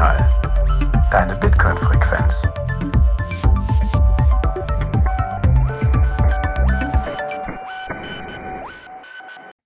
Notsignal. 0.00 1.10
Deine 1.10 1.36
Bitcoin-Frequenz. 1.36 2.48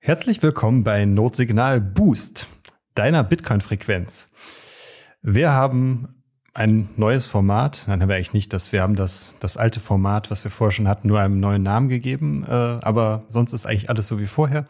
Herzlich 0.01 0.43
willkommen 0.43 0.83
bei 0.83 1.05
Notsignal 1.05 1.81
Boost, 1.81 2.49
deiner 2.97 3.23
Bitcoin-Frequenz. 3.23 4.33
Wir 5.23 5.53
haben 5.53 6.25
ein 6.53 6.89
neues 6.97 7.29
Format. 7.29 7.85
Nein, 7.87 8.03
haben 8.03 8.09
wir 8.09 8.17
eigentlich 8.17 8.33
nicht. 8.33 8.53
Das, 8.53 8.73
wir 8.73 8.83
haben 8.83 8.97
das, 8.97 9.37
das 9.39 9.57
alte 9.57 9.79
Format, 9.79 10.33
was 10.33 10.43
wir 10.43 10.51
vorher 10.51 10.73
schon 10.73 10.89
hatten, 10.89 11.07
nur 11.07 11.21
einem 11.21 11.39
neuen 11.39 11.63
Namen 11.63 11.89
gegeben. 11.89 12.45
Äh, 12.45 12.51
aber 12.51 13.23
sonst 13.29 13.53
ist 13.53 13.67
eigentlich 13.67 13.89
alles 13.89 14.09
so 14.09 14.19
wie 14.19 14.27
vorher. 14.27 14.67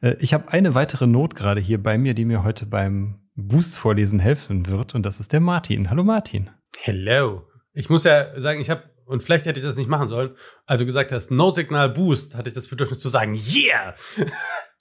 Äh, 0.00 0.14
ich 0.20 0.32
habe 0.32 0.50
eine 0.50 0.74
weitere 0.74 1.06
Not 1.06 1.34
gerade 1.34 1.60
hier 1.60 1.82
bei 1.82 1.98
mir, 1.98 2.14
die 2.14 2.24
mir 2.24 2.44
heute 2.44 2.64
beim 2.64 3.21
Boost 3.34 3.76
vorlesen 3.76 4.18
helfen 4.18 4.66
wird. 4.66 4.94
Und 4.94 5.04
das 5.04 5.20
ist 5.20 5.32
der 5.32 5.40
Martin. 5.40 5.90
Hallo 5.90 6.04
Martin. 6.04 6.50
Hello. 6.78 7.46
Ich 7.72 7.88
muss 7.88 8.04
ja 8.04 8.38
sagen, 8.40 8.60
ich 8.60 8.70
habe, 8.70 8.82
und 9.06 9.22
vielleicht 9.22 9.46
hätte 9.46 9.58
ich 9.58 9.64
das 9.64 9.76
nicht 9.76 9.88
machen 9.88 10.08
sollen, 10.08 10.34
also 10.66 10.84
gesagt 10.84 11.12
hast, 11.12 11.30
No 11.30 11.52
Signal 11.52 11.88
Boost, 11.88 12.34
hatte 12.34 12.48
ich 12.48 12.54
das 12.54 12.66
Bedürfnis 12.66 13.00
zu 13.00 13.08
sagen, 13.08 13.34
yeah! 13.34 13.94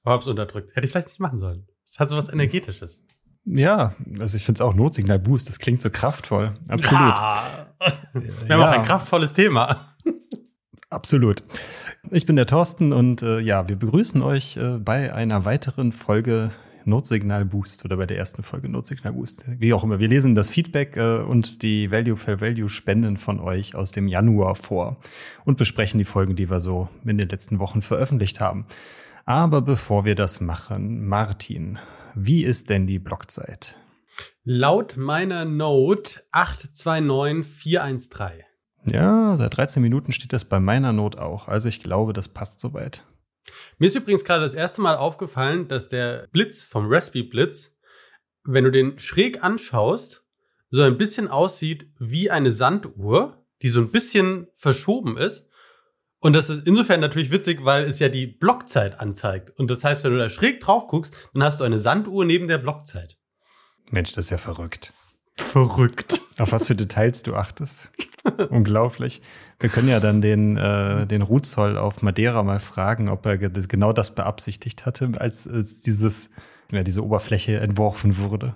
aber 0.04 0.14
hab's 0.16 0.27
unterdrückt. 0.27 0.76
Hätte 0.76 0.86
ich 0.86 0.91
vielleicht 0.91 1.08
nicht 1.08 1.20
machen 1.20 1.40
sollen. 1.40 1.68
Es 1.86 2.00
hat 2.00 2.10
so 2.10 2.18
was 2.18 2.30
Energetisches. 2.30 3.05
Ja, 3.46 3.96
also 4.20 4.38
ich 4.38 4.46
finde 4.46 4.58
es 4.58 4.62
auch 4.62 4.76
Notsignal 4.76 5.20
Boost. 5.20 5.49
Das 5.49 5.58
klingt 5.58 5.82
so 5.82 5.90
kraftvoll. 5.90 6.54
Absolut. 6.68 7.02
Ja. 7.02 7.68
Wir 8.46 8.55
haben 8.55 8.62
auch 8.62 8.68
ein 8.68 8.84
kraftvolles 8.84 9.34
Thema. 9.34 9.96
Absolut. 10.90 11.41
Ich 12.12 12.26
bin 12.26 12.36
der 12.36 12.46
Thorsten 12.46 12.91
und 12.91 13.24
äh, 13.24 13.40
ja, 13.40 13.68
wir 13.70 13.77
begrüßen 13.77 14.21
euch 14.21 14.58
äh, 14.58 14.77
bei 14.77 15.13
einer 15.13 15.46
weiteren 15.46 15.91
Folge 15.93 16.52
Notsignal 16.85 17.46
Boost 17.46 17.85
oder 17.85 17.98
bei 17.98 18.05
der 18.05 18.18
ersten 18.18 18.43
Folge 18.43 18.70
Notsignal 18.70 19.13
Boost. 19.13 19.46
Wie 19.48 19.74
auch 19.74 19.84
immer. 19.84 19.99
Wir 19.99 20.07
lesen 20.07 20.35
das 20.35 20.49
Feedback 20.49 20.98
äh, 20.98 21.18
und 21.18 21.63
die 21.63 21.91
Value 21.91 22.18
for 22.18 22.41
Value 22.41 22.70
Spenden 22.70 23.18
von 23.18 23.40
euch 23.40 23.76
aus 23.76 23.91
dem 23.91 24.07
Januar 24.07 24.55
vor 24.55 24.98
und 25.46 25.57
besprechen 25.57 25.98
die 25.98 26.05
Folgen, 26.05 26.35
die 26.35 26.49
wir 26.49 26.59
so 26.59 26.90
in 27.05 27.18
den 27.18 27.29
letzten 27.29 27.59
Wochen 27.59 27.82
veröffentlicht 27.82 28.40
haben. 28.40 28.65
Aber 29.26 29.62
bevor 29.62 30.05
wir 30.05 30.15
das 30.15 30.41
machen, 30.41 31.07
Martin, 31.07 31.79
wie 32.15 32.43
ist 32.43 32.70
denn 32.70 32.87
die 32.87 32.99
Blockzeit? 32.99 33.76
Laut 34.43 34.98
meiner 34.98 35.46
Note 35.46 36.21
829413. 36.32 38.43
Ja, 38.85 39.35
seit 39.37 39.57
13 39.57 39.82
Minuten 39.82 40.12
steht 40.12 40.34
das 40.34 40.46
bei 40.46 40.59
meiner 40.59 40.93
Note 40.93 41.21
auch. 41.21 41.48
Also 41.48 41.70
ich 41.70 41.82
glaube, 41.82 42.13
das 42.13 42.27
passt 42.27 42.59
soweit. 42.59 43.04
Mir 43.77 43.88
ist 43.88 43.96
übrigens 43.96 44.24
gerade 44.24 44.44
das 44.44 44.55
erste 44.55 44.82
Mal 44.82 44.96
aufgefallen, 44.96 45.68
dass 45.68 45.90
der 45.90 46.27
Blitz 46.32 46.63
vom 46.63 46.91
Raspberry 46.91 47.24
Blitz, 47.24 47.76
wenn 48.43 48.63
du 48.63 48.71
den 48.71 48.99
schräg 48.99 49.43
anschaust, 49.43 50.24
so 50.70 50.82
ein 50.82 50.98
bisschen 50.98 51.27
aussieht 51.27 51.88
wie 51.99 52.32
eine 52.32 52.52
Sanduhr, 52.52 53.46
die 53.62 53.70
so 53.70 53.82
ein 53.82 53.91
bisschen 53.91 54.48
verschoben 54.55 55.18
ist. 55.18 55.48
Und 56.20 56.34
das 56.34 56.49
ist 56.49 56.68
insofern 56.68 56.99
natürlich 56.99 57.32
witzig, 57.32 57.66
weil 57.66 57.84
es 57.84 57.99
ja 57.99 58.08
die 58.08 58.27
Blockzeit 58.27 58.99
anzeigt. 58.99 59.52
Und 59.60 59.70
das 59.70 59.84
heißt, 59.84 60.04
wenn 60.04 60.13
du 60.13 60.20
da 60.20 60.30
schräg 60.30 60.60
drauf 60.60 60.88
guckst, 60.88 61.15
dann 61.34 61.43
hast 61.43 61.60
du 61.60 61.63
eine 61.63 61.80
Sanduhr 61.80 62.26
neben 62.26 62.48
der 62.48 62.60
Blockzeit. 62.60 63.18
Mensch, 63.90 64.13
das 64.13 64.25
ist 64.25 64.31
ja 64.31 64.38
verrückt. 64.38 64.94
Verrückt. 65.41 66.22
Auf 66.39 66.51
was 66.51 66.67
für 66.67 66.75
Details 66.75 67.23
du 67.23 67.35
achtest. 67.35 67.91
Unglaublich. 68.50 69.22
Wir 69.59 69.69
können 69.69 69.89
ja 69.89 70.00
dann 70.00 70.22
den, 70.22 70.57
äh, 70.57 71.06
den 71.06 71.22
Ruzoll 71.22 71.78
auf 71.78 72.01
Madeira 72.01 72.41
mal 72.44 72.59
fragen, 72.59 73.09
ob 73.09 73.25
er 73.25 73.38
genau 73.38 73.94
das 73.94 74.16
beabsichtigt 74.16 74.85
hatte, 74.85 75.12
als, 75.17 75.47
als 75.47 75.81
dieses, 75.81 76.30
ja, 76.72 76.84
diese 76.84 77.03
Oberfläche 77.03 77.59
entworfen 77.59 78.18
wurde. 78.18 78.56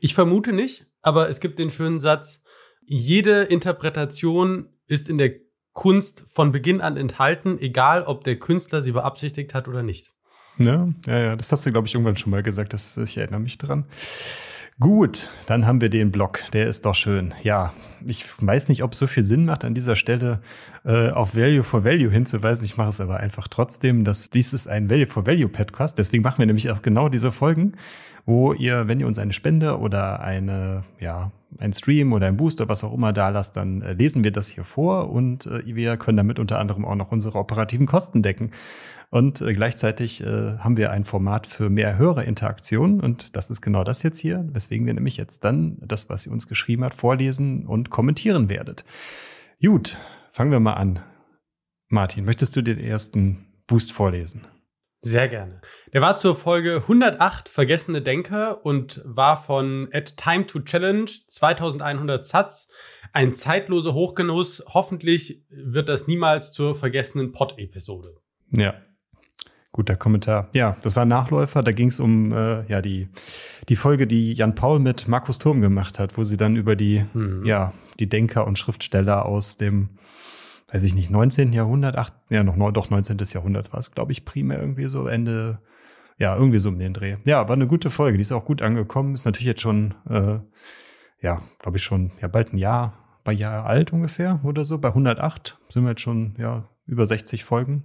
Ich 0.00 0.14
vermute 0.14 0.52
nicht, 0.52 0.86
aber 1.02 1.28
es 1.28 1.40
gibt 1.40 1.58
den 1.58 1.70
schönen 1.70 2.00
Satz, 2.00 2.42
jede 2.86 3.42
Interpretation 3.42 4.68
ist 4.86 5.08
in 5.08 5.18
der 5.18 5.32
Kunst 5.74 6.24
von 6.30 6.50
Beginn 6.50 6.80
an 6.80 6.96
enthalten, 6.96 7.58
egal 7.58 8.02
ob 8.02 8.24
der 8.24 8.38
Künstler 8.38 8.80
sie 8.80 8.92
beabsichtigt 8.92 9.54
hat 9.54 9.68
oder 9.68 9.82
nicht. 9.82 10.12
Ja, 10.58 10.88
ja, 11.06 11.18
ja. 11.18 11.36
Das 11.36 11.52
hast 11.52 11.64
du, 11.66 11.72
glaube 11.72 11.86
ich, 11.86 11.94
irgendwann 11.94 12.16
schon 12.16 12.30
mal 12.30 12.42
gesagt. 12.42 12.72
Das, 12.72 12.96
ich 12.96 13.16
erinnere 13.16 13.40
mich 13.40 13.58
dran. 13.58 13.84
Gut, 14.80 15.28
dann 15.46 15.66
haben 15.66 15.80
wir 15.80 15.88
den 15.88 16.12
Block. 16.12 16.38
Der 16.52 16.68
ist 16.68 16.86
doch 16.86 16.94
schön. 16.94 17.34
Ja, 17.42 17.72
ich 18.06 18.24
weiß 18.40 18.68
nicht, 18.68 18.84
ob 18.84 18.92
es 18.92 19.00
so 19.00 19.08
viel 19.08 19.24
Sinn 19.24 19.44
macht, 19.44 19.64
an 19.64 19.74
dieser 19.74 19.96
Stelle 19.96 20.38
äh, 20.84 21.10
auf 21.10 21.34
Value 21.34 21.64
for 21.64 21.82
Value 21.82 22.12
hinzuweisen. 22.12 22.64
Ich 22.64 22.76
mache 22.76 22.90
es 22.90 23.00
aber 23.00 23.16
einfach 23.16 23.48
trotzdem. 23.48 24.04
dass 24.04 24.30
dies 24.30 24.52
ist 24.52 24.68
ein 24.68 24.88
Value 24.88 25.08
for 25.08 25.26
Value 25.26 25.48
Podcast. 25.48 25.98
Deswegen 25.98 26.22
machen 26.22 26.38
wir 26.38 26.46
nämlich 26.46 26.70
auch 26.70 26.80
genau 26.80 27.08
diese 27.08 27.32
Folgen, 27.32 27.72
wo 28.24 28.52
ihr, 28.52 28.86
wenn 28.86 29.00
ihr 29.00 29.08
uns 29.08 29.18
eine 29.18 29.32
Spende 29.32 29.80
oder 29.80 30.20
eine, 30.20 30.84
ja, 31.00 31.32
ein 31.58 31.72
Stream 31.72 32.12
oder 32.12 32.28
ein 32.28 32.36
Booster, 32.36 32.68
was 32.68 32.84
auch 32.84 32.94
immer 32.94 33.12
da 33.12 33.30
lasst, 33.30 33.56
dann 33.56 33.82
äh, 33.82 33.94
lesen 33.94 34.22
wir 34.22 34.30
das 34.30 34.46
hier 34.46 34.62
vor 34.62 35.10
und 35.10 35.46
äh, 35.46 35.62
wir 35.66 35.96
können 35.96 36.18
damit 36.18 36.38
unter 36.38 36.60
anderem 36.60 36.84
auch 36.84 36.94
noch 36.94 37.10
unsere 37.10 37.36
operativen 37.38 37.86
Kosten 37.86 38.22
decken. 38.22 38.52
Und 39.10 39.40
äh, 39.40 39.52
gleichzeitig 39.54 40.22
äh, 40.22 40.58
haben 40.58 40.76
wir 40.76 40.90
ein 40.90 41.04
Format 41.04 41.46
für 41.46 41.70
mehr 41.70 41.96
Hörerinteraktion 41.96 43.00
und 43.00 43.36
das 43.36 43.50
ist 43.50 43.62
genau 43.62 43.82
das 43.82 44.02
jetzt 44.02 44.18
hier, 44.18 44.46
weswegen 44.52 44.86
wir 44.86 44.92
nämlich 44.92 45.16
jetzt 45.16 45.44
dann 45.44 45.78
das, 45.80 46.10
was 46.10 46.24
sie 46.24 46.30
uns 46.30 46.46
geschrieben 46.46 46.84
hat, 46.84 46.92
vorlesen 46.92 47.66
und 47.66 47.88
kommentieren 47.88 48.50
werdet. 48.50 48.84
Gut, 49.62 49.96
fangen 50.32 50.50
wir 50.50 50.60
mal 50.60 50.74
an. 50.74 51.00
Martin, 51.88 52.26
möchtest 52.26 52.54
du 52.54 52.62
den 52.62 52.78
ersten 52.78 53.46
Boost 53.66 53.92
vorlesen? 53.92 54.46
Sehr 55.00 55.28
gerne. 55.28 55.60
Der 55.92 56.02
war 56.02 56.16
zur 56.16 56.36
Folge 56.36 56.82
108 56.82 57.48
Vergessene 57.48 58.02
Denker 58.02 58.64
und 58.66 59.00
war 59.04 59.42
von 59.42 59.88
At 59.92 60.16
Time 60.16 60.46
to 60.46 60.60
Challenge 60.60 61.06
2100 61.06 62.24
Satz. 62.24 62.68
Ein 63.12 63.34
zeitloser 63.36 63.94
Hochgenuss. 63.94 64.62
Hoffentlich 64.68 65.46
wird 65.48 65.88
das 65.88 66.08
niemals 66.08 66.52
zur 66.52 66.74
vergessenen 66.74 67.32
Pod-Episode. 67.32 68.16
Ja. 68.50 68.74
Guter 69.78 69.94
Kommentar. 69.94 70.48
Ja, 70.54 70.76
das 70.82 70.96
war 70.96 71.04
ein 71.04 71.08
Nachläufer. 71.08 71.62
Da 71.62 71.70
ging 71.70 71.86
es 71.86 72.00
um 72.00 72.32
äh, 72.32 72.66
ja 72.66 72.82
die 72.82 73.06
die 73.68 73.76
Folge, 73.76 74.08
die 74.08 74.32
Jan 74.32 74.56
Paul 74.56 74.80
mit 74.80 75.06
Markus 75.06 75.38
Turm 75.38 75.60
gemacht 75.60 76.00
hat, 76.00 76.18
wo 76.18 76.24
sie 76.24 76.36
dann 76.36 76.56
über 76.56 76.74
die 76.74 77.04
mhm. 77.14 77.46
ja 77.46 77.72
die 78.00 78.08
Denker 78.08 78.44
und 78.44 78.58
Schriftsteller 78.58 79.24
aus 79.24 79.56
dem 79.56 79.90
weiß 80.72 80.82
ich 80.82 80.96
nicht, 80.96 81.10
19. 81.10 81.52
Jahrhundert, 81.52 81.96
8, 81.96 82.12
ja, 82.28 82.42
noch, 82.42 82.72
doch 82.72 82.90
19. 82.90 83.18
Jahrhundert 83.32 83.72
war 83.72 83.78
es, 83.78 83.92
glaube 83.92 84.10
ich, 84.10 84.24
primär 84.24 84.58
irgendwie 84.58 84.86
so 84.86 85.06
Ende, 85.06 85.60
ja, 86.18 86.36
irgendwie 86.36 86.58
so 86.58 86.70
um 86.70 86.78
den 86.80 86.92
Dreh. 86.92 87.16
Ja, 87.24 87.48
war 87.48 87.54
eine 87.54 87.68
gute 87.68 87.88
Folge, 87.88 88.18
die 88.18 88.22
ist 88.22 88.32
auch 88.32 88.44
gut 88.44 88.60
angekommen, 88.60 89.14
ist 89.14 89.26
natürlich 89.26 89.46
jetzt 89.46 89.62
schon, 89.62 89.94
äh, 90.10 90.40
ja, 91.22 91.40
glaube 91.60 91.76
ich 91.76 91.84
schon, 91.84 92.10
ja, 92.20 92.26
bald 92.26 92.52
ein 92.52 92.58
Jahr, 92.58 92.94
bei 93.22 93.32
Jahr 93.32 93.64
alt 93.64 93.92
ungefähr 93.92 94.40
oder 94.42 94.64
so. 94.64 94.76
Bei 94.78 94.88
108 94.88 95.56
sind 95.68 95.84
wir 95.84 95.90
jetzt 95.90 96.02
schon, 96.02 96.34
ja, 96.36 96.68
über 96.84 97.06
60 97.06 97.44
Folgen 97.44 97.84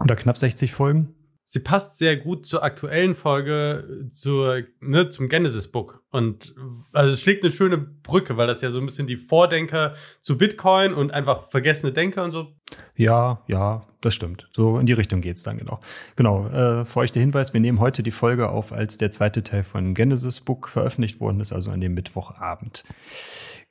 oder 0.00 0.16
knapp 0.16 0.38
60 0.38 0.72
Folgen 0.72 1.14
sie 1.46 1.60
passt 1.60 1.96
sehr 1.96 2.16
gut 2.16 2.44
zur 2.44 2.62
aktuellen 2.62 3.14
Folge, 3.14 4.08
zur, 4.10 4.64
ne, 4.80 5.08
zum 5.08 5.28
Genesis 5.28 5.70
Book. 5.70 6.02
Und 6.10 6.54
also 6.92 7.14
es 7.14 7.20
schlägt 7.20 7.44
eine 7.44 7.52
schöne 7.52 7.78
Brücke, 7.78 8.36
weil 8.36 8.48
das 8.48 8.60
ja 8.60 8.70
so 8.70 8.80
ein 8.80 8.86
bisschen 8.86 9.06
die 9.06 9.16
Vordenker 9.16 9.94
zu 10.20 10.36
Bitcoin 10.36 10.92
und 10.92 11.12
einfach 11.12 11.48
vergessene 11.48 11.92
Denker 11.92 12.24
und 12.24 12.32
so. 12.32 12.48
Ja, 12.96 13.42
ja, 13.46 13.86
das 14.00 14.12
stimmt. 14.14 14.48
So 14.50 14.78
in 14.78 14.86
die 14.86 14.92
Richtung 14.92 15.20
geht's 15.20 15.44
dann 15.44 15.56
genau. 15.58 15.80
Genau, 16.16 16.48
äh, 16.48 16.84
für 16.84 17.00
euch 17.00 17.12
der 17.12 17.22
Hinweis, 17.22 17.54
wir 17.54 17.60
nehmen 17.60 17.78
heute 17.78 18.02
die 18.02 18.10
Folge 18.10 18.48
auf, 18.48 18.72
als 18.72 18.96
der 18.96 19.12
zweite 19.12 19.44
Teil 19.44 19.62
von 19.62 19.94
Genesis 19.94 20.40
Book 20.40 20.68
veröffentlicht 20.68 21.20
worden 21.20 21.40
ist, 21.40 21.52
also 21.52 21.70
an 21.70 21.80
dem 21.80 21.94
Mittwochabend. 21.94 22.82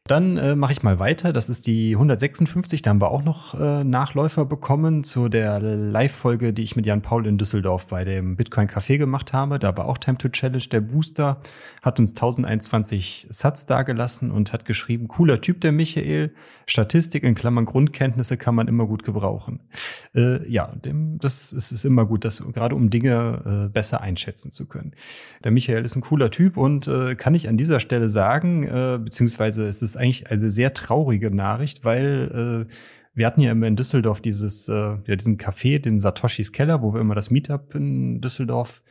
Dann 0.08 0.38
äh, 0.38 0.56
mache 0.56 0.72
ich 0.72 0.84
mal 0.84 1.00
weiter. 1.00 1.34
Das 1.34 1.50
ist 1.50 1.66
die 1.66 1.96
156. 1.96 2.84
Da 2.84 2.92
haben 2.92 3.02
wir 3.02 3.10
auch 3.10 3.24
noch 3.24 3.60
äh, 3.60 3.84
Nachläufer 3.84 4.46
bekommen 4.46 5.04
zu 5.04 5.30
der 5.30 5.60
Live-Folge, 5.60 6.54
die 6.54 6.62
ich 6.62 6.76
mit 6.76 6.86
Jan 6.86 7.02
Paul 7.02 7.26
in 7.26 7.40
Düsseldorf 7.40 7.88
bei 7.88 8.04
dem 8.04 8.36
Bitcoin 8.36 8.68
Café 8.68 9.00
gemacht 9.00 9.34
habe. 9.34 9.58
Da 9.58 9.76
war 9.76 9.88
auch 9.88 9.98
Time 9.98 10.20
to 10.20 10.30
Challenge. 10.30 10.64
Der 10.72 10.82
Booster 10.82 11.42
hat 11.82 12.00
uns 12.00 12.12
1021 12.12 13.26
Satz 13.32 13.66
dagelassen 13.66 14.30
und 14.30 14.54
hat 14.54 14.66
geschrieben, 14.66 15.08
cooler 15.08 15.42
Typ 15.42 15.60
der 15.62 15.72
Michael. 15.72 16.36
Statistik 16.68 17.24
in 17.24 17.34
Klammern 17.34 17.66
Grundkenntnisse 17.66 18.38
kann 18.38 18.54
man 18.54 18.68
immer 18.68 18.86
gut 18.86 19.02
gebrauchen. 19.02 19.62
Äh, 20.14 20.48
ja, 20.48 20.68
dem, 20.68 21.18
das 21.18 21.52
ist, 21.52 21.72
ist 21.72 21.84
immer 21.84 22.06
gut, 22.06 22.26
das 22.26 22.44
gerade 22.54 22.76
um 22.76 22.92
Dinge 22.92 23.66
äh, 23.66 23.70
besser 23.74 24.02
einschätzen 24.02 24.52
zu 24.52 24.68
können. 24.68 24.92
Der 25.44 25.50
Michael 25.50 25.84
ist 25.84 25.96
ein 25.96 26.02
cooler 26.02 26.30
Typ 26.30 26.58
und 26.58 26.88
äh, 26.88 27.16
kann 27.16 27.34
ich 27.34 27.50
an 27.50 27.58
dieser 27.58 27.80
Stelle 27.80 28.08
sagen, 28.08 28.68
äh, 28.68 29.00
beziehungsweise 29.04 29.68
es 29.68 29.95
ist 29.96 30.02
eigentlich 30.02 30.30
eine 30.30 30.50
sehr 30.50 30.74
traurige 30.74 31.32
Nachricht, 31.32 31.86
weil 31.86 32.66
äh, 32.68 32.74
wir 33.14 33.26
hatten 33.26 33.42
ja 33.42 33.52
immer 33.52 33.68
in 33.68 33.76
Düsseldorf 33.76 34.22
dieses, 34.22 34.68
äh, 34.68 34.74
ja, 34.74 35.16
diesen 35.16 35.38
Café, 35.38 35.80
den 35.80 35.98
Satoshis 35.98 36.52
Keller, 36.52 36.82
wo 36.82 36.94
wir 36.94 37.02
immer 37.02 37.16
das 37.16 37.32
Meetup 37.32 37.74
in 37.76 38.20
Düsseldorf 38.22 38.84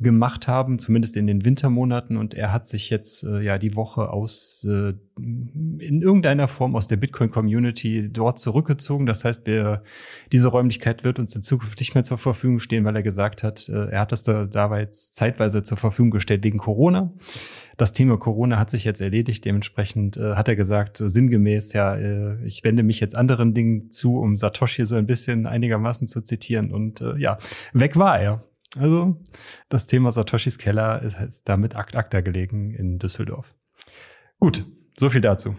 gemacht 0.00 0.46
haben, 0.46 0.78
zumindest 0.78 1.16
in 1.16 1.26
den 1.26 1.44
Wintermonaten. 1.44 2.16
Und 2.16 2.34
er 2.34 2.52
hat 2.52 2.66
sich 2.66 2.88
jetzt 2.88 3.24
äh, 3.24 3.40
ja 3.40 3.58
die 3.58 3.74
Woche 3.74 4.10
aus 4.10 4.64
äh, 4.68 4.94
in 5.18 6.02
irgendeiner 6.02 6.46
Form 6.46 6.76
aus 6.76 6.86
der 6.86 6.96
Bitcoin-Community 6.96 8.08
dort 8.12 8.38
zurückgezogen. 8.38 9.06
Das 9.06 9.24
heißt, 9.24 9.44
wir, 9.46 9.82
diese 10.30 10.48
Räumlichkeit 10.48 11.02
wird 11.02 11.18
uns 11.18 11.34
in 11.34 11.42
Zukunft 11.42 11.80
nicht 11.80 11.94
mehr 11.94 12.04
zur 12.04 12.18
Verfügung 12.18 12.60
stehen, 12.60 12.84
weil 12.84 12.94
er 12.94 13.02
gesagt 13.02 13.42
hat, 13.42 13.68
äh, 13.68 13.90
er 13.90 14.00
hat 14.00 14.12
das 14.12 14.22
da 14.22 14.44
dabei 14.44 14.80
jetzt 14.82 15.16
zeitweise 15.16 15.64
zur 15.64 15.76
Verfügung 15.76 16.12
gestellt 16.12 16.44
wegen 16.44 16.58
Corona. 16.58 17.12
Das 17.76 17.92
Thema 17.92 18.18
Corona 18.18 18.58
hat 18.58 18.70
sich 18.70 18.84
jetzt 18.84 19.00
erledigt. 19.00 19.44
Dementsprechend 19.44 20.16
äh, 20.16 20.34
hat 20.34 20.46
er 20.46 20.54
gesagt, 20.54 20.96
so 20.96 21.08
sinngemäß, 21.08 21.72
ja, 21.72 21.96
äh, 21.96 22.44
ich 22.44 22.62
wende 22.62 22.84
mich 22.84 23.00
jetzt 23.00 23.16
anderen 23.16 23.52
Dingen 23.52 23.90
zu, 23.90 24.18
um 24.18 24.36
Satoshi 24.36 24.84
so 24.84 24.94
ein 24.94 25.06
bisschen 25.06 25.46
einigermaßen 25.46 26.06
zu 26.06 26.22
zitieren. 26.22 26.72
Und 26.72 27.00
äh, 27.00 27.16
ja, 27.16 27.38
weg 27.72 27.96
war 27.96 28.20
er. 28.20 28.44
Also 28.76 29.16
das 29.68 29.86
Thema 29.86 30.12
Satoshis 30.12 30.58
Keller 30.58 31.02
ist 31.26 31.48
damit 31.48 31.76
akt 31.76 31.96
acta 31.96 32.20
gelegen 32.20 32.70
in 32.72 32.98
Düsseldorf. 32.98 33.54
Gut, 34.38 34.64
so 34.96 35.08
viel 35.10 35.20
dazu. 35.20 35.56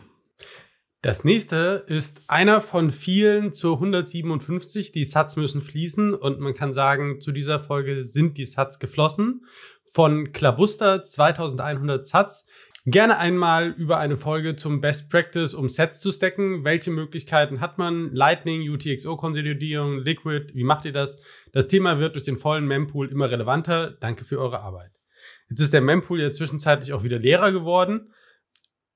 Das 1.02 1.24
nächste 1.24 1.86
ist 1.88 2.24
einer 2.28 2.60
von 2.60 2.92
vielen 2.92 3.54
zur 3.54 3.76
157. 3.76 4.92
Die 4.92 5.06
Sats 5.06 5.38
müssen 5.38 5.62
fließen 5.62 6.14
und 6.14 6.40
man 6.40 6.54
kann 6.54 6.74
sagen, 6.74 7.22
zu 7.22 7.32
dieser 7.32 7.60
Folge 7.60 8.04
sind 8.04 8.38
die 8.38 8.46
Sats 8.46 8.80
geflossen. 8.80 9.46
Von 9.92 10.34
Klabuster 10.34 11.02
2100 11.02 12.06
Sats. 12.06 12.46
Gerne 12.92 13.20
einmal 13.20 13.70
über 13.78 14.00
eine 14.00 14.18
Folge 14.18 14.56
zum 14.56 14.82
Best 14.82 15.12
Practice, 15.12 15.54
um 15.54 15.70
Sets 15.70 16.00
zu 16.00 16.12
stacken. 16.12 16.64
Welche 16.64 16.90
Möglichkeiten 16.90 17.62
hat 17.62 17.78
man? 17.78 18.16
Lightning, 18.16 18.68
UTXO-Konsolidierung, 18.68 20.00
Liquid, 20.00 20.56
wie 20.56 20.64
macht 20.64 20.86
ihr 20.86 20.92
das? 20.92 21.22
Das 21.52 21.68
Thema 21.68 22.00
wird 22.00 22.16
durch 22.16 22.26
den 22.26 22.40
vollen 22.40 22.66
Mempool 22.66 23.12
immer 23.12 23.30
relevanter. 23.30 23.92
Danke 23.92 24.26
für 24.26 24.40
eure 24.40 24.62
Arbeit. 24.62 24.92
Jetzt 25.50 25.60
ist 25.60 25.74
der 25.74 25.82
Mempool 25.82 26.20
ja 26.20 26.32
zwischenzeitlich 26.32 26.92
auch 26.94 27.04
wieder 27.04 27.20
leerer 27.20 27.52
geworden. 27.52 28.12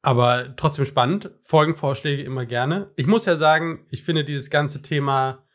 Aber 0.02 0.56
trotzdem 0.56 0.86
spannend. 0.86 1.30
Folgenvorschläge 1.44 2.24
immer 2.24 2.48
gerne. 2.48 2.92
Ich 2.96 3.06
muss 3.06 3.28
ja 3.28 3.36
sagen, 3.36 3.86
ich 3.92 4.04
finde 4.04 4.26
dieses 4.26 4.50
ganze 4.50 4.82
Thema 4.82 5.46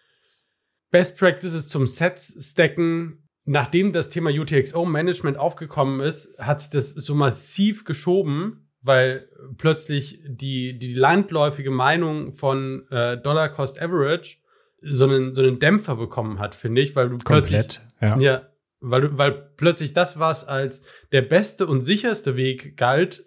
Best 0.92 1.18
Practices 1.18 1.66
zum 1.66 1.88
Sets 1.88 2.52
stacken, 2.52 3.27
nachdem 3.48 3.94
das 3.94 4.10
Thema 4.10 4.30
UTXO 4.30 4.84
Management 4.84 5.38
aufgekommen 5.38 6.00
ist, 6.00 6.38
hat 6.38 6.60
sich 6.60 6.70
das 6.70 6.90
so 6.90 7.14
massiv 7.14 7.84
geschoben, 7.84 8.68
weil 8.82 9.26
plötzlich 9.56 10.20
die, 10.26 10.78
die 10.78 10.92
landläufige 10.92 11.70
Meinung 11.70 12.32
von 12.32 12.86
äh, 12.90 13.16
Dollar 13.16 13.48
Cost 13.48 13.80
Average 13.80 14.36
so 14.82 15.06
einen, 15.06 15.32
so 15.32 15.40
einen 15.40 15.58
Dämpfer 15.58 15.96
bekommen 15.96 16.38
hat, 16.38 16.54
finde 16.54 16.82
ich, 16.82 16.94
weil 16.94 17.08
du 17.08 17.16
Komplett, 17.16 17.48
plötzlich, 17.48 17.80
ja. 18.02 18.18
ja, 18.18 18.48
weil, 18.80 19.16
weil 19.16 19.32
plötzlich 19.56 19.94
das, 19.94 20.18
was 20.18 20.46
als 20.46 20.82
der 21.12 21.22
beste 21.22 21.66
und 21.66 21.80
sicherste 21.80 22.36
Weg 22.36 22.76
galt, 22.76 23.24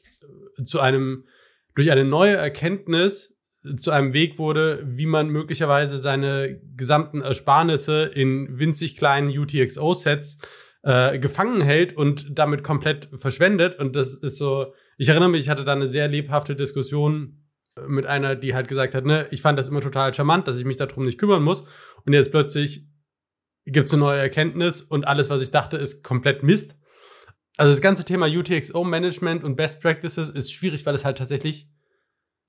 zu 0.63 0.79
einem, 0.79 1.25
durch 1.74 1.89
eine 1.89 2.06
neue 2.06 2.35
Erkenntnis 2.35 3.30
zu 3.77 3.91
einem 3.91 4.13
Weg 4.13 4.39
wurde, 4.39 4.83
wie 4.85 5.05
man 5.05 5.29
möglicherweise 5.29 5.97
seine 5.97 6.59
gesamten 6.75 7.21
Ersparnisse 7.21 8.03
in 8.03 8.57
winzig 8.57 8.95
kleinen 8.95 9.29
UTXO-Sets 9.29 10.39
äh, 10.83 11.19
gefangen 11.19 11.61
hält 11.61 11.95
und 11.95 12.37
damit 12.37 12.63
komplett 12.63 13.09
verschwendet. 13.15 13.77
Und 13.77 13.95
das 13.95 14.15
ist 14.15 14.37
so, 14.37 14.73
ich 14.97 15.09
erinnere 15.09 15.29
mich, 15.29 15.41
ich 15.41 15.49
hatte 15.49 15.63
da 15.63 15.73
eine 15.73 15.87
sehr 15.87 16.07
lebhafte 16.07 16.55
Diskussion 16.55 17.37
mit 17.87 18.05
einer, 18.05 18.35
die 18.35 18.53
halt 18.53 18.67
gesagt 18.67 18.95
hat, 18.95 19.05
ne, 19.05 19.27
ich 19.31 19.41
fand 19.41 19.57
das 19.57 19.67
immer 19.67 19.81
total 19.81 20.13
charmant, 20.13 20.47
dass 20.47 20.57
ich 20.57 20.65
mich 20.65 20.77
darum 20.77 21.05
nicht 21.05 21.19
kümmern 21.19 21.43
muss. 21.43 21.65
Und 22.05 22.13
jetzt 22.13 22.31
plötzlich 22.31 22.87
gibt 23.65 23.87
es 23.87 23.93
eine 23.93 24.01
neue 24.01 24.19
Erkenntnis 24.19 24.81
und 24.81 25.07
alles, 25.07 25.29
was 25.29 25.41
ich 25.41 25.51
dachte, 25.51 25.77
ist 25.77 26.03
komplett 26.03 26.43
Mist. 26.43 26.75
Also 27.57 27.71
das 27.71 27.81
ganze 27.81 28.03
Thema 28.03 28.27
UTXO-Management 28.27 29.43
und 29.43 29.55
Best 29.55 29.81
Practices 29.81 30.29
ist 30.29 30.51
schwierig, 30.51 30.85
weil 30.85 30.95
es 30.95 31.05
halt 31.05 31.17
tatsächlich 31.19 31.69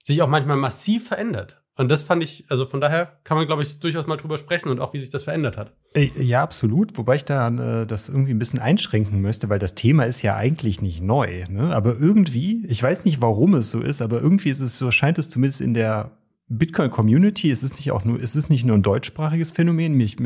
sich 0.03 0.23
auch 0.23 0.29
manchmal 0.29 0.57
massiv 0.57 1.09
verändert. 1.09 1.63
Und 1.75 1.91
das 1.91 2.03
fand 2.03 2.23
ich, 2.23 2.45
also 2.49 2.67
von 2.67 2.83
daher 2.83 3.19
kann 3.25 3.39
man, 3.39 3.47
glaube 3.47 3.63
ich, 3.63 3.79
durchaus 3.79 4.07
mal 4.07 4.17
drüber 4.17 4.37
sprechen 4.37 4.69
und 4.69 4.79
auch, 4.79 4.93
wie 4.93 4.99
sich 4.99 5.09
das 5.09 5.23
verändert 5.23 5.57
hat. 5.57 5.73
Äh, 5.95 6.11
ja, 6.19 6.43
absolut. 6.43 6.99
Wobei 6.99 7.17
ich 7.17 7.25
da 7.25 7.49
äh, 7.49 7.87
das 7.87 8.11
irgendwie 8.11 8.35
ein 8.35 8.39
bisschen 8.39 8.59
einschränken 8.59 9.21
müsste, 9.23 9.49
weil 9.49 9.59
das 9.59 9.75
Thema 9.75 10.05
ist 10.05 10.21
ja 10.21 10.37
eigentlich 10.37 10.83
nicht 10.83 11.01
neu. 11.01 11.45
Ne? 11.49 11.75
Aber 11.75 11.97
irgendwie, 11.99 12.67
ich 12.67 12.83
weiß 12.83 13.07
nicht, 13.07 13.23
warum 13.23 13.55
es 13.55 13.71
so 13.71 13.81
ist, 13.81 14.03
aber 14.03 14.21
irgendwie 14.21 14.51
ist 14.51 14.61
es 14.61 14.79
so, 14.79 14.91
scheint 14.91 15.19
es 15.19 15.31
zumindest 15.31 15.63
in 15.63 15.73
der 15.73 16.11
Bitcoin-Community, 16.59 17.51
es 17.51 17.63
ist 17.63 17.77
nicht 17.77 17.93
auch 17.93 18.05
nur, 18.05 18.21
es 18.21 18.37
ist 18.37 18.51
nicht 18.51 18.65
nur 18.65 18.77
ein 18.77 18.83
deutschsprachiges 18.83 19.51
Phänomen. 19.51 19.99
Ich, 20.01 20.17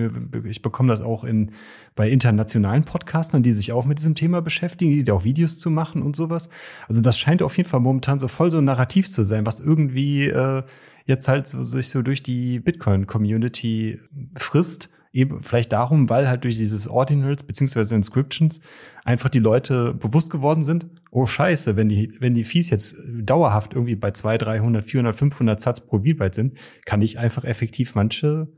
ich 0.45 0.63
bekomme 0.63 0.89
das 0.89 1.01
auch 1.01 1.25
in, 1.25 1.53
bei 1.95 2.11
internationalen 2.11 2.85
Podcastern, 2.85 3.43
die 3.43 3.53
sich 3.53 3.73
auch 3.73 3.85
mit 3.85 3.99
diesem 3.99 4.15
Thema 4.15 4.43
beschäftigen, 4.43 4.91
die 4.91 5.05
da 5.05 5.15
auch 5.15 5.25
Videos 5.25 5.59
zu 5.59 5.71
machen 5.71 6.03
und 6.03 6.17
sowas. 6.17 6.49
Also 6.89 7.01
das 7.01 7.19
scheint 7.19 7.43
auf 7.43 7.57
jeden 7.57 7.69
Fall 7.69 7.81
momentan 7.81 8.19
so 8.19 8.29
voll 8.29 8.51
so 8.51 8.59
ein 8.59 8.65
Narrativ 8.65 9.11
zu 9.11 9.25
sein, 9.25 9.47
was 9.47 9.61
irgendwie 9.61 10.29
äh, 10.29 10.63
jetzt 11.07 11.29
halt 11.29 11.49
so, 11.49 11.63
sich 11.63 11.89
so 11.89 12.03
durch 12.03 12.23
die 12.23 12.61
Bitcoin-Community 12.61 14.01
frisst 14.37 14.91
eben 15.13 15.43
vielleicht 15.43 15.73
darum, 15.73 16.11
weil 16.11 16.29
halt 16.29 16.45
durch 16.45 16.57
dieses 16.57 16.87
Ordinals 16.89 17.43
beziehungsweise 17.43 17.95
Inscriptions 17.95 18.61
einfach 19.05 19.31
die 19.31 19.39
Leute 19.39 19.95
bewusst 19.95 20.31
geworden 20.31 20.63
sind, 20.63 20.87
oh 21.11 21.27
scheiße, 21.27 21.77
wenn 21.77 21.89
die, 21.89 22.15
wenn 22.21 22.35
die 22.35 22.45
Fees 22.45 22.71
jetzt 22.71 22.97
dauerhaft 23.23 23.75
irgendwie 23.75 23.97
bei 23.97 24.11
200, 24.11 24.49
300, 24.49 24.85
400, 24.85 25.17
500 25.17 25.61
Satz 25.61 25.81
pro 25.81 25.99
Byte 25.99 26.35
sind, 26.35 26.59
kann 26.85 27.03
ich 27.03 27.19
einfach 27.19 27.45
effektiv 27.45 27.95
manche 27.95 28.49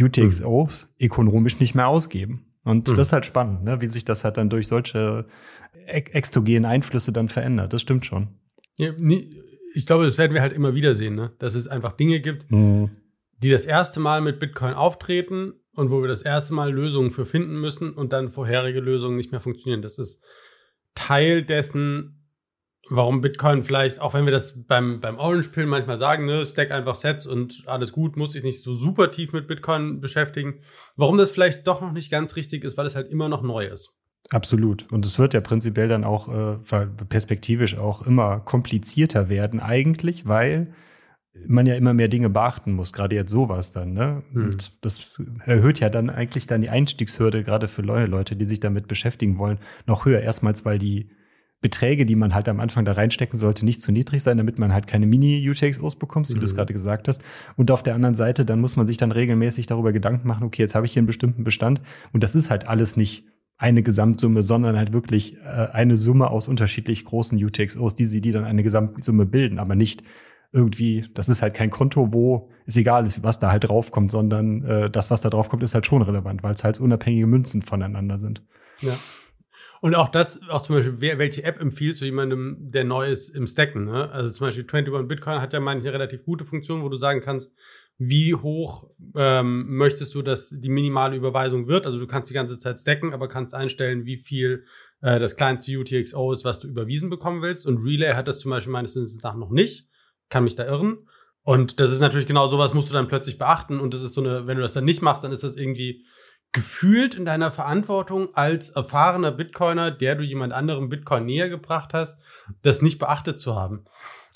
UTXOs 0.00 0.84
mhm. 0.98 1.06
ökonomisch 1.06 1.60
nicht 1.60 1.74
mehr 1.74 1.88
ausgeben. 1.88 2.46
Und 2.64 2.88
mhm. 2.88 2.96
das 2.96 3.08
ist 3.08 3.12
halt 3.12 3.26
spannend, 3.26 3.64
ne? 3.64 3.80
wie 3.80 3.88
sich 3.88 4.04
das 4.04 4.24
halt 4.24 4.36
dann 4.36 4.50
durch 4.50 4.68
solche 4.68 5.26
exogenen 5.86 6.64
Einflüsse 6.64 7.12
dann 7.12 7.28
verändert. 7.28 7.72
Das 7.72 7.82
stimmt 7.82 8.06
schon. 8.06 8.28
Ja, 8.76 8.92
ich 9.74 9.86
glaube, 9.86 10.04
das 10.04 10.18
werden 10.18 10.34
wir 10.34 10.42
halt 10.42 10.52
immer 10.52 10.74
wieder 10.74 10.94
sehen, 10.94 11.14
ne? 11.14 11.32
dass 11.38 11.54
es 11.54 11.68
einfach 11.68 11.92
Dinge 11.92 12.20
gibt, 12.20 12.50
mhm. 12.50 12.90
die 13.38 13.50
das 13.50 13.64
erste 13.64 14.00
Mal 14.00 14.20
mit 14.20 14.38
Bitcoin 14.40 14.74
auftreten 14.74 15.54
und 15.74 15.90
wo 15.90 16.00
wir 16.02 16.08
das 16.08 16.22
erste 16.22 16.54
Mal 16.54 16.72
Lösungen 16.72 17.10
für 17.10 17.24
finden 17.24 17.60
müssen 17.60 17.94
und 17.94 18.12
dann 18.12 18.30
vorherige 18.30 18.80
Lösungen 18.80 19.16
nicht 19.16 19.32
mehr 19.32 19.40
funktionieren. 19.40 19.82
Das 19.82 19.98
ist 19.98 20.22
Teil 20.94 21.42
dessen, 21.42 22.20
warum 22.88 23.20
Bitcoin 23.20 23.62
vielleicht, 23.62 24.00
auch 24.00 24.14
wenn 24.14 24.24
wir 24.24 24.32
das 24.32 24.66
beim, 24.66 25.00
beim 25.00 25.18
Orange 25.18 25.48
Pill 25.50 25.66
manchmal 25.66 25.98
sagen, 25.98 26.26
ne, 26.26 26.44
stack 26.44 26.70
einfach 26.70 26.94
Sets 26.94 27.26
und 27.26 27.62
alles 27.66 27.92
gut, 27.92 28.16
muss 28.16 28.32
sich 28.32 28.42
nicht 28.42 28.62
so 28.62 28.74
super 28.74 29.10
tief 29.10 29.32
mit 29.32 29.46
Bitcoin 29.46 30.00
beschäftigen, 30.00 30.60
warum 30.96 31.16
das 31.16 31.30
vielleicht 31.30 31.66
doch 31.66 31.80
noch 31.80 31.92
nicht 31.92 32.10
ganz 32.10 32.36
richtig 32.36 32.64
ist, 32.64 32.76
weil 32.76 32.86
es 32.86 32.96
halt 32.96 33.08
immer 33.08 33.28
noch 33.28 33.42
neu 33.42 33.66
ist. 33.66 33.96
Absolut. 34.30 34.90
Und 34.92 35.06
es 35.06 35.18
wird 35.18 35.34
ja 35.34 35.40
prinzipiell 35.40 35.88
dann 35.88 36.04
auch 36.04 36.28
äh, 36.28 36.58
perspektivisch 37.08 37.76
auch 37.76 38.06
immer 38.06 38.40
komplizierter 38.40 39.28
werden, 39.28 39.60
eigentlich, 39.60 40.26
weil 40.26 40.72
man 41.46 41.66
ja 41.66 41.74
immer 41.74 41.94
mehr 41.94 42.08
Dinge 42.08 42.28
beachten 42.28 42.72
muss, 42.72 42.92
gerade 42.92 43.14
jetzt 43.14 43.30
sowas 43.30 43.70
dann, 43.72 43.92
ne? 43.92 44.22
Mhm. 44.32 44.44
Und 44.44 44.84
das 44.84 45.20
erhöht 45.44 45.80
ja 45.80 45.88
dann 45.88 46.10
eigentlich 46.10 46.46
dann 46.46 46.60
die 46.60 46.70
Einstiegshürde, 46.70 47.44
gerade 47.44 47.68
für 47.68 47.82
neue 47.82 48.06
Leute, 48.06 48.36
die 48.36 48.46
sich 48.46 48.60
damit 48.60 48.88
beschäftigen 48.88 49.38
wollen, 49.38 49.58
noch 49.86 50.04
höher. 50.04 50.20
Erstmals, 50.20 50.64
weil 50.64 50.78
die 50.78 51.10
Beträge, 51.60 52.06
die 52.06 52.16
man 52.16 52.34
halt 52.34 52.48
am 52.48 52.58
Anfang 52.58 52.84
da 52.84 52.92
reinstecken 52.92 53.38
sollte, 53.38 53.64
nicht 53.64 53.82
zu 53.82 53.92
niedrig 53.92 54.22
sein, 54.22 54.38
damit 54.38 54.58
man 54.58 54.72
halt 54.72 54.86
keine 54.86 55.06
Mini-UTXOs 55.06 55.96
bekommt, 55.96 56.28
wie 56.30 56.34
mhm. 56.34 56.40
du 56.40 56.44
es 56.44 56.52
mhm. 56.52 56.56
gerade 56.56 56.72
gesagt 56.72 57.06
hast. 57.06 57.22
Und 57.56 57.70
auf 57.70 57.82
der 57.82 57.94
anderen 57.94 58.14
Seite, 58.14 58.44
dann 58.44 58.60
muss 58.60 58.76
man 58.76 58.86
sich 58.86 58.96
dann 58.96 59.12
regelmäßig 59.12 59.66
darüber 59.66 59.92
Gedanken 59.92 60.26
machen, 60.26 60.44
okay, 60.44 60.62
jetzt 60.62 60.74
habe 60.74 60.86
ich 60.86 60.92
hier 60.92 61.00
einen 61.00 61.06
bestimmten 61.06 61.44
Bestand. 61.44 61.80
Und 62.12 62.22
das 62.22 62.34
ist 62.34 62.50
halt 62.50 62.66
alles 62.66 62.96
nicht 62.96 63.26
eine 63.58 63.82
Gesamtsumme, 63.82 64.42
sondern 64.42 64.76
halt 64.76 64.94
wirklich 64.94 65.36
äh, 65.44 65.68
eine 65.72 65.96
Summe 65.96 66.30
aus 66.30 66.48
unterschiedlich 66.48 67.04
großen 67.04 67.42
UTXOs, 67.42 67.94
die 67.94 68.06
sie, 68.06 68.22
die 68.22 68.32
dann 68.32 68.44
eine 68.44 68.62
Gesamtsumme 68.62 69.26
bilden, 69.26 69.58
aber 69.58 69.76
nicht 69.76 70.02
irgendwie, 70.52 71.06
das 71.14 71.28
ist 71.28 71.42
halt 71.42 71.54
kein 71.54 71.70
Konto, 71.70 72.12
wo 72.12 72.50
es 72.66 72.76
egal 72.76 73.06
ist, 73.06 73.22
was 73.22 73.38
da 73.38 73.50
halt 73.50 73.64
draufkommt, 73.64 74.10
sondern 74.10 74.64
äh, 74.64 74.90
das, 74.90 75.10
was 75.10 75.20
da 75.20 75.30
draufkommt, 75.30 75.62
ist 75.62 75.74
halt 75.74 75.86
schon 75.86 76.02
relevant, 76.02 76.42
weil 76.42 76.54
es 76.54 76.64
halt 76.64 76.80
unabhängige 76.80 77.26
Münzen 77.26 77.62
voneinander 77.62 78.18
sind. 78.18 78.42
Ja. 78.80 78.98
Und 79.80 79.94
auch 79.94 80.08
das, 80.08 80.40
auch 80.50 80.60
zum 80.60 80.76
Beispiel, 80.76 80.96
wer, 80.98 81.18
welche 81.18 81.42
App 81.42 81.60
empfiehlst 81.60 82.00
du 82.00 82.04
jemandem, 82.04 82.56
der 82.58 82.84
neu 82.84 83.08
ist 83.08 83.30
im 83.30 83.46
Stacken? 83.46 83.84
Ne? 83.84 84.10
Also 84.10 84.28
zum 84.34 84.46
Beispiel 84.46 84.66
21 84.70 85.08
Bitcoin 85.08 85.40
hat 85.40 85.52
ja 85.52 85.60
manche 85.60 85.92
relativ 85.92 86.24
gute 86.24 86.44
Funktionen, 86.44 86.82
wo 86.82 86.88
du 86.88 86.96
sagen 86.96 87.20
kannst, 87.20 87.54
wie 87.96 88.34
hoch 88.34 88.90
ähm, 89.14 89.76
möchtest 89.76 90.14
du, 90.14 90.22
dass 90.22 90.50
die 90.50 90.68
minimale 90.68 91.16
Überweisung 91.16 91.66
wird? 91.66 91.86
Also 91.86 91.98
du 91.98 92.06
kannst 92.06 92.30
die 92.30 92.34
ganze 92.34 92.58
Zeit 92.58 92.78
stacken, 92.78 93.12
aber 93.12 93.28
kannst 93.28 93.54
einstellen, 93.54 94.04
wie 94.04 94.16
viel 94.16 94.64
äh, 95.00 95.18
das 95.18 95.36
kleinste 95.36 95.78
UTXO 95.78 96.32
ist, 96.32 96.44
was 96.44 96.60
du 96.60 96.68
überwiesen 96.68 97.10
bekommen 97.10 97.42
willst. 97.42 97.66
Und 97.66 97.78
Relay 97.84 98.14
hat 98.14 98.28
das 98.28 98.40
zum 98.40 98.50
Beispiel 98.50 98.72
meines 98.72 98.96
Wissens 98.96 99.22
nach 99.22 99.36
noch 99.36 99.50
nicht 99.50 99.89
kann 100.30 100.44
mich 100.44 100.56
da 100.56 100.64
irren. 100.64 101.06
Und 101.42 101.80
das 101.80 101.90
ist 101.90 102.00
natürlich 102.00 102.26
genau 102.26 102.48
sowas, 102.48 102.74
musst 102.74 102.90
du 102.90 102.94
dann 102.94 103.08
plötzlich 103.08 103.38
beachten. 103.38 103.80
Und 103.80 103.92
das 103.92 104.02
ist 104.02 104.14
so 104.14 104.20
eine, 104.20 104.46
wenn 104.46 104.56
du 104.56 104.62
das 104.62 104.72
dann 104.72 104.84
nicht 104.84 105.02
machst, 105.02 105.24
dann 105.24 105.32
ist 105.32 105.44
das 105.44 105.56
irgendwie 105.56 106.04
gefühlt 106.52 107.14
in 107.14 107.24
deiner 107.24 107.52
Verantwortung 107.52 108.34
als 108.34 108.70
erfahrener 108.70 109.30
Bitcoiner, 109.30 109.90
der 109.90 110.16
du 110.16 110.24
jemand 110.24 110.52
anderem 110.52 110.88
Bitcoin 110.88 111.24
näher 111.24 111.48
gebracht 111.48 111.94
hast, 111.94 112.20
das 112.62 112.82
nicht 112.82 112.98
beachtet 112.98 113.38
zu 113.38 113.54
haben. 113.54 113.84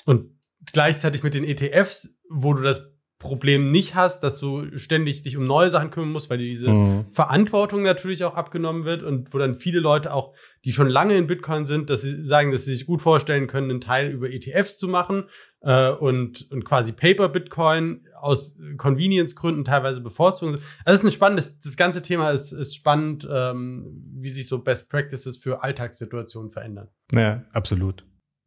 Und 0.05 0.31
gleichzeitig 0.73 1.23
mit 1.23 1.35
den 1.35 1.45
ETFs, 1.45 2.15
wo 2.31 2.55
du 2.55 2.63
das 2.63 2.94
Problem 3.25 3.73
nicht 3.73 3.95
hast, 3.95 4.21
dass 4.21 4.39
du 4.39 4.79
ständig 4.79 5.23
dich 5.23 5.37
um 5.37 5.47
neue 5.47 5.71
Sachen 5.71 5.91
kümmern 5.91 6.13
musst, 6.13 6.31
weil 6.31 6.39
dir 6.39 6.45
diese 6.45 6.69
Mhm. 6.69 7.07
Verantwortung 7.11 7.83
natürlich 7.83 8.23
auch 8.23 8.35
abgenommen 8.35 8.85
wird 8.85 9.03
und 9.03 9.33
wo 9.33 9.39
dann 9.39 9.55
viele 9.55 9.81
Leute 9.81 10.13
auch, 10.13 10.35
die 10.65 10.73
schon 10.73 10.89
lange 10.89 11.17
in 11.17 11.27
Bitcoin 11.27 11.67
sind, 11.67 11.91
dass 11.91 12.03
sie 12.03 12.25
sagen, 12.25 12.53
dass 12.53 12.67
sie 12.67 12.75
sich 12.75 12.87
gut 12.87 13.03
vorstellen 13.03 13.47
können, 13.47 13.71
einen 13.71 13.81
Teil 13.81 14.11
über 14.11 14.31
ETFs 14.31 14.79
zu 14.79 14.87
machen 14.87 15.25
äh, 15.63 15.91
und, 15.91 16.51
und 16.53 16.65
quasi 16.65 16.93
Paper 16.93 17.29
Bitcoin 17.31 18.07
aus 18.21 18.59
Convenience-Gründen 18.77 19.65
teilweise 19.65 20.01
bevorzugen. 20.01 20.55
Also 20.55 20.63
das 20.85 21.01
ist 21.01 21.07
ein 21.07 21.13
spannendes, 21.13 21.61
das 21.61 21.77
ganze 21.77 22.03
Thema 22.03 22.31
ist, 22.31 22.53
ist 22.53 22.77
spannend, 22.77 23.27
ähm, 23.31 24.05
wie 24.17 24.31
sich 24.31 24.47
so 24.47 24.63
Best 24.63 24.91
Practices 24.91 25.39
für 25.39 25.63
Alltagssituationen 25.63 26.51
verändern. 26.51 26.89
Ja, 27.13 27.45
absolut. 27.53 28.05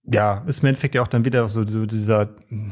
Ja, 0.10 0.42
ist 0.48 0.64
im 0.64 0.68
Endeffekt 0.68 0.96
ja 0.96 1.02
auch 1.02 1.08
dann 1.08 1.26
wieder 1.26 1.46
so, 1.50 1.68
so 1.68 1.86
dieser, 1.86 2.30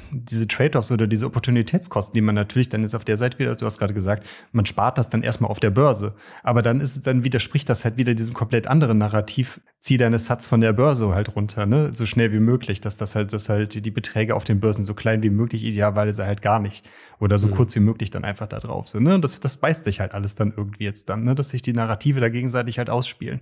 diese 0.09 0.47
Trade-offs 0.47 0.89
oder 0.89 1.05
diese 1.05 1.25
Opportunitätskosten, 1.25 2.13
die 2.13 2.21
man 2.21 2.33
natürlich 2.33 2.69
dann 2.69 2.81
ist 2.81 2.95
auf 2.95 3.03
der 3.03 3.17
Seite 3.17 3.39
wieder, 3.39 3.53
du 3.57 3.65
hast 3.65 3.77
gerade 3.77 3.93
gesagt, 3.93 4.25
man 4.53 4.65
spart 4.65 4.97
das 4.97 5.09
dann 5.09 5.21
erstmal 5.21 5.51
auf 5.51 5.59
der 5.59 5.69
Börse. 5.69 6.13
Aber 6.43 6.61
dann 6.61 6.79
ist 6.79 6.95
es, 6.95 7.01
dann 7.01 7.25
widerspricht 7.25 7.67
das 7.67 7.83
halt 7.83 7.97
wieder 7.97 8.13
diesem 8.13 8.33
komplett 8.33 8.67
anderen 8.67 8.99
Narrativ, 8.99 9.59
zieh 9.79 9.97
deine 9.97 10.17
Satz 10.17 10.47
von 10.47 10.61
der 10.61 10.71
Börse 10.71 11.13
halt 11.13 11.35
runter, 11.35 11.65
ne, 11.65 11.93
so 11.93 12.05
schnell 12.05 12.31
wie 12.31 12.39
möglich, 12.39 12.79
dass 12.79 12.95
das 12.95 13.15
halt, 13.15 13.33
dass 13.33 13.49
halt 13.49 13.85
die 13.85 13.91
Beträge 13.91 14.33
auf 14.33 14.45
den 14.45 14.61
Börsen 14.61 14.85
so 14.85 14.93
klein 14.93 15.21
wie 15.21 15.29
möglich, 15.29 15.65
idealerweise 15.65 16.25
halt 16.25 16.41
gar 16.41 16.59
nicht. 16.59 16.87
Oder 17.19 17.37
so 17.37 17.47
Mhm. 17.47 17.51
kurz 17.51 17.75
wie 17.75 17.81
möglich 17.81 18.11
dann 18.11 18.23
einfach 18.23 18.47
da 18.47 18.59
drauf 18.59 18.87
sind, 18.87 19.03
ne. 19.03 19.19
Das, 19.19 19.41
das 19.41 19.57
beißt 19.57 19.83
sich 19.83 19.99
halt 19.99 20.13
alles 20.13 20.35
dann 20.35 20.53
irgendwie 20.55 20.85
jetzt 20.85 21.09
dann, 21.09 21.25
ne, 21.25 21.35
dass 21.35 21.49
sich 21.49 21.61
die 21.61 21.73
Narrative 21.73 22.21
da 22.21 22.29
gegenseitig 22.29 22.77
halt 22.77 22.89
ausspielen. 22.89 23.41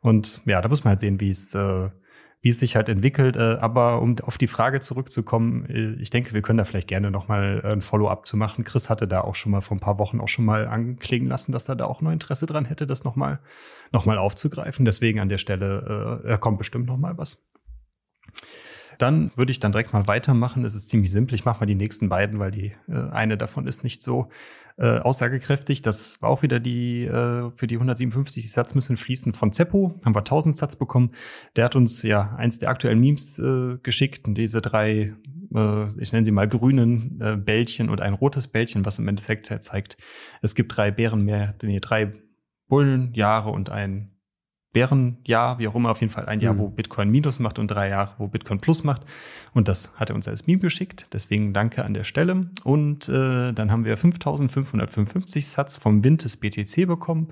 Und 0.00 0.40
ja, 0.46 0.62
da 0.62 0.68
muss 0.68 0.84
man 0.84 0.90
halt 0.90 1.00
sehen, 1.00 1.18
wie 1.18 1.30
es, 1.30 1.52
äh, 1.56 1.88
wie 2.44 2.50
es 2.50 2.60
sich 2.60 2.76
halt 2.76 2.90
entwickelt. 2.90 3.36
Äh, 3.36 3.56
aber 3.60 4.02
um 4.02 4.16
auf 4.22 4.36
die 4.36 4.48
Frage 4.48 4.78
zurückzukommen, 4.80 5.64
äh, 5.64 5.94
ich 5.94 6.10
denke, 6.10 6.34
wir 6.34 6.42
können 6.42 6.58
da 6.58 6.64
vielleicht 6.64 6.88
gerne 6.88 7.10
noch 7.10 7.26
mal 7.26 7.62
äh, 7.64 7.72
ein 7.72 7.80
Follow-up 7.80 8.26
zu 8.26 8.36
machen. 8.36 8.64
Chris 8.64 8.90
hatte 8.90 9.08
da 9.08 9.22
auch 9.22 9.34
schon 9.34 9.50
mal 9.50 9.62
vor 9.62 9.78
ein 9.78 9.80
paar 9.80 9.98
Wochen 9.98 10.20
auch 10.20 10.28
schon 10.28 10.44
mal 10.44 10.68
anklingen 10.68 11.26
lassen, 11.26 11.52
dass 11.52 11.70
er 11.70 11.74
da 11.74 11.86
auch 11.86 12.02
noch 12.02 12.12
Interesse 12.12 12.44
dran 12.44 12.66
hätte, 12.66 12.86
das 12.86 13.02
noch 13.02 13.16
mal, 13.16 13.40
noch 13.92 14.04
mal 14.04 14.18
aufzugreifen. 14.18 14.84
Deswegen 14.84 15.20
an 15.20 15.30
der 15.30 15.38
Stelle 15.38 16.20
äh, 16.22 16.36
kommt 16.36 16.58
bestimmt 16.58 16.86
noch 16.86 16.98
mal 16.98 17.16
was. 17.16 17.42
Dann 18.98 19.30
würde 19.36 19.50
ich 19.50 19.58
dann 19.58 19.72
direkt 19.72 19.94
mal 19.94 20.06
weitermachen. 20.06 20.66
Es 20.66 20.74
ist 20.74 20.88
ziemlich 20.88 21.10
simpel. 21.10 21.34
Ich 21.34 21.46
mache 21.46 21.60
mal 21.60 21.66
die 21.66 21.74
nächsten 21.74 22.10
beiden, 22.10 22.38
weil 22.38 22.50
die 22.50 22.74
äh, 22.88 23.10
eine 23.10 23.38
davon 23.38 23.66
ist 23.66 23.84
nicht 23.84 24.02
so 24.02 24.28
äh, 24.76 24.98
aussagekräftig. 24.98 25.82
Das 25.82 26.20
war 26.22 26.30
auch 26.30 26.42
wieder 26.42 26.60
die 26.60 27.04
äh, 27.04 27.50
für 27.54 27.66
die 27.66 27.76
157 27.76 28.50
Satz 28.50 28.74
müssen 28.74 28.96
fließen 28.96 29.32
von 29.32 29.52
Zeppo. 29.52 29.94
Haben 30.04 30.14
wir 30.14 30.20
1000 30.20 30.56
Satz 30.56 30.76
bekommen. 30.76 31.12
Der 31.56 31.66
hat 31.66 31.76
uns 31.76 32.02
ja 32.02 32.34
eins 32.36 32.58
der 32.58 32.70
aktuellen 32.70 33.00
Memes 33.00 33.38
äh, 33.38 33.78
geschickt. 33.82 34.26
Und 34.26 34.36
diese 34.36 34.60
drei, 34.60 35.14
äh, 35.54 36.00
ich 36.00 36.12
nenne 36.12 36.24
sie 36.24 36.32
mal 36.32 36.48
grünen 36.48 37.20
äh, 37.20 37.36
Bällchen 37.36 37.88
und 37.88 38.00
ein 38.00 38.14
rotes 38.14 38.48
Bällchen, 38.48 38.84
was 38.84 38.98
im 38.98 39.08
Endeffekt 39.08 39.46
zeigt, 39.46 39.96
es 40.42 40.54
gibt 40.54 40.76
drei 40.76 40.90
Bären 40.90 41.22
mehr, 41.22 41.54
nee, 41.62 41.80
drei 41.80 42.12
Bullenjahre 42.68 43.50
und 43.50 43.70
ein 43.70 44.13
Bärenjahr, 44.74 45.58
wie 45.58 45.66
auch 45.68 45.74
immer, 45.74 45.90
auf 45.90 46.02
jeden 46.02 46.12
Fall 46.12 46.26
ein 46.26 46.40
Jahr, 46.40 46.52
Mhm. 46.52 46.58
wo 46.58 46.68
Bitcoin 46.68 47.08
Minus 47.08 47.38
macht 47.38 47.58
und 47.58 47.68
drei 47.68 47.88
Jahre, 47.88 48.10
wo 48.18 48.28
Bitcoin 48.28 48.58
Plus 48.60 48.84
macht. 48.84 49.06
Und 49.54 49.68
das 49.68 49.94
hat 49.98 50.10
er 50.10 50.16
uns 50.16 50.28
als 50.28 50.46
Meme 50.46 50.60
geschickt. 50.60 51.06
Deswegen 51.14 51.54
danke 51.54 51.82
an 51.84 51.94
der 51.94 52.04
Stelle. 52.04 52.50
Und 52.64 53.08
äh, 53.08 53.52
dann 53.52 53.70
haben 53.70 53.86
wir 53.86 53.96
5555 53.96 55.46
Satz 55.48 55.76
vom 55.76 56.04
Wind 56.04 56.24
des 56.24 56.36
BTC 56.36 56.86
bekommen. 56.86 57.28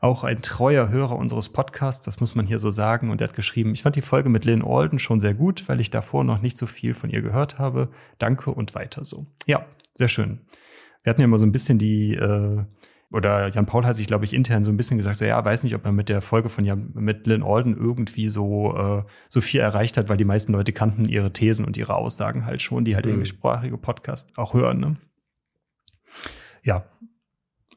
Auch 0.00 0.24
ein 0.24 0.40
treuer 0.40 0.90
Hörer 0.90 1.16
unseres 1.16 1.48
Podcasts, 1.48 2.04
das 2.04 2.20
muss 2.20 2.34
man 2.34 2.46
hier 2.46 2.58
so 2.58 2.70
sagen. 2.70 3.10
Und 3.10 3.20
er 3.22 3.28
hat 3.28 3.34
geschrieben, 3.34 3.72
ich 3.72 3.82
fand 3.82 3.96
die 3.96 4.02
Folge 4.02 4.28
mit 4.28 4.44
Lynn 4.44 4.62
Alden 4.62 4.98
schon 4.98 5.20
sehr 5.20 5.32
gut, 5.34 5.68
weil 5.68 5.80
ich 5.80 5.90
davor 5.90 6.22
noch 6.22 6.42
nicht 6.42 6.58
so 6.58 6.66
viel 6.66 6.92
von 6.94 7.08
ihr 7.10 7.22
gehört 7.22 7.58
habe. 7.58 7.88
Danke 8.18 8.50
und 8.50 8.74
weiter 8.74 9.04
so. 9.04 9.26
Ja, 9.46 9.64
sehr 9.94 10.08
schön. 10.08 10.40
Wir 11.02 11.10
hatten 11.10 11.22
ja 11.22 11.26
mal 11.26 11.38
so 11.38 11.46
ein 11.46 11.52
bisschen 11.52 11.78
die, 11.78 12.14
äh, 12.14 12.62
oder 13.16 13.48
Jan 13.48 13.66
Paul 13.66 13.84
hat 13.86 13.96
sich, 13.96 14.06
glaube 14.06 14.24
ich, 14.24 14.32
intern 14.34 14.62
so 14.62 14.70
ein 14.70 14.76
bisschen 14.76 14.98
gesagt, 14.98 15.16
so 15.16 15.24
ja, 15.24 15.42
weiß 15.44 15.64
nicht, 15.64 15.74
ob 15.74 15.84
er 15.84 15.92
mit 15.92 16.08
der 16.08 16.20
Folge 16.22 16.48
von 16.48 16.64
Jan, 16.64 16.90
mit 16.94 17.26
Lynn 17.26 17.42
Alden 17.42 17.76
irgendwie 17.76 18.28
so, 18.28 18.76
äh, 18.76 19.02
so 19.28 19.40
viel 19.40 19.60
erreicht 19.60 19.96
hat, 19.96 20.08
weil 20.08 20.16
die 20.16 20.24
meisten 20.24 20.52
Leute 20.52 20.72
kannten 20.72 21.06
ihre 21.06 21.32
Thesen 21.32 21.64
und 21.64 21.76
ihre 21.76 21.94
Aussagen 21.94 22.44
halt 22.46 22.62
schon, 22.62 22.84
die 22.84 22.94
halt 22.94 23.06
Mhm. 23.06 23.12
englischsprachige 23.12 23.78
Podcast 23.78 24.36
auch 24.38 24.54
hören. 24.54 24.78
Ne? 24.80 24.96
Ja. 26.62 26.84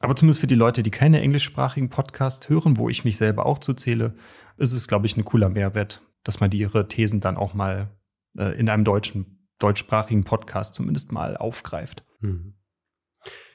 Aber 0.00 0.16
zumindest 0.16 0.40
für 0.40 0.46
die 0.46 0.54
Leute, 0.54 0.82
die 0.82 0.90
keine 0.90 1.20
englischsprachigen 1.20 1.90
Podcast 1.90 2.48
hören, 2.48 2.76
wo 2.78 2.88
ich 2.88 3.04
mich 3.04 3.16
selber 3.16 3.44
auch 3.46 3.58
zuzähle, 3.58 4.14
ist 4.56 4.72
es, 4.72 4.88
glaube 4.88 5.06
ich, 5.06 5.16
ein 5.16 5.24
cooler 5.24 5.48
Mehrwert, 5.50 6.02
dass 6.24 6.40
man 6.40 6.48
die 6.50 6.58
ihre 6.58 6.88
Thesen 6.88 7.20
dann 7.20 7.36
auch 7.36 7.54
mal 7.54 7.90
äh, 8.38 8.58
in 8.58 8.68
einem 8.68 8.84
deutschen, 8.84 9.46
deutschsprachigen 9.58 10.24
Podcast 10.24 10.74
zumindest 10.74 11.12
mal 11.12 11.36
aufgreift. 11.36 12.04
Mhm. 12.20 12.54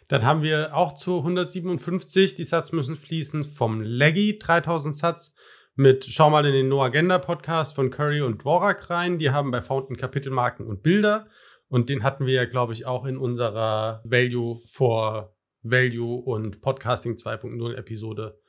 Dann 0.08 0.24
haben 0.24 0.44
wir 0.44 0.76
auch 0.76 0.94
zu 0.94 1.18
157, 1.18 2.36
die 2.36 2.44
Satz 2.44 2.72
müssen 2.72 2.96
fließen, 2.96 3.44
vom 3.44 3.82
Leggy 3.82 4.38
3000 4.38 4.96
Satz 4.96 5.34
mit 5.76 6.06
Schau 6.06 6.30
mal 6.30 6.46
in 6.46 6.54
den 6.54 6.70
No 6.70 6.84
Agenda 6.84 7.18
Podcast 7.20 7.76
von 7.76 7.90
Curry 7.90 8.22
und 8.22 8.44
Dvorak 8.44 8.90
rein. 8.90 9.18
Die 9.18 9.32
haben 9.32 9.52
bei 9.52 9.62
Fountain 9.62 9.98
Kapitelmarken 9.98 10.68
und 10.68 10.84
Bilder. 10.84 11.28
Und 11.68 11.90
den 11.90 12.04
hatten 12.04 12.26
wir 12.26 12.34
ja, 12.34 12.46
glaube 12.46 12.74
ich, 12.74 12.86
auch 12.86 13.06
in 13.06 13.18
unserer 13.18 14.02
Value 14.06 14.58
for 14.60 15.36
Value 15.64 16.22
und 16.22 16.62
Podcasting 16.62 17.16
2.0 17.16 17.76
Episode 17.76 18.40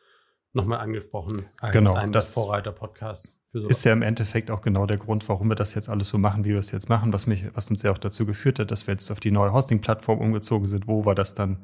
nochmal 0.52 0.80
angesprochen. 0.80 1.48
Als 1.58 1.72
Genau, 1.72 1.94
einen 1.94 2.12
das 2.12 2.34
sowas. 2.34 3.40
Ist 3.68 3.84
ja 3.84 3.92
im 3.92 4.02
Endeffekt 4.02 4.50
auch 4.50 4.60
genau 4.60 4.86
der 4.86 4.96
Grund, 4.96 5.28
warum 5.28 5.48
wir 5.48 5.54
das 5.54 5.74
jetzt 5.74 5.88
alles 5.88 6.08
so 6.08 6.18
machen, 6.18 6.44
wie 6.44 6.50
wir 6.50 6.58
es 6.58 6.70
jetzt 6.70 6.88
machen, 6.88 7.12
was 7.12 7.26
mich, 7.26 7.44
was 7.54 7.70
uns 7.70 7.82
ja 7.82 7.90
auch 7.90 7.98
dazu 7.98 8.26
geführt 8.26 8.58
hat, 8.58 8.70
dass 8.70 8.86
wir 8.86 8.92
jetzt 8.92 9.10
auf 9.10 9.20
die 9.20 9.30
neue 9.30 9.52
Hosting-Plattform 9.52 10.18
umgezogen 10.18 10.66
sind, 10.66 10.86
wo 10.86 11.06
wir 11.06 11.14
das 11.14 11.34
dann, 11.34 11.58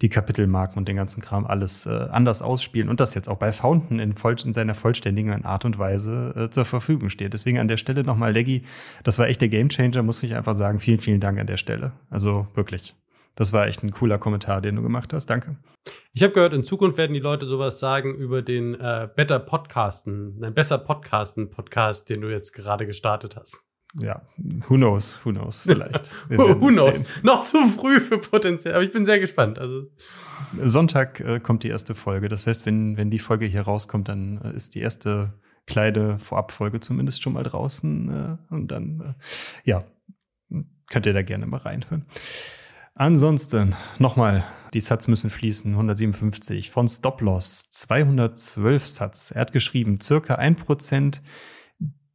die 0.00 0.08
Kapitelmarken 0.08 0.78
und 0.78 0.88
den 0.88 0.96
ganzen 0.96 1.20
Kram 1.20 1.46
alles 1.46 1.86
äh, 1.86 1.90
anders 1.90 2.42
ausspielen 2.42 2.88
und 2.88 3.00
das 3.00 3.14
jetzt 3.14 3.28
auch 3.28 3.38
bei 3.38 3.52
Fountain 3.52 3.98
in, 3.98 4.14
voll, 4.14 4.36
in 4.44 4.52
seiner 4.52 4.74
vollständigen 4.74 5.44
Art 5.44 5.64
und 5.64 5.78
Weise 5.78 6.34
äh, 6.36 6.50
zur 6.50 6.64
Verfügung 6.64 7.10
steht. 7.10 7.32
Deswegen 7.32 7.58
an 7.58 7.68
der 7.68 7.76
Stelle 7.76 8.04
nochmal, 8.04 8.32
Leggy, 8.32 8.62
das 9.04 9.18
war 9.18 9.28
echt 9.28 9.40
der 9.40 9.48
Gamechanger, 9.48 10.02
muss 10.02 10.22
ich 10.22 10.34
einfach 10.34 10.54
sagen. 10.54 10.78
Vielen, 10.80 11.00
vielen 11.00 11.20
Dank 11.20 11.38
an 11.38 11.46
der 11.46 11.56
Stelle. 11.56 11.92
Also 12.10 12.46
wirklich. 12.54 12.94
Das 13.38 13.52
war 13.52 13.68
echt 13.68 13.84
ein 13.84 13.92
cooler 13.92 14.18
Kommentar, 14.18 14.60
den 14.60 14.74
du 14.74 14.82
gemacht 14.82 15.12
hast. 15.12 15.26
Danke. 15.26 15.58
Ich 16.12 16.24
habe 16.24 16.32
gehört, 16.32 16.52
in 16.54 16.64
Zukunft 16.64 16.98
werden 16.98 17.14
die 17.14 17.20
Leute 17.20 17.46
sowas 17.46 17.78
sagen 17.78 18.16
über 18.16 18.42
den 18.42 18.74
äh, 18.74 19.08
Better 19.14 19.38
Podcasten, 19.38 20.42
ein 20.42 20.54
besser 20.54 20.76
Podcasten 20.76 21.48
Podcast, 21.48 22.10
den 22.10 22.20
du 22.20 22.32
jetzt 22.32 22.50
gerade 22.50 22.84
gestartet 22.84 23.36
hast. 23.36 23.56
Ja, 23.94 24.22
who 24.66 24.74
knows, 24.74 25.20
who 25.24 25.30
knows, 25.30 25.60
vielleicht. 25.60 26.10
Who 26.28 26.66
knows? 26.66 26.98
sehen. 26.98 27.06
Noch 27.22 27.44
zu 27.44 27.64
früh 27.68 28.00
für 28.00 28.18
potenziell, 28.18 28.74
aber 28.74 28.82
ich 28.82 28.90
bin 28.90 29.06
sehr 29.06 29.20
gespannt. 29.20 29.60
Also, 29.60 29.84
Sonntag 30.60 31.20
äh, 31.20 31.38
kommt 31.38 31.62
die 31.62 31.68
erste 31.68 31.94
Folge. 31.94 32.28
Das 32.28 32.48
heißt, 32.48 32.66
wenn, 32.66 32.96
wenn 32.96 33.12
die 33.12 33.20
Folge 33.20 33.46
hier 33.46 33.62
rauskommt, 33.62 34.08
dann 34.08 34.40
äh, 34.42 34.56
ist 34.56 34.74
die 34.74 34.80
erste 34.80 35.32
kleine 35.64 36.18
Vorabfolge 36.18 36.80
zumindest 36.80 37.22
schon 37.22 37.34
mal 37.34 37.44
draußen. 37.44 38.38
Äh, 38.50 38.52
und 38.52 38.72
dann, 38.72 39.00
äh, 39.00 39.14
ja, 39.62 39.84
könnt 40.88 41.06
ihr 41.06 41.12
da 41.12 41.22
gerne 41.22 41.46
mal 41.46 41.58
reinhören. 41.58 42.04
Ansonsten 42.98 43.74
nochmal, 44.00 44.44
die 44.74 44.80
Satz 44.80 45.06
müssen 45.06 45.30
fließen, 45.30 45.70
157 45.70 46.72
von 46.72 46.88
Stop-Loss, 46.88 47.70
212 47.70 48.88
Satz. 48.88 49.30
Er 49.30 49.42
hat 49.42 49.52
geschrieben, 49.52 50.00
circa 50.00 50.34
1% 50.34 51.20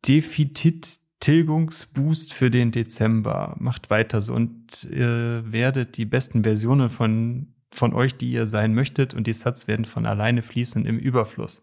Defizit-Tilgungsboost 0.05 2.33
für 2.33 2.51
den 2.51 2.71
Dezember. 2.71 3.55
Macht 3.59 3.89
weiter 3.91 4.19
so 4.19 4.33
und 4.33 4.83
ihr 4.91 5.43
werdet 5.45 5.95
die 5.95 6.03
besten 6.03 6.43
Versionen 6.43 6.89
von, 6.89 7.55
von 7.71 7.93
euch, 7.93 8.17
die 8.17 8.33
ihr 8.33 8.45
sein 8.45 8.73
möchtet 8.73 9.13
und 9.13 9.25
die 9.25 9.31
Satz 9.31 9.69
werden 9.69 9.85
von 9.85 10.05
alleine 10.05 10.41
fließen 10.41 10.85
im 10.85 10.99
Überfluss. 10.99 11.61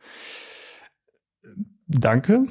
Danke. 1.86 2.46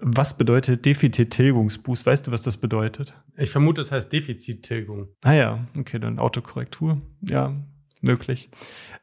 Was 0.00 0.36
bedeutet 0.36 0.84
Defizit-Tilgungsboost? 0.86 2.06
Weißt 2.06 2.26
du, 2.26 2.30
was 2.30 2.42
das 2.42 2.56
bedeutet? 2.56 3.14
ich 3.36 3.50
vermute, 3.50 3.80
es 3.80 3.90
heißt 3.92 4.12
Defizittilgung. 4.12 5.08
Ah 5.22 5.32
ja, 5.32 5.66
okay, 5.76 5.98
dann 5.98 6.18
Autokorrektur. 6.18 6.98
Ja, 7.22 7.54
möglich. 8.00 8.50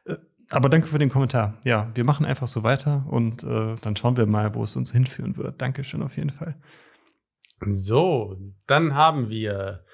Äh, 0.04 0.16
Aber 0.50 0.68
danke 0.68 0.88
für 0.88 0.98
den 0.98 1.08
Kommentar. 1.10 1.58
Ja, 1.64 1.90
wir 1.94 2.04
machen 2.04 2.24
einfach 2.26 2.46
so 2.46 2.62
weiter 2.62 3.04
und 3.08 3.42
äh, 3.44 3.74
dann 3.80 3.96
schauen 3.96 4.16
wir 4.16 4.26
mal, 4.26 4.54
wo 4.54 4.62
es 4.62 4.76
uns 4.76 4.92
hinführen 4.92 5.36
wird. 5.36 5.60
Dankeschön 5.60 6.02
auf 6.02 6.16
jeden 6.16 6.30
Fall. 6.30 6.56
So, 7.66 8.36
dann 8.66 8.94
haben 8.94 9.28
wir 9.30 9.84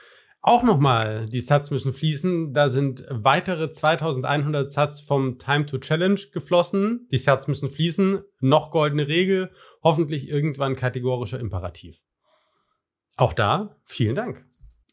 auch 0.44 0.64
nochmal 0.64 1.28
die 1.28 1.40
Satz 1.40 1.70
müssen 1.70 1.92
fließen. 1.92 2.52
Da 2.52 2.68
sind 2.68 3.06
weitere 3.08 3.70
2100 3.70 4.68
Satz 4.70 5.00
vom 5.00 5.38
Time 5.38 5.66
to 5.66 5.78
Challenge 5.78 6.20
geflossen. 6.32 7.06
Die 7.12 7.18
Satz 7.18 7.46
müssen 7.46 7.70
fließen. 7.70 8.22
Noch 8.40 8.72
goldene 8.72 9.06
Regel. 9.06 9.52
Hoffentlich 9.84 10.28
irgendwann 10.28 10.74
kategorischer 10.74 11.38
Imperativ. 11.38 12.00
Auch 13.16 13.34
da 13.34 13.76
vielen 13.86 14.16
Dank. 14.16 14.44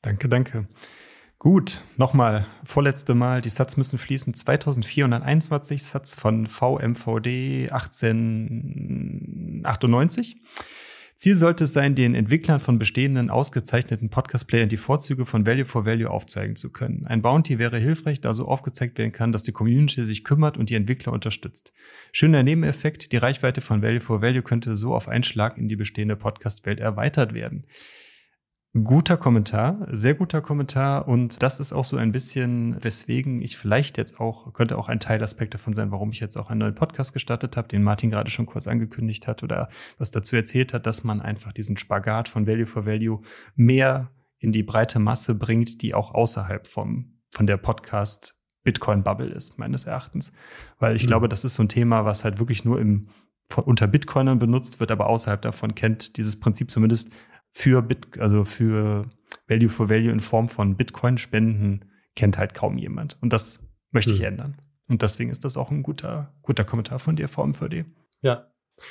Danke, 0.03 0.29
danke. 0.29 0.67
Gut, 1.39 1.81
nochmal, 1.95 2.45
vorletzte 2.65 3.15
Mal, 3.15 3.41
die 3.41 3.49
Satz 3.49 3.77
müssen 3.77 3.97
fließen. 3.97 4.33
2421 4.33 5.83
Satz 5.83 6.13
von 6.13 6.47
VMVD 6.47 7.71
1898. 7.71 10.35
Ziel 11.19 11.35
sollte 11.35 11.65
es 11.65 11.73
sein, 11.73 11.95
den 11.95 12.15
Entwicklern 12.15 12.61
von 12.61 12.79
bestehenden 12.79 13.29
ausgezeichneten 13.29 14.09
Podcast-Playern 14.09 14.69
die 14.69 14.77
Vorzüge 14.77 15.25
von 15.25 15.45
Value 15.45 15.65
for 15.65 15.85
Value 15.85 16.09
aufzeigen 16.09 16.55
zu 16.55 16.71
können. 16.71 17.05
Ein 17.07 17.21
Bounty 17.21 17.59
wäre 17.59 17.77
hilfreich, 17.77 18.21
da 18.21 18.33
so 18.33 18.47
aufgezeigt 18.47 18.97
werden 18.97 19.11
kann, 19.11 19.33
dass 19.33 19.43
die 19.43 19.51
Community 19.51 20.05
sich 20.05 20.23
kümmert 20.23 20.57
und 20.57 20.69
die 20.69 20.75
Entwickler 20.75 21.11
unterstützt. 21.11 21.73
Schöner 22.13 22.41
Nebeneffekt, 22.41 23.11
die 23.11 23.17
Reichweite 23.17 23.59
von 23.59 23.81
Value 23.81 23.99
for 23.99 24.21
Value 24.21 24.43
könnte 24.43 24.77
so 24.77 24.95
auf 24.95 25.09
einen 25.09 25.23
Schlag 25.23 25.57
in 25.57 25.67
die 25.67 25.75
bestehende 25.75 26.15
Podcast-Welt 26.15 26.79
erweitert 26.79 27.33
werden. 27.33 27.65
Guter 28.73 29.17
Kommentar, 29.17 29.87
sehr 29.89 30.13
guter 30.13 30.41
Kommentar 30.41 31.07
und 31.07 31.41
das 31.41 31.59
ist 31.59 31.73
auch 31.73 31.85
so 31.85 31.97
ein 31.97 32.11
bisschen, 32.11 32.77
weswegen 32.83 33.41
ich 33.41 33.57
vielleicht 33.57 33.97
jetzt 33.97 34.19
auch, 34.19 34.53
könnte 34.53 34.77
auch 34.77 34.89
ein 34.89 34.99
Teilaspekt 34.99 35.55
davon 35.55 35.73
sein, 35.73 35.89
warum 35.89 36.11
ich 36.11 36.19
jetzt 36.19 36.37
auch 36.37 36.51
einen 36.51 36.59
neuen 36.59 36.75
Podcast 36.75 37.11
gestartet 37.13 37.57
habe, 37.57 37.67
den 37.67 37.81
Martin 37.81 38.11
gerade 38.11 38.29
schon 38.29 38.45
kurz 38.45 38.67
angekündigt 38.67 39.27
hat 39.27 39.41
oder 39.41 39.69
was 39.97 40.11
dazu 40.11 40.35
erzählt 40.35 40.71
hat, 40.75 40.85
dass 40.85 41.03
man 41.03 41.19
einfach 41.19 41.51
diesen 41.51 41.77
Spagat 41.77 42.27
von 42.27 42.45
Value 42.45 42.67
for 42.67 42.85
Value 42.85 43.21
mehr 43.55 44.11
in 44.37 44.51
die 44.51 44.61
breite 44.61 44.99
Masse 44.99 45.33
bringt, 45.33 45.81
die 45.81 45.95
auch 45.95 46.13
außerhalb 46.13 46.67
vom, 46.67 47.19
von 47.31 47.47
der 47.47 47.57
Podcast 47.57 48.35
Bitcoin 48.63 49.01
Bubble 49.01 49.31
ist, 49.31 49.57
meines 49.57 49.85
Erachtens. 49.85 50.31
Weil 50.77 50.95
ich 50.95 51.05
mhm. 51.05 51.07
glaube, 51.07 51.27
das 51.27 51.43
ist 51.43 51.55
so 51.55 51.63
ein 51.63 51.69
Thema, 51.69 52.05
was 52.05 52.23
halt 52.23 52.37
wirklich 52.37 52.65
nur 52.65 52.79
im, 52.79 53.09
unter 53.55 53.87
Bitcoinern 53.87 54.37
benutzt 54.37 54.79
wird, 54.79 54.91
aber 54.91 55.07
außerhalb 55.07 55.41
davon 55.41 55.73
kennt 55.73 56.17
dieses 56.17 56.39
Prinzip 56.39 56.69
zumindest 56.69 57.11
für 57.59 57.81
Bit, 57.81 58.19
also 58.19 58.45
für 58.45 59.09
Value 59.49 59.67
for 59.67 59.89
Value 59.89 60.11
in 60.11 60.21
Form 60.21 60.47
von 60.47 60.77
Bitcoin-Spenden 60.77 61.91
kennt 62.15 62.37
halt 62.37 62.53
kaum 62.53 62.77
jemand. 62.77 63.17
Und 63.21 63.33
das 63.33 63.59
möchte 63.91 64.13
ich 64.13 64.19
mhm. 64.19 64.27
ändern. 64.27 64.57
Und 64.87 65.01
deswegen 65.01 65.29
ist 65.29 65.43
das 65.43 65.57
auch 65.57 65.69
ein 65.69 65.83
guter, 65.83 66.33
guter 66.41 66.63
Kommentar 66.63 66.99
von 66.99 67.17
dir, 67.17 67.27
VMVD. 67.27 67.83
Ja. 68.21 68.47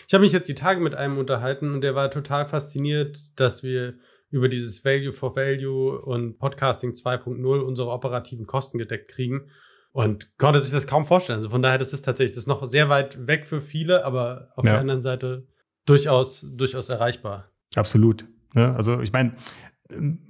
Ich 0.06 0.12
habe 0.12 0.22
mich 0.22 0.34
jetzt 0.34 0.50
die 0.50 0.54
Tage 0.54 0.82
mit 0.82 0.94
einem 0.94 1.16
unterhalten 1.16 1.72
und 1.72 1.80
der 1.80 1.94
war 1.94 2.10
total 2.10 2.44
fasziniert, 2.44 3.18
dass 3.36 3.62
wir 3.62 3.94
über 4.28 4.50
dieses 4.50 4.84
Value 4.84 5.14
for 5.14 5.34
Value 5.34 5.98
und 6.02 6.38
Podcasting 6.38 6.90
2.0 6.90 7.60
unsere 7.60 7.88
operativen 7.88 8.44
Kosten 8.44 8.76
gedeckt 8.76 9.08
kriegen 9.08 9.48
und 9.92 10.36
konnte 10.36 10.60
sich 10.60 10.74
das 10.74 10.86
kaum 10.86 11.06
vorstellen. 11.06 11.38
Also 11.38 11.48
von 11.48 11.62
daher, 11.62 11.78
das 11.78 11.94
ist 11.94 12.02
tatsächlich 12.02 12.34
das 12.34 12.44
ist 12.44 12.48
noch 12.48 12.66
sehr 12.66 12.90
weit 12.90 13.26
weg 13.26 13.46
für 13.46 13.62
viele, 13.62 14.04
aber 14.04 14.52
auf 14.56 14.66
ja. 14.66 14.72
der 14.72 14.80
anderen 14.80 15.00
Seite 15.00 15.46
durchaus, 15.86 16.46
durchaus 16.54 16.90
erreichbar. 16.90 17.50
Absolut. 17.74 18.26
Ne? 18.54 18.74
Also 18.74 19.00
ich 19.00 19.12
meine, 19.12 19.32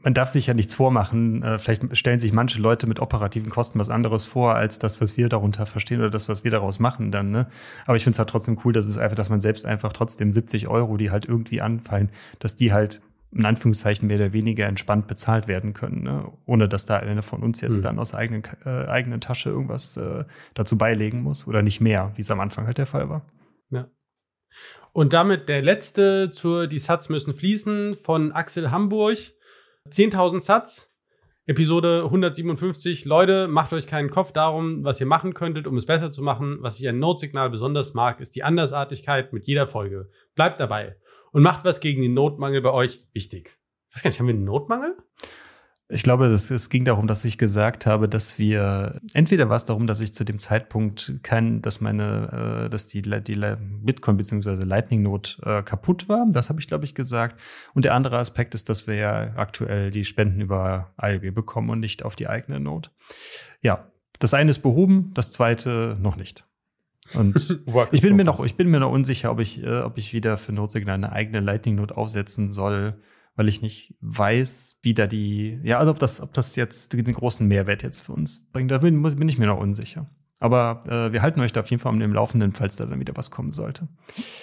man 0.03 0.15
darf 0.15 0.29
sich 0.29 0.47
ja 0.47 0.55
nichts 0.55 0.75
vormachen. 0.75 1.43
Äh, 1.43 1.59
vielleicht 1.59 1.97
stellen 1.97 2.21
sich 2.21 2.33
manche 2.33 2.61
Leute 2.61 2.87
mit 2.87 3.01
operativen 3.01 3.51
Kosten 3.51 3.79
was 3.79 3.89
anderes 3.89 4.25
vor, 4.25 4.55
als 4.55 4.79
das, 4.79 5.01
was 5.01 5.17
wir 5.17 5.29
darunter 5.29 5.67
verstehen 5.67 6.01
oder 6.01 6.11
das, 6.11 6.29
was 6.29 6.45
wir 6.45 6.51
daraus 6.51 6.79
machen 6.79 7.11
dann. 7.11 7.31
Ne? 7.31 7.49
Aber 7.87 7.97
ich 7.97 8.05
finde 8.05 8.15
es 8.15 8.19
halt 8.19 8.31
trotzdem 8.31 8.59
cool, 8.65 8.73
dass 8.73 8.87
es 8.87 8.99
einfach, 8.99 9.17
dass 9.17 9.31
man 9.31 9.41
selbst 9.41 9.67
einfach 9.67 9.93
trotzdem 9.93 10.31
70 10.31 10.69
Euro, 10.69 10.97
die 10.97 11.11
halt 11.11 11.27
irgendwie 11.27 11.61
anfallen, 11.61 12.11
dass 12.39 12.55
die 12.55 12.73
halt 12.73 13.01
in 13.31 13.45
Anführungszeichen 13.45 14.07
mehr 14.09 14.17
oder 14.17 14.33
weniger 14.33 14.67
entspannt 14.67 15.07
bezahlt 15.07 15.49
werden 15.49 15.75
können, 15.75 16.05
ne? 16.05 16.33
ohne 16.47 16.67
dass 16.67 16.87
da 16.87 16.97
einer 16.97 17.23
von 17.23 17.43
uns 17.43 17.61
jetzt 17.61 17.79
mhm. 17.79 17.83
dann 17.83 17.99
aus 17.99 18.15
eigenen, 18.15 18.43
äh, 18.65 18.87
eigenen 18.87 19.21
Tasche 19.21 19.51
irgendwas 19.51 19.97
äh, 19.99 20.25
dazu 20.55 20.79
beilegen 20.79 21.23
muss 21.23 21.47
oder 21.47 21.63
nicht 21.63 21.81
mehr, 21.81 22.13
wie 22.15 22.23
es 22.23 22.31
am 22.31 22.41
Anfang 22.41 22.67
halt 22.67 22.79
der 22.79 22.87
Fall 22.87 23.11
war. 23.11 23.23
Ja. 23.71 23.87
Und 24.93 25.12
damit 25.12 25.49
der 25.49 25.62
letzte 25.62 26.31
zur 26.31 26.67
Die 26.67 26.78
Satz 26.78 27.09
müssen 27.09 27.35
fließen 27.35 27.97
von 27.97 28.33
Axel 28.33 28.71
Hamburg. 28.71 29.17
10.000 29.90 30.40
Satz, 30.40 30.95
Episode 31.47 32.02
157. 32.05 33.07
Leute, 33.07 33.49
macht 33.49 33.73
euch 33.73 33.87
keinen 33.87 34.11
Kopf 34.11 34.33
darum, 34.33 34.85
was 34.85 35.00
ihr 35.00 35.07
machen 35.07 35.33
könntet, 35.33 35.67
um 35.67 35.78
es 35.78 35.87
besser 35.87 36.11
zu 36.11 36.21
machen. 36.21 36.59
Was 36.61 36.78
ich 36.78 36.88
an 36.88 36.99
Notsignal 36.99 37.49
besonders 37.49 37.95
mag, 37.95 38.21
ist 38.21 38.37
die 38.37 38.43
Andersartigkeit 38.43 39.33
mit 39.33 39.47
jeder 39.47 39.67
Folge. 39.67 40.11
Bleibt 40.35 40.61
dabei 40.61 40.97
und 41.33 41.43
macht 41.43 41.64
was 41.64 41.81
gegen 41.81 42.02
den 42.02 42.12
Notmangel 42.12 42.61
bei 42.61 42.71
euch 42.71 43.07
wichtig. 43.14 43.59
Ich 43.88 43.97
weiß 43.97 44.02
gar 44.02 44.11
nicht, 44.11 44.21
haben 44.21 44.26
wir 44.26 44.35
einen 44.35 44.45
Notmangel? 44.45 44.97
Ich 45.90 46.02
glaube, 46.02 46.26
es, 46.26 46.68
ging 46.68 46.85
darum, 46.85 47.07
dass 47.07 47.25
ich 47.25 47.38
gesagt 47.38 47.87
habe, 47.87 48.11
dass 48.11 48.38
wir 48.38 49.00
entweder 49.14 49.49
war 49.49 49.57
es 49.57 49.64
darum, 49.64 49.87
dass 49.87 50.02
ich 50.02 50.12
zu 50.12 50.23
dem 50.23 50.38
Zeitpunkt 50.38 51.14
kein, 51.23 51.62
dass 51.62 51.80
meine, 51.80 52.66
äh, 52.66 52.68
dass 52.68 52.88
die, 52.88 53.00
die 53.00 53.57
Bitcoin 53.83 54.18
bzw. 54.18 54.64
Lightning 54.64 55.02
Note 55.02 55.40
äh, 55.45 55.62
kaputt 55.62 56.07
war. 56.11 56.26
Das 56.30 56.50
habe 56.50 56.61
ich, 56.61 56.66
glaube 56.66 56.85
ich, 56.85 56.95
gesagt. 56.95 57.40
Und 57.73 57.87
der 57.87 57.95
andere 57.95 58.18
Aspekt 58.18 58.54
ist, 58.54 58.68
dass 58.68 58.87
wir 58.87 58.97
ja 58.97 59.33
aktuell 59.37 59.90
die 59.90 60.04
Spenden 60.04 60.42
über 60.42 60.92
ILB 61.00 61.35
bekommen 61.35 61.71
und 61.71 61.80
nicht 61.80 62.04
auf 62.04 62.16
die 62.16 62.28
eigene 62.28 62.61
Note. 62.61 62.90
Ja, 63.62 63.90
das 64.18 64.35
eine 64.35 64.50
ist 64.50 64.59
behoben, 64.59 65.12
das 65.14 65.30
zweite 65.30 65.97
noch 65.99 66.17
nicht. 66.17 66.45
Und 67.15 67.58
ich 67.93 68.02
bin 68.02 68.15
mir 68.15 68.25
noch, 68.25 68.45
ich 68.45 68.56
bin 68.56 68.69
mir 68.69 68.80
noch 68.80 68.93
unsicher, 68.93 69.30
ob 69.30 69.41
ich, 69.41 69.63
äh, 69.63 69.80
ob 69.80 69.97
ich 69.97 70.13
wieder 70.13 70.36
für 70.36 70.52
Notsignal 70.52 70.97
eine 70.97 71.13
eigene 71.13 71.41
Lightning 71.41 71.76
Note 71.76 71.97
aufsetzen 71.97 72.52
soll 72.52 73.00
weil 73.39 73.47
ich 73.47 73.63
nicht 73.63 73.95
weiß, 74.01 74.81
wie 74.83 74.95
da 74.95 75.07
die, 75.07 75.61
ja, 75.63 75.79
also 75.79 75.93
ob 75.93 76.01
das, 76.01 76.21
ob 76.21 76.35
das 76.35 76.57
jetzt 76.57 76.93
den 76.93 77.15
großen 77.15 77.47
Mehrwert 77.47 77.85
jetzt 77.85 78.01
für 78.01 78.13
uns 78.13 78.51
bringt. 78.51 78.69
Da 78.73 78.79
bin, 78.79 79.01
bin 79.01 79.29
ich 79.29 79.39
mir 79.39 79.47
noch 79.47 79.61
unsicher. 79.61 80.11
Aber 80.41 80.83
äh, 80.89 81.13
wir 81.13 81.23
halten 81.23 81.41
euch 81.41 81.53
da 81.53 81.61
auf 81.61 81.71
jeden 81.71 81.81
Fall 81.81 81.93
am 81.93 82.13
Laufenden, 82.13 82.53
falls 82.53 82.75
da 82.77 82.87
dann 82.87 82.99
wieder 82.99 83.17
was 83.17 83.31
kommen 83.31 83.53
sollte. 83.53 83.87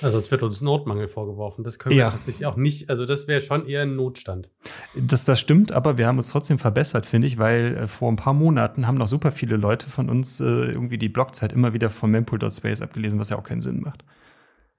Also 0.02 0.18
sonst 0.18 0.32
wird 0.32 0.44
uns 0.44 0.62
Notmangel 0.62 1.10
vorgeworfen. 1.10 1.66
Das 1.66 1.78
können 1.78 1.94
wir 1.96 2.10
tatsächlich 2.10 2.46
auch 2.46 2.56
nicht. 2.56 2.90
Also 2.90 3.06
das 3.06 3.28
wäre 3.28 3.42
schon 3.42 3.68
eher 3.68 3.82
ein 3.82 3.98
Notstand. 3.98 4.50
Das, 4.96 5.26
das 5.26 5.42
stimmt, 5.42 5.74
aber 5.74 5.98
wir 5.98 6.08
haben 6.08 6.18
uns 6.18 6.30
trotzdem 6.30 6.58
verbessert, 6.58 7.06
finde 7.06 7.28
ich, 7.28 7.38
weil 7.38 7.76
äh, 7.76 7.88
vor 7.88 8.10
ein 8.10 8.16
paar 8.16 8.34
Monaten 8.34 8.88
haben 8.88 8.98
noch 8.98 9.08
super 9.08 9.34
viele 9.34 9.58
Leute 9.58 9.90
von 9.90 10.10
uns 10.10 10.40
äh, 10.40 10.46
irgendwie 10.46 10.98
die 10.98 11.10
Blockzeit 11.10 11.52
immer 11.52 11.74
wieder 11.74 11.90
von 11.90 12.12
mempool.space 12.12 12.82
abgelesen, 12.82 13.20
was 13.20 13.30
ja 13.30 13.38
auch 13.38 13.44
keinen 13.44 13.62
Sinn 13.62 13.82
macht. 13.82 14.06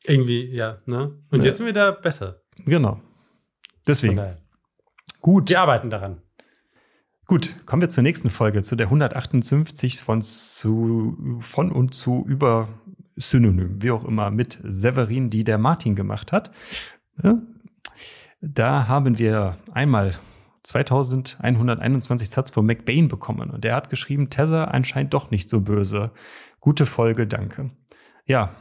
Irgendwie, 0.05 0.47
ja, 0.55 0.79
ne? 0.87 1.19
Und 1.31 1.41
ja. 1.41 1.47
jetzt 1.47 1.59
sind 1.59 1.67
wir 1.67 1.75
da 1.75 1.91
besser. 1.91 2.41
Genau. 2.65 3.01
Deswegen. 3.87 4.21
Gut. 5.21 5.51
Wir 5.51 5.61
arbeiten 5.61 5.91
daran. 5.91 6.23
Gut, 7.27 7.67
kommen 7.67 7.83
wir 7.83 7.89
zur 7.89 8.05
nächsten 8.05 8.31
Folge, 8.31 8.63
zu 8.63 8.77
der 8.77 8.87
158 8.87 10.01
von, 10.01 10.23
zu, 10.23 11.39
von 11.41 11.73
und 11.73 11.93
zu 11.93 12.25
über 12.25 12.69
Synonym, 13.17 13.83
wie 13.83 13.91
auch 13.91 14.05
immer, 14.05 14.31
mit 14.31 14.61
Severin, 14.63 15.29
die 15.29 15.43
der 15.43 15.59
Martin 15.59 15.97
gemacht 15.97 16.31
hat. 16.31 16.53
Da 18.41 18.87
haben 18.87 19.19
wir 19.19 19.59
einmal 19.73 20.13
2121 20.63 22.31
Satz 22.31 22.51
von 22.51 22.65
McBain 22.65 23.09
bekommen 23.09 23.51
und 23.51 23.65
der 23.65 23.75
hat 23.75 23.91
geschrieben, 23.91 24.31
Tether 24.31 24.73
anscheinend 24.73 25.13
doch 25.13 25.33
nicht 25.33 25.49
so 25.49 25.61
böse. 25.61 26.13
Gute 26.61 26.87
Folge, 26.87 27.27
danke. 27.27 27.71
Ja, 28.25 28.55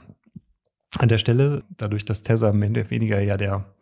an 0.98 1.10
der 1.10 1.18
Stelle, 1.20 1.64
dadurch, 1.78 2.06
dass 2.06 2.24
Tether 2.24 2.54
mehr 2.54 2.70
oder 2.72 2.90
weniger 2.90 3.22
ja 3.22 3.38
der 3.38 3.75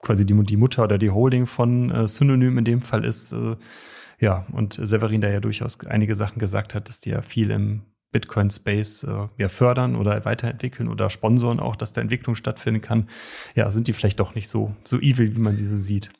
quasi 0.00 0.24
die, 0.26 0.34
die 0.44 0.56
Mutter 0.56 0.84
oder 0.84 0.98
die 0.98 1.10
Holding 1.10 1.46
von 1.46 1.90
äh, 1.90 2.08
Synonym 2.08 2.58
in 2.58 2.64
dem 2.64 2.80
Fall 2.80 3.04
ist. 3.04 3.32
Äh, 3.32 3.56
ja, 4.18 4.46
und 4.52 4.74
Severin, 4.74 5.20
der 5.20 5.32
ja 5.32 5.40
durchaus 5.40 5.80
einige 5.86 6.14
Sachen 6.14 6.38
gesagt 6.38 6.74
hat, 6.74 6.88
dass 6.88 7.00
die 7.00 7.10
ja 7.10 7.22
viel 7.22 7.50
im 7.50 7.82
Bitcoin-Space 8.12 9.04
äh, 9.04 9.28
ja, 9.38 9.48
fördern 9.48 9.96
oder 9.96 10.24
weiterentwickeln 10.24 10.88
oder 10.88 11.10
sponsoren 11.10 11.60
auch, 11.60 11.76
dass 11.76 11.92
da 11.92 12.00
Entwicklung 12.00 12.34
stattfinden 12.34 12.80
kann. 12.80 13.08
Ja, 13.54 13.70
sind 13.70 13.88
die 13.88 13.92
vielleicht 13.92 14.20
doch 14.20 14.34
nicht 14.34 14.48
so, 14.48 14.74
so 14.84 14.98
evil, 14.98 15.34
wie 15.34 15.40
man 15.40 15.56
sie 15.56 15.66
so 15.66 15.76
sieht. 15.76 16.10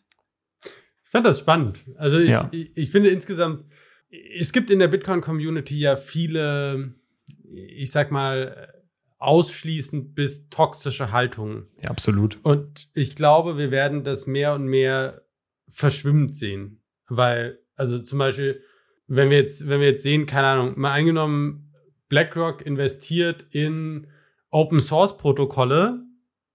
Ich 1.04 1.10
fand 1.10 1.26
das 1.26 1.40
spannend. 1.40 1.80
Also 1.96 2.18
ich, 2.18 2.30
ja. 2.30 2.48
ich, 2.52 2.70
ich 2.76 2.90
finde 2.90 3.10
insgesamt, 3.10 3.64
es 4.38 4.52
gibt 4.52 4.70
in 4.70 4.78
der 4.78 4.88
Bitcoin-Community 4.88 5.78
ja 5.78 5.96
viele, 5.96 6.94
ich 7.52 7.90
sag 7.90 8.12
mal, 8.12 8.72
ausschließend 9.20 10.14
bis 10.14 10.48
toxische 10.48 11.12
Haltungen. 11.12 11.68
Ja, 11.82 11.90
absolut. 11.90 12.38
Und 12.42 12.90
ich 12.94 13.14
glaube, 13.14 13.58
wir 13.58 13.70
werden 13.70 14.02
das 14.02 14.26
mehr 14.26 14.54
und 14.54 14.64
mehr 14.64 15.22
verschwimmt 15.68 16.34
sehen. 16.34 16.82
Weil, 17.08 17.60
also 17.76 17.98
zum 17.98 18.18
Beispiel, 18.18 18.62
wenn 19.06 19.30
wir 19.30 19.38
jetzt, 19.38 19.68
wenn 19.68 19.80
wir 19.80 19.90
jetzt 19.90 20.02
sehen, 20.02 20.26
keine 20.26 20.46
Ahnung, 20.46 20.78
mal 20.78 20.98
angenommen, 20.98 21.74
BlackRock 22.08 22.64
investiert 22.64 23.46
in 23.50 24.08
Open 24.50 24.80
Source 24.80 25.16
Protokolle, 25.16 26.02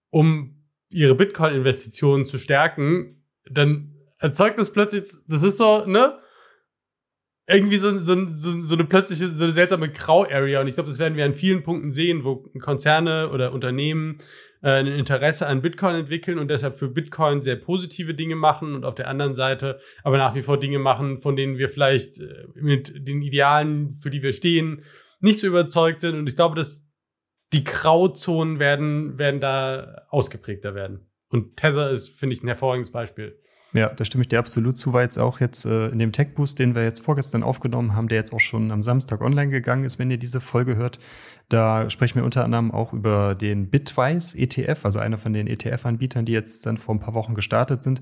um 0.09 0.63
ihre 0.89 1.15
Bitcoin-Investitionen 1.15 2.25
zu 2.25 2.37
stärken, 2.37 3.23
dann 3.49 3.93
erzeugt 4.17 4.57
das 4.57 4.71
plötzlich, 4.71 5.03
das 5.27 5.43
ist 5.43 5.57
so, 5.57 5.85
ne? 5.85 6.17
Irgendwie 7.47 7.77
so, 7.77 7.95
so, 7.97 8.25
so, 8.27 8.61
so 8.61 8.73
eine 8.73 8.85
plötzliche, 8.85 9.27
so 9.27 9.43
eine 9.43 9.53
seltsame 9.53 9.89
Grau-Area. 9.89 10.61
Und 10.61 10.67
ich 10.67 10.73
glaube, 10.73 10.89
das 10.89 10.99
werden 10.99 11.15
wir 11.15 11.25
an 11.25 11.35
vielen 11.35 11.63
Punkten 11.63 11.91
sehen, 11.91 12.23
wo 12.23 12.37
Konzerne 12.59 13.29
oder 13.29 13.53
Unternehmen 13.53 14.17
äh, 14.63 14.71
ein 14.71 14.87
Interesse 14.87 15.45
an 15.45 15.61
Bitcoin 15.61 15.95
entwickeln 15.95 16.39
und 16.39 16.47
deshalb 16.47 16.79
für 16.79 16.87
Bitcoin 16.87 17.43
sehr 17.43 17.55
positive 17.55 18.15
Dinge 18.15 18.35
machen 18.35 18.73
und 18.73 18.83
auf 18.83 18.95
der 18.95 19.07
anderen 19.07 19.35
Seite 19.35 19.79
aber 20.03 20.17
nach 20.17 20.33
wie 20.33 20.41
vor 20.41 20.59
Dinge 20.59 20.79
machen, 20.79 21.19
von 21.19 21.35
denen 21.35 21.59
wir 21.59 21.69
vielleicht 21.69 22.19
äh, 22.19 22.47
mit 22.55 23.07
den 23.07 23.21
Idealen, 23.21 23.93
für 24.01 24.09
die 24.09 24.23
wir 24.23 24.33
stehen, 24.33 24.83
nicht 25.19 25.39
so 25.39 25.45
überzeugt 25.45 26.01
sind. 26.01 26.15
Und 26.15 26.27
ich 26.27 26.35
glaube, 26.35 26.55
dass 26.55 26.83
die 27.53 27.63
Grauzonen 27.63 28.57
werden, 28.59 29.19
werden 29.19 29.39
da 29.39 30.07
ausgeprägter 30.09 30.73
werden. 30.73 31.11
Und 31.29 31.57
Tether 31.57 31.91
ist, 31.91 32.09
finde 32.19 32.35
ich, 32.35 32.43
ein 32.43 32.47
hervorragendes 32.47 32.91
Beispiel. 32.91 33.39
Ja, 33.75 33.89
da 33.89 34.05
stimme 34.05 34.21
ich 34.21 34.29
dir 34.29 34.39
absolut 34.39 34.77
zu, 34.77 34.93
weil 34.93 35.03
jetzt 35.03 35.17
auch 35.17 35.41
jetzt 35.41 35.65
äh, 35.65 35.89
in 35.89 35.99
dem 35.99 36.13
Tech 36.13 36.29
Boost, 36.33 36.59
den 36.59 36.75
wir 36.75 36.83
jetzt 36.85 37.03
vorgestern 37.03 37.43
aufgenommen 37.43 37.93
haben, 37.93 38.07
der 38.07 38.17
jetzt 38.17 38.31
auch 38.31 38.39
schon 38.39 38.71
am 38.71 38.81
Samstag 38.81 39.19
online 39.19 39.49
gegangen 39.49 39.83
ist, 39.83 39.99
wenn 39.99 40.09
ihr 40.09 40.17
diese 40.17 40.39
Folge 40.39 40.77
hört, 40.77 40.97
da 41.49 41.89
sprechen 41.89 42.15
wir 42.15 42.23
unter 42.23 42.45
anderem 42.45 42.71
auch 42.71 42.93
über 42.93 43.35
den 43.35 43.69
Bitwise 43.69 44.37
ETF, 44.37 44.85
also 44.85 44.99
einer 44.99 45.17
von 45.17 45.33
den 45.33 45.47
ETF-Anbietern, 45.47 46.23
die 46.23 46.31
jetzt 46.31 46.65
dann 46.65 46.77
vor 46.77 46.95
ein 46.95 47.01
paar 47.01 47.15
Wochen 47.15 47.35
gestartet 47.35 47.81
sind 47.81 48.01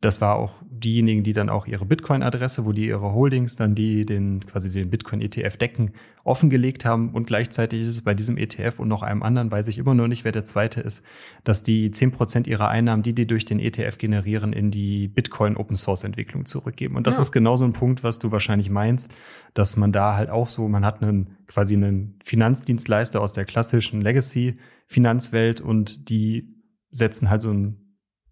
das 0.00 0.20
war 0.20 0.36
auch 0.36 0.62
diejenigen, 0.62 1.24
die 1.24 1.32
dann 1.32 1.48
auch 1.48 1.66
ihre 1.66 1.84
Bitcoin-Adresse, 1.84 2.64
wo 2.64 2.70
die 2.70 2.86
ihre 2.86 3.12
Holdings 3.12 3.56
dann 3.56 3.74
die 3.74 4.06
den 4.06 4.46
quasi 4.46 4.70
den 4.70 4.90
Bitcoin-ETF 4.90 5.56
decken, 5.56 5.90
offengelegt 6.22 6.84
haben. 6.84 7.10
Und 7.10 7.26
gleichzeitig 7.26 7.82
ist 7.82 7.88
es 7.88 8.02
bei 8.02 8.14
diesem 8.14 8.36
ETF 8.36 8.78
und 8.78 8.86
noch 8.86 9.02
einem 9.02 9.24
anderen, 9.24 9.50
weiß 9.50 9.66
ich 9.66 9.78
immer 9.78 9.94
noch 9.94 10.06
nicht, 10.06 10.24
wer 10.24 10.30
der 10.30 10.44
zweite 10.44 10.80
ist, 10.80 11.04
dass 11.42 11.64
die 11.64 11.90
zehn 11.90 12.12
Prozent 12.12 12.46
ihrer 12.46 12.68
Einnahmen, 12.68 13.02
die 13.02 13.12
die 13.12 13.26
durch 13.26 13.44
den 13.44 13.58
ETF 13.58 13.98
generieren, 13.98 14.52
in 14.52 14.70
die 14.70 15.08
Bitcoin-Open-Source-Entwicklung 15.08 16.46
zurückgeben. 16.46 16.94
Und 16.94 17.08
das 17.08 17.16
ja. 17.16 17.22
ist 17.22 17.32
genau 17.32 17.56
so 17.56 17.64
ein 17.64 17.72
Punkt, 17.72 18.04
was 18.04 18.20
du 18.20 18.30
wahrscheinlich 18.30 18.70
meinst, 18.70 19.12
dass 19.54 19.76
man 19.76 19.90
da 19.90 20.14
halt 20.14 20.30
auch 20.30 20.46
so, 20.46 20.68
man 20.68 20.84
hat 20.84 21.02
einen 21.02 21.38
quasi 21.48 21.74
einen 21.74 22.20
Finanzdienstleister 22.22 23.20
aus 23.20 23.32
der 23.32 23.46
klassischen 23.46 24.00
Legacy-Finanzwelt 24.00 25.60
und 25.60 26.08
die 26.08 26.54
setzen 26.90 27.30
halt 27.30 27.42
so 27.42 27.50
ein 27.50 27.87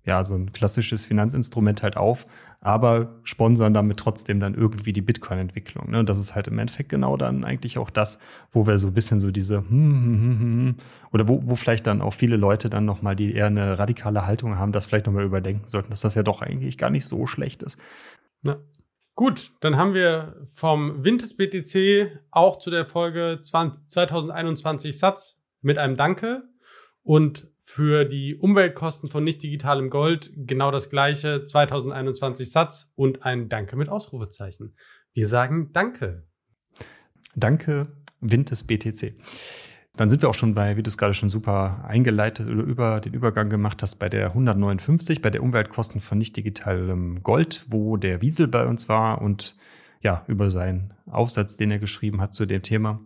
ja, 0.06 0.22
so 0.22 0.36
ein 0.36 0.52
klassisches 0.52 1.04
Finanzinstrument 1.04 1.82
halt 1.82 1.96
auf, 1.96 2.24
aber 2.60 3.18
sponsern 3.24 3.74
damit 3.74 3.98
trotzdem 3.98 4.38
dann 4.38 4.54
irgendwie 4.54 4.92
die 4.92 5.00
Bitcoin-Entwicklung. 5.02 5.90
Ne? 5.90 5.98
Und 5.98 6.08
das 6.08 6.18
ist 6.18 6.34
halt 6.34 6.46
im 6.46 6.58
Endeffekt 6.58 6.88
genau 6.88 7.16
dann 7.16 7.44
eigentlich 7.44 7.76
auch 7.78 7.90
das, 7.90 8.20
wo 8.52 8.66
wir 8.66 8.78
so 8.78 8.86
ein 8.86 8.94
bisschen 8.94 9.18
so 9.18 9.32
diese 9.32 9.58
hm, 9.58 9.68
hm, 9.68 10.02
hm, 10.02 10.20
hm, 10.20 10.40
hm 10.40 10.74
oder 11.12 11.28
wo, 11.28 11.42
wo 11.44 11.56
vielleicht 11.56 11.86
dann 11.86 12.00
auch 12.00 12.14
viele 12.14 12.36
Leute 12.36 12.70
dann 12.70 12.84
nochmal, 12.84 13.16
die 13.16 13.34
eher 13.34 13.46
eine 13.46 13.78
radikale 13.78 14.26
Haltung 14.26 14.56
haben, 14.56 14.72
das 14.72 14.86
vielleicht 14.86 15.06
nochmal 15.06 15.24
überdenken 15.24 15.66
sollten, 15.66 15.90
dass 15.90 16.00
das 16.00 16.14
ja 16.14 16.22
doch 16.22 16.40
eigentlich 16.40 16.78
gar 16.78 16.90
nicht 16.90 17.06
so 17.06 17.26
schlecht 17.26 17.62
ist. 17.64 17.80
Ja. 18.42 18.56
Gut, 19.16 19.52
dann 19.60 19.76
haben 19.76 19.94
wir 19.94 20.46
vom 20.52 21.02
Wintes 21.02 21.36
BTC 21.36 22.20
auch 22.30 22.58
zu 22.58 22.70
der 22.70 22.84
Folge 22.84 23.38
20, 23.42 23.88
2021 23.88 24.98
Satz 24.98 25.40
mit 25.62 25.78
einem 25.78 25.96
Danke 25.96 26.42
und 27.02 27.48
für 27.68 28.04
die 28.04 28.36
Umweltkosten 28.36 29.08
von 29.08 29.24
nicht 29.24 29.42
digitalem 29.42 29.90
Gold 29.90 30.30
genau 30.36 30.70
das 30.70 30.88
gleiche 30.88 31.44
2021 31.44 32.50
Satz 32.50 32.92
und 32.94 33.24
ein 33.24 33.48
Danke 33.48 33.74
mit 33.74 33.88
Ausrufezeichen. 33.88 34.76
Wir 35.12 35.26
sagen 35.26 35.70
Danke. 35.72 36.22
Danke, 37.34 37.88
Wind 38.20 38.52
des 38.52 38.62
BTC. 38.62 39.16
Dann 39.96 40.08
sind 40.08 40.22
wir 40.22 40.28
auch 40.28 40.34
schon 40.34 40.54
bei, 40.54 40.76
wie 40.76 40.82
du 40.84 40.88
es 40.88 40.96
gerade 40.96 41.14
schon 41.14 41.28
super 41.28 41.84
eingeleitet 41.88 42.48
oder 42.48 42.62
über 42.62 43.00
den 43.00 43.14
Übergang 43.14 43.50
gemacht 43.50 43.82
hast, 43.82 43.96
bei 43.96 44.08
der 44.08 44.28
159, 44.28 45.20
bei 45.20 45.30
der 45.30 45.42
Umweltkosten 45.42 46.00
von 46.00 46.18
nicht 46.18 46.36
digitalem 46.36 47.24
Gold, 47.24 47.66
wo 47.68 47.96
der 47.96 48.22
Wiesel 48.22 48.46
bei 48.46 48.64
uns 48.64 48.88
war 48.88 49.20
und 49.20 49.56
ja, 50.02 50.24
über 50.28 50.50
seinen 50.50 50.94
Aufsatz, 51.10 51.56
den 51.56 51.72
er 51.72 51.80
geschrieben 51.80 52.20
hat 52.20 52.32
zu 52.32 52.46
dem 52.46 52.62
Thema. 52.62 53.00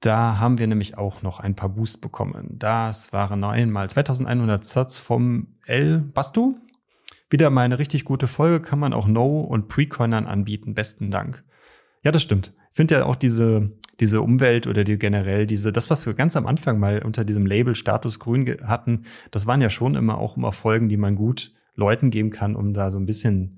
Da 0.00 0.38
haben 0.38 0.58
wir 0.58 0.66
nämlich 0.66 0.96
auch 0.96 1.22
noch 1.22 1.40
ein 1.40 1.54
paar 1.54 1.70
Boost 1.70 2.00
bekommen. 2.00 2.56
Das 2.58 3.12
waren 3.12 3.40
noch 3.40 3.50
einmal 3.50 3.88
2100 3.90 4.64
Satz 4.64 4.98
vom 4.98 5.48
L. 5.66 5.98
Bastu. 5.98 6.56
Wieder 7.30 7.50
mal 7.50 7.62
eine 7.62 7.78
richtig 7.78 8.04
gute 8.04 8.28
Folge, 8.28 8.60
kann 8.60 8.78
man 8.78 8.92
auch 8.92 9.06
No- 9.06 9.40
und 9.40 9.68
Pre-Coinern 9.68 10.26
anbieten. 10.26 10.74
Besten 10.74 11.10
Dank. 11.10 11.44
Ja, 12.02 12.12
das 12.12 12.22
stimmt. 12.22 12.54
Ich 12.70 12.76
finde 12.76 12.94
ja 12.94 13.04
auch 13.06 13.16
diese, 13.16 13.72
diese 13.98 14.22
Umwelt 14.22 14.66
oder 14.68 14.84
die 14.84 14.98
generell 14.98 15.46
diese, 15.46 15.72
das, 15.72 15.90
was 15.90 16.06
wir 16.06 16.14
ganz 16.14 16.36
am 16.36 16.46
Anfang 16.46 16.78
mal 16.78 17.02
unter 17.02 17.24
diesem 17.24 17.44
Label 17.44 17.74
Status 17.74 18.20
Grün 18.20 18.56
hatten, 18.62 19.02
das 19.32 19.46
waren 19.46 19.60
ja 19.60 19.68
schon 19.68 19.96
immer 19.96 20.18
auch 20.18 20.36
immer 20.36 20.52
Folgen, 20.52 20.88
die 20.88 20.96
man 20.96 21.16
gut 21.16 21.52
Leuten 21.74 22.10
geben 22.10 22.30
kann, 22.30 22.54
um 22.54 22.72
da 22.72 22.90
so 22.90 22.98
ein 22.98 23.06
bisschen 23.06 23.57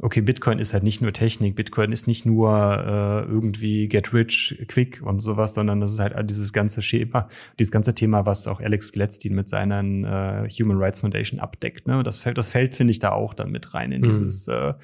okay, 0.00 0.20
Bitcoin 0.20 0.58
ist 0.58 0.72
halt 0.72 0.82
nicht 0.82 1.00
nur 1.00 1.12
Technik, 1.12 1.54
Bitcoin 1.54 1.92
ist 1.92 2.06
nicht 2.06 2.26
nur 2.26 2.50
äh, 2.50 3.30
irgendwie 3.30 3.88
get 3.88 4.12
rich 4.12 4.64
quick 4.68 5.02
und 5.04 5.20
sowas, 5.20 5.54
sondern 5.54 5.80
das 5.80 5.92
ist 5.92 6.00
halt 6.00 6.14
dieses 6.28 6.52
ganze 6.52 6.82
Schema, 6.82 7.28
dieses 7.58 7.70
ganze 7.70 7.94
Thema, 7.94 8.26
was 8.26 8.48
auch 8.48 8.60
Alex 8.60 8.92
Gladstein 8.92 9.34
mit 9.34 9.48
seinen 9.48 10.04
äh, 10.04 10.48
Human 10.50 10.78
Rights 10.78 11.00
Foundation 11.00 11.38
abdeckt. 11.38 11.86
Ne? 11.86 12.02
Das 12.02 12.18
fällt, 12.18 12.38
das 12.38 12.48
fällt, 12.48 12.74
finde 12.74 12.90
ich, 12.90 12.98
da 12.98 13.12
auch 13.12 13.34
dann 13.34 13.50
mit 13.50 13.74
rein 13.74 13.92
in 13.92 14.00
mhm. 14.00 14.06
dieses 14.06 14.48
äh, 14.48 14.74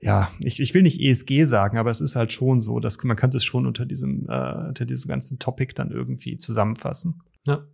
ja, 0.00 0.30
ich, 0.40 0.60
ich 0.60 0.74
will 0.74 0.82
nicht 0.82 1.00
ESG 1.00 1.44
sagen, 1.44 1.78
aber 1.78 1.90
es 1.90 2.00
ist 2.00 2.16
halt 2.16 2.32
schon 2.32 2.60
so, 2.60 2.80
dass 2.80 3.02
man 3.02 3.16
könnte 3.16 3.38
es 3.38 3.44
schon 3.44 3.66
unter 3.66 3.86
diesem, 3.86 4.26
äh, 4.28 4.68
unter 4.68 4.84
diesem 4.84 5.08
ganzen 5.08 5.38
Topic 5.38 5.74
dann 5.74 5.90
irgendwie 5.90 6.36
zusammenfassen. 6.36 7.22
Ja. 7.44 7.64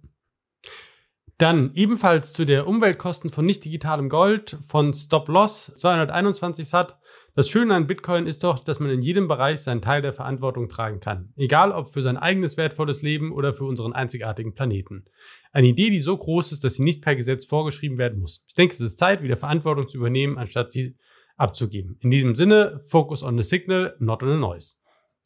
Dann 1.42 1.72
ebenfalls 1.74 2.32
zu 2.32 2.44
der 2.44 2.68
Umweltkosten 2.68 3.28
von 3.28 3.44
nicht 3.44 3.64
digitalem 3.64 4.08
Gold 4.08 4.58
von 4.68 4.94
Stop 4.94 5.26
Loss 5.26 5.72
221 5.74 6.68
Sat. 6.68 7.00
Das 7.34 7.48
Schöne 7.48 7.74
an 7.74 7.88
Bitcoin 7.88 8.28
ist 8.28 8.44
doch, 8.44 8.62
dass 8.62 8.78
man 8.78 8.90
in 8.90 9.02
jedem 9.02 9.26
Bereich 9.26 9.58
seinen 9.58 9.82
Teil 9.82 10.02
der 10.02 10.12
Verantwortung 10.12 10.68
tragen 10.68 11.00
kann. 11.00 11.32
Egal 11.34 11.72
ob 11.72 11.92
für 11.92 12.00
sein 12.00 12.16
eigenes 12.16 12.56
wertvolles 12.56 13.02
Leben 13.02 13.32
oder 13.32 13.52
für 13.52 13.64
unseren 13.64 13.92
einzigartigen 13.92 14.54
Planeten. 14.54 15.06
Eine 15.50 15.66
Idee, 15.66 15.90
die 15.90 15.98
so 15.98 16.16
groß 16.16 16.52
ist, 16.52 16.62
dass 16.62 16.74
sie 16.74 16.84
nicht 16.84 17.02
per 17.02 17.16
Gesetz 17.16 17.44
vorgeschrieben 17.44 17.98
werden 17.98 18.20
muss. 18.20 18.44
Ich 18.46 18.54
denke, 18.54 18.74
es 18.74 18.80
ist 18.80 18.98
Zeit, 19.00 19.20
wieder 19.20 19.36
Verantwortung 19.36 19.88
zu 19.88 19.98
übernehmen, 19.98 20.38
anstatt 20.38 20.70
sie 20.70 20.96
abzugeben. 21.36 21.98
In 22.02 22.12
diesem 22.12 22.36
Sinne, 22.36 22.84
focus 22.86 23.24
on 23.24 23.36
the 23.36 23.42
signal, 23.42 23.96
not 23.98 24.22
on 24.22 24.28
the 24.28 24.38
noise. 24.38 24.76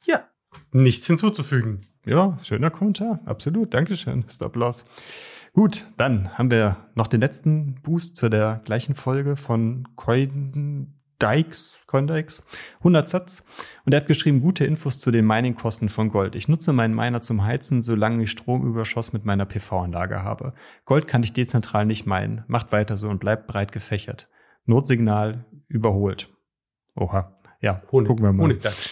Ja, 0.06 0.24
nichts 0.72 1.06
hinzuzufügen. 1.06 1.82
Ja, 2.06 2.38
schöner 2.42 2.70
Kommentar. 2.70 3.20
Absolut. 3.26 3.74
Dankeschön. 3.74 4.24
Stop 4.30 4.56
Loss. 4.56 4.86
Gut, 5.56 5.86
dann 5.96 6.36
haben 6.36 6.50
wir 6.50 6.76
noch 6.94 7.06
den 7.06 7.22
letzten 7.22 7.76
Boost 7.76 8.14
zu 8.14 8.28
der 8.28 8.60
gleichen 8.66 8.94
Folge 8.94 9.36
von 9.36 9.88
Coindikes, 9.96 11.80
Coindikes, 11.86 12.46
100 12.80 13.08
Satz. 13.08 13.42
Und 13.86 13.94
er 13.94 14.02
hat 14.02 14.06
geschrieben, 14.06 14.42
gute 14.42 14.66
Infos 14.66 14.98
zu 14.98 15.10
den 15.10 15.26
Miningkosten 15.26 15.88
von 15.88 16.10
Gold. 16.10 16.34
Ich 16.34 16.46
nutze 16.46 16.74
meinen 16.74 16.94
Miner 16.94 17.22
zum 17.22 17.42
Heizen, 17.42 17.80
solange 17.80 18.22
ich 18.22 18.32
Stromüberschuss 18.32 19.14
mit 19.14 19.24
meiner 19.24 19.46
PV-Anlage 19.46 20.22
habe. 20.22 20.52
Gold 20.84 21.06
kann 21.06 21.22
ich 21.22 21.32
dezentral 21.32 21.86
nicht 21.86 22.04
meinen. 22.04 22.44
Macht 22.48 22.70
weiter 22.70 22.98
so 22.98 23.08
und 23.08 23.18
bleibt 23.18 23.46
breit 23.46 23.72
gefächert. 23.72 24.28
Notsignal 24.66 25.46
überholt. 25.68 26.28
Oha. 26.94 27.34
Ja, 27.62 27.80
Honig, 27.90 28.08
gucken 28.08 28.26
wir 28.26 28.32
mal. 28.34 28.42
Honigdachs. 28.42 28.90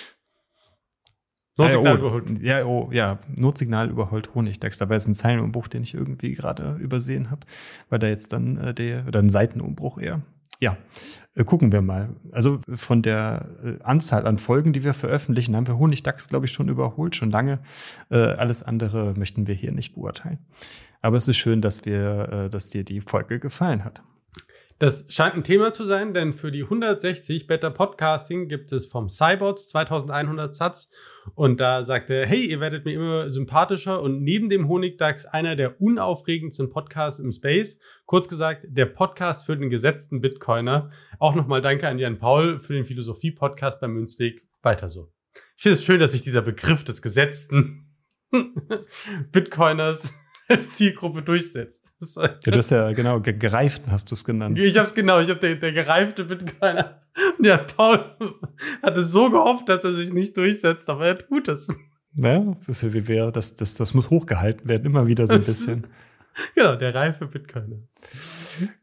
Notsignal 1.56 1.84
ja, 1.84 1.92
oh, 1.92 1.98
überholt. 1.98 2.42
Ja, 2.42 2.64
oh, 2.64 2.88
ja, 2.92 3.18
Notsignal 3.36 3.88
überholt 3.88 4.34
Honigdachs. 4.34 4.78
Da 4.78 4.88
war 4.88 4.96
jetzt 4.96 5.06
ein 5.06 5.14
Zeilenumbruch, 5.14 5.68
den 5.68 5.82
ich 5.82 5.94
irgendwie 5.94 6.32
gerade 6.32 6.76
übersehen 6.80 7.30
habe, 7.30 7.42
weil 7.90 8.00
da 8.00 8.08
jetzt 8.08 8.32
dann 8.32 8.56
äh, 8.56 8.74
der, 8.74 9.06
oder 9.06 9.20
ein 9.20 9.28
Seitenumbruch 9.28 9.98
eher. 9.98 10.22
Ja, 10.60 10.76
äh, 11.34 11.44
gucken 11.44 11.70
wir 11.70 11.80
mal. 11.80 12.10
Also 12.32 12.60
von 12.74 13.02
der 13.02 13.48
äh, 13.64 13.82
Anzahl 13.84 14.26
an 14.26 14.38
Folgen, 14.38 14.72
die 14.72 14.82
wir 14.82 14.94
veröffentlichen, 14.94 15.54
haben 15.54 15.66
wir 15.66 15.78
Honigdachs, 15.78 16.28
glaube 16.28 16.46
ich, 16.46 16.52
schon 16.52 16.68
überholt, 16.68 17.14
schon 17.14 17.30
lange. 17.30 17.60
Äh, 18.10 18.16
alles 18.16 18.62
andere 18.62 19.14
möchten 19.16 19.46
wir 19.46 19.54
hier 19.54 19.72
nicht 19.72 19.94
beurteilen. 19.94 20.38
Aber 21.02 21.16
es 21.16 21.28
ist 21.28 21.36
schön, 21.36 21.60
dass 21.60 21.84
wir, 21.84 22.48
dass 22.50 22.70
dir 22.70 22.82
die 22.82 23.02
Folge 23.02 23.38
gefallen 23.38 23.84
hat. 23.84 24.02
Das 24.80 25.06
scheint 25.08 25.36
ein 25.36 25.44
Thema 25.44 25.72
zu 25.72 25.84
sein, 25.84 26.14
denn 26.14 26.32
für 26.32 26.50
die 26.50 26.64
160 26.64 27.46
Better 27.46 27.70
Podcasting 27.70 28.48
gibt 28.48 28.72
es 28.72 28.86
vom 28.86 29.08
Cybots 29.08 29.68
2100 29.68 30.52
Satz 30.52 30.90
und 31.36 31.60
da 31.60 31.84
sagt 31.84 32.10
er, 32.10 32.26
hey, 32.26 32.44
ihr 32.44 32.58
werdet 32.58 32.84
mir 32.84 32.94
immer 32.94 33.30
sympathischer 33.30 34.02
und 34.02 34.22
neben 34.22 34.50
dem 34.50 34.68
Honigdachs 34.68 35.26
einer 35.26 35.54
der 35.54 35.80
unaufregendsten 35.80 36.70
Podcasts 36.70 37.20
im 37.20 37.30
Space. 37.30 37.78
Kurz 38.04 38.26
gesagt, 38.28 38.66
der 38.68 38.86
Podcast 38.86 39.46
für 39.46 39.56
den 39.56 39.70
gesetzten 39.70 40.20
Bitcoiner. 40.20 40.90
Auch 41.20 41.36
nochmal 41.36 41.62
danke 41.62 41.86
an 41.86 42.00
Jan 42.00 42.18
Paul 42.18 42.58
für 42.58 42.74
den 42.74 42.84
Philosophie-Podcast 42.84 43.80
beim 43.80 43.92
Münzweg. 43.92 44.42
Weiter 44.62 44.88
so. 44.88 45.12
Ich 45.56 45.62
finde 45.62 45.78
es 45.78 45.84
schön, 45.84 46.00
dass 46.00 46.12
sich 46.12 46.22
dieser 46.22 46.42
Begriff 46.42 46.82
des 46.82 47.00
gesetzten 47.00 47.94
Bitcoiners 49.30 50.14
als 50.48 50.74
Zielgruppe 50.74 51.22
durchsetzt. 51.22 51.92
ja, 52.16 52.28
du 52.28 52.56
hast 52.56 52.70
ja 52.70 52.92
genau 52.92 53.20
gereiften 53.20 53.90
hast 53.90 54.10
du 54.10 54.14
es 54.14 54.24
genannt. 54.24 54.58
Ich 54.58 54.76
habe 54.76 54.86
es 54.86 54.94
genau, 54.94 55.20
ich 55.20 55.30
habe 55.30 55.40
der, 55.40 55.56
der 55.56 55.72
gereifte 55.72 56.24
Bitcoiner. 56.24 57.00
Ja, 57.40 57.58
Paul 57.58 58.04
hatte 58.82 59.04
so 59.04 59.30
gehofft, 59.30 59.68
dass 59.68 59.84
er 59.84 59.94
sich 59.94 60.12
nicht 60.12 60.36
durchsetzt, 60.36 60.88
aber 60.88 61.06
er 61.06 61.18
tut 61.18 61.46
es. 61.46 61.68
Ja, 62.16 62.56
das, 62.66 62.82
ist 62.82 63.08
ja 63.08 63.30
das, 63.30 63.54
das, 63.54 63.74
das 63.74 63.94
muss 63.94 64.10
hochgehalten 64.10 64.68
werden, 64.68 64.84
immer 64.84 65.06
wieder 65.06 65.28
so 65.28 65.34
ein 65.34 65.38
bisschen. 65.38 65.86
genau, 66.54 66.76
der 66.76 66.94
reife 66.94 67.26
Bitcoiner. 67.26 67.76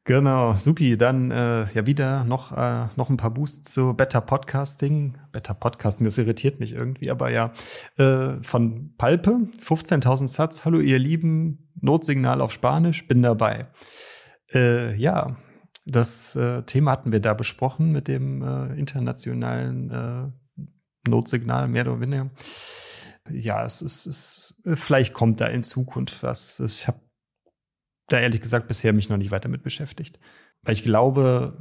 Genau, 0.03 0.55
supi. 0.55 0.97
Dann 0.97 1.31
äh, 1.31 1.65
ja 1.73 1.85
wieder 1.85 2.23
noch, 2.23 2.51
äh, 2.55 2.87
noch 2.95 3.09
ein 3.09 3.17
paar 3.17 3.31
Boosts 3.31 3.73
zu 3.73 3.93
Better 3.93 4.21
Podcasting. 4.21 5.17
Better 5.31 5.53
Podcasting, 5.53 6.05
das 6.05 6.17
irritiert 6.17 6.59
mich 6.59 6.73
irgendwie, 6.73 7.09
aber 7.09 7.29
ja. 7.29 7.53
Äh, 7.97 8.41
von 8.41 8.95
Palpe, 8.97 9.47
15.000 9.61 10.27
Satz. 10.27 10.65
Hallo 10.65 10.79
ihr 10.79 10.99
Lieben, 10.99 11.71
Notsignal 11.79 12.41
auf 12.41 12.51
Spanisch, 12.51 13.07
bin 13.07 13.21
dabei. 13.21 13.67
Äh, 14.53 14.95
ja, 14.95 15.37
das 15.85 16.35
äh, 16.35 16.63
Thema 16.63 16.91
hatten 16.91 17.11
wir 17.11 17.19
da 17.19 17.33
besprochen 17.33 17.91
mit 17.91 18.07
dem 18.07 18.41
äh, 18.41 18.73
internationalen 18.75 20.33
Notsignal, 21.07 21.67
mehr 21.67 21.87
oder 21.87 21.99
weniger. 21.99 22.29
Ja, 23.29 23.65
es 23.65 23.81
ist, 23.81 24.05
es, 24.05 24.61
vielleicht 24.73 25.13
kommt 25.13 25.41
da 25.41 25.47
in 25.47 25.63
Zukunft 25.63 26.21
was. 26.23 26.59
Ich 26.59 26.87
habe 26.87 26.99
da 28.11 28.19
ehrlich 28.19 28.41
gesagt 28.41 28.67
bisher 28.67 28.93
mich 28.93 29.09
noch 29.09 29.17
nicht 29.17 29.31
weiter 29.31 29.49
mit 29.49 29.63
beschäftigt. 29.63 30.19
Weil 30.63 30.73
ich 30.73 30.83
glaube, 30.83 31.53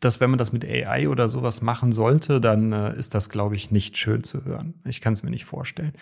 dass 0.00 0.20
wenn 0.20 0.30
man 0.30 0.38
das 0.38 0.52
mit 0.52 0.64
AI 0.64 1.08
oder 1.08 1.28
sowas 1.28 1.62
machen 1.62 1.92
sollte, 1.92 2.40
dann 2.40 2.72
äh, 2.72 2.96
ist 2.96 3.14
das, 3.14 3.30
glaube 3.30 3.54
ich, 3.54 3.70
nicht 3.70 3.96
schön 3.96 4.24
zu 4.24 4.44
hören. 4.44 4.74
Ich 4.84 5.00
kann 5.00 5.14
es 5.14 5.22
mir 5.22 5.30
nicht 5.30 5.46
vorstellen. 5.46 5.92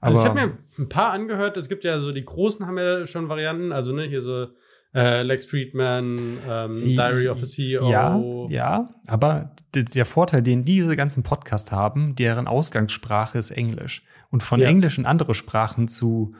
Aber 0.00 0.16
also 0.16 0.20
ich 0.20 0.28
habe 0.28 0.46
mir 0.46 0.58
ein 0.78 0.88
paar 0.88 1.12
angehört. 1.12 1.56
Es 1.56 1.68
gibt 1.68 1.84
ja 1.84 2.00
so 2.00 2.12
die 2.12 2.24
großen 2.24 2.66
haben 2.66 2.78
ja 2.78 3.06
schon 3.06 3.28
Varianten. 3.28 3.72
Also 3.72 3.92
ne, 3.92 4.04
hier 4.04 4.22
so 4.22 4.46
äh, 4.94 5.22
Lex 5.22 5.46
Friedman, 5.46 6.38
ähm, 6.48 6.80
Diary 6.82 7.28
of 7.28 7.42
a 7.42 7.44
CEO. 7.44 7.90
Ja, 7.90 8.20
ja. 8.48 8.94
Aber 9.06 9.54
der 9.74 10.06
Vorteil, 10.06 10.42
den 10.42 10.64
diese 10.64 10.96
ganzen 10.96 11.22
Podcasts 11.22 11.70
haben, 11.70 12.14
deren 12.16 12.46
Ausgangssprache 12.46 13.38
ist 13.38 13.50
Englisch. 13.50 14.02
Und 14.30 14.42
von 14.42 14.60
ja. 14.60 14.68
Englisch 14.68 14.98
in 14.98 15.06
andere 15.06 15.34
Sprachen 15.34 15.88
zu 15.88 16.32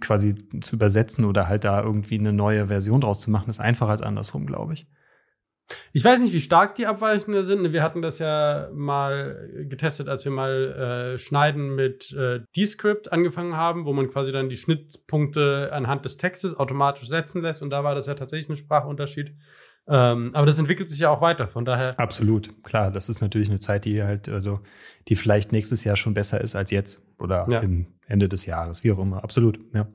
quasi 0.00 0.34
zu 0.60 0.76
übersetzen 0.76 1.24
oder 1.24 1.48
halt 1.48 1.64
da 1.64 1.82
irgendwie 1.82 2.18
eine 2.18 2.32
neue 2.32 2.68
Version 2.68 3.00
draus 3.00 3.20
zu 3.20 3.30
machen, 3.30 3.50
ist 3.50 3.60
einfacher 3.60 3.90
als 3.90 4.02
andersrum, 4.02 4.46
glaube 4.46 4.74
ich. 4.74 4.86
Ich 5.92 6.04
weiß 6.04 6.20
nicht, 6.20 6.32
wie 6.32 6.40
stark 6.40 6.74
die 6.74 6.86
Abweichungen 6.86 7.44
sind. 7.44 7.72
Wir 7.72 7.82
hatten 7.82 8.02
das 8.02 8.18
ja 8.18 8.68
mal 8.72 9.48
getestet, 9.68 10.08
als 10.08 10.24
wir 10.24 10.32
mal 10.32 11.12
äh, 11.14 11.18
Schneiden 11.18 11.74
mit 11.74 12.12
äh, 12.12 12.40
Descript 12.56 13.12
angefangen 13.12 13.56
haben, 13.56 13.84
wo 13.84 13.92
man 13.92 14.08
quasi 14.08 14.32
dann 14.32 14.48
die 14.48 14.56
Schnittpunkte 14.56 15.70
anhand 15.72 16.04
des 16.04 16.16
Textes 16.16 16.56
automatisch 16.56 17.08
setzen 17.08 17.42
lässt. 17.42 17.62
Und 17.62 17.70
da 17.70 17.84
war 17.84 17.94
das 17.94 18.06
ja 18.06 18.14
tatsächlich 18.14 18.48
ein 18.50 18.56
Sprachunterschied. 18.56 19.34
Ähm, 19.88 20.30
aber 20.34 20.46
das 20.46 20.58
entwickelt 20.58 20.88
sich 20.88 20.98
ja 20.98 21.10
auch 21.10 21.20
weiter, 21.20 21.48
von 21.48 21.64
daher. 21.64 21.98
Absolut, 21.98 22.62
klar. 22.62 22.90
Das 22.90 23.08
ist 23.08 23.20
natürlich 23.20 23.48
eine 23.48 23.58
Zeit, 23.58 23.84
die 23.84 24.02
halt, 24.02 24.28
also, 24.28 24.60
die 25.08 25.16
vielleicht 25.16 25.52
nächstes 25.52 25.84
Jahr 25.84 25.96
schon 25.96 26.14
besser 26.14 26.40
ist 26.40 26.54
als 26.54 26.70
jetzt 26.70 27.02
oder 27.18 27.46
ja. 27.50 27.60
im 27.60 27.86
Ende 28.06 28.28
des 28.28 28.46
Jahres, 28.46 28.84
wie 28.84 28.92
auch 28.92 28.98
immer. 28.98 29.24
Absolut, 29.24 29.58
ja. 29.74 29.88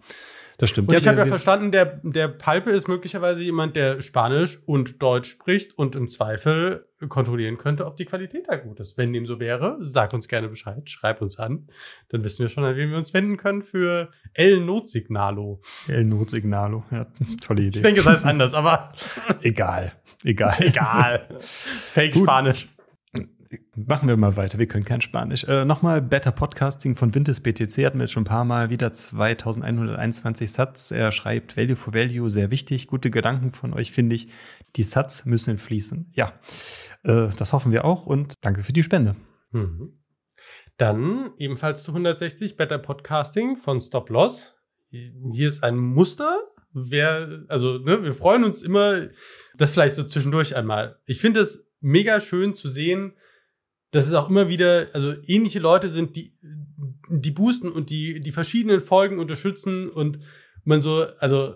Das 0.57 0.69
stimmt. 0.69 0.87
Und 0.87 0.93
ja, 0.93 0.99
ich 0.99 1.07
habe 1.07 1.17
ja 1.17 1.25
verstanden, 1.25 1.71
der, 1.71 1.99
der 2.03 2.27
Palpe 2.27 2.71
ist 2.71 2.87
möglicherweise 2.87 3.43
jemand, 3.43 3.75
der 3.75 4.01
Spanisch 4.01 4.59
und 4.65 5.01
Deutsch 5.01 5.29
spricht 5.29 5.77
und 5.77 5.95
im 5.95 6.07
Zweifel 6.07 6.87
kontrollieren 7.09 7.57
könnte, 7.57 7.85
ob 7.85 7.97
die 7.97 8.05
Qualität 8.05 8.45
da 8.47 8.55
gut 8.55 8.79
ist. 8.79 8.97
Wenn 8.97 9.11
dem 9.11 9.25
so 9.25 9.39
wäre, 9.39 9.77
sag 9.81 10.13
uns 10.13 10.27
gerne 10.27 10.47
Bescheid, 10.47 10.89
schreib 10.89 11.21
uns 11.21 11.37
an. 11.37 11.67
Dann 12.09 12.23
wissen 12.23 12.43
wir 12.43 12.49
schon, 12.49 12.63
an 12.63 12.75
wen 12.77 12.89
wir 12.89 12.97
uns 12.97 13.13
wenden 13.13 13.37
können 13.37 13.63
für 13.63 14.11
El 14.33 14.61
Notsignalo. 14.61 15.59
El 15.87 16.05
Notsignalo, 16.05 16.83
ja, 16.91 17.07
tolle 17.45 17.61
Idee. 17.61 17.77
Ich 17.77 17.83
denke, 17.83 17.99
es 17.99 18.07
heißt 18.07 18.23
anders, 18.23 18.53
aber 18.53 18.93
egal. 19.41 19.93
Egal. 20.23 20.55
Egal. 20.59 21.27
Fake 21.39 22.13
Gut. 22.13 22.23
Spanisch. 22.23 22.67
Machen 23.75 24.07
wir 24.07 24.17
mal 24.17 24.37
weiter, 24.37 24.57
wir 24.57 24.67
können 24.67 24.85
kein 24.85 25.01
Spanisch. 25.01 25.43
Äh, 25.43 25.65
Nochmal 25.65 26.01
Better 26.01 26.31
Podcasting 26.31 26.95
von 26.95 27.13
Vintes 27.13 27.41
BTC 27.41 27.85
hatten 27.85 27.99
wir 27.99 28.05
jetzt 28.05 28.11
schon 28.11 28.23
ein 28.23 28.27
paar 28.27 28.45
Mal 28.45 28.69
wieder 28.69 28.91
2121 28.91 30.51
Satz. 30.51 30.91
Er 30.91 31.11
schreibt 31.11 31.55
Value 31.55 31.75
for 31.75 31.93
Value, 31.93 32.29
sehr 32.29 32.49
wichtig. 32.49 32.87
Gute 32.87 33.11
Gedanken 33.11 33.51
von 33.51 33.73
euch, 33.73 33.91
finde 33.91 34.15
ich. 34.15 34.29
Die 34.75 34.83
Satz 34.83 35.25
müssen 35.25 35.59
fließen. 35.59 36.11
Ja, 36.13 36.33
äh, 37.03 37.27
das 37.37 37.53
hoffen 37.53 37.71
wir 37.71 37.85
auch 37.85 38.05
und 38.05 38.33
danke 38.41 38.63
für 38.63 38.73
die 38.73 38.83
Spende. 38.83 39.15
Mhm. 39.51 39.99
Dann 40.77 41.31
ebenfalls 41.37 41.83
zu 41.83 41.91
160 41.91 42.57
Better 42.57 42.79
Podcasting 42.79 43.57
von 43.57 43.79
Stop 43.79 44.09
Loss. 44.09 44.55
Hier 44.89 45.47
ist 45.47 45.63
ein 45.63 45.77
Muster. 45.77 46.39
Wer, 46.73 47.43
also, 47.47 47.77
ne, 47.77 48.03
wir 48.03 48.13
freuen 48.13 48.43
uns 48.43 48.63
immer, 48.63 49.07
das 49.55 49.71
vielleicht 49.71 49.95
so 49.95 50.03
zwischendurch 50.03 50.55
einmal. 50.55 50.99
Ich 51.05 51.21
finde 51.21 51.41
es 51.41 51.69
mega 51.79 52.19
schön 52.19 52.55
zu 52.55 52.67
sehen, 52.67 53.13
dass 53.95 54.07
es 54.07 54.13
auch 54.13 54.29
immer 54.29 54.49
wieder, 54.49 54.87
also 54.91 55.13
ähnliche 55.25 55.59
Leute 55.59 55.87
sind, 55.87 56.17
die, 56.17 56.33
die 57.09 57.31
boosten 57.31 57.71
und 57.71 57.89
die, 57.89 58.19
die 58.19 58.33
verschiedenen 58.33 58.81
Folgen 58.81 59.19
unterstützen 59.19 59.89
und 59.89 60.19
man 60.65 60.81
so, 60.81 61.05
also 61.19 61.55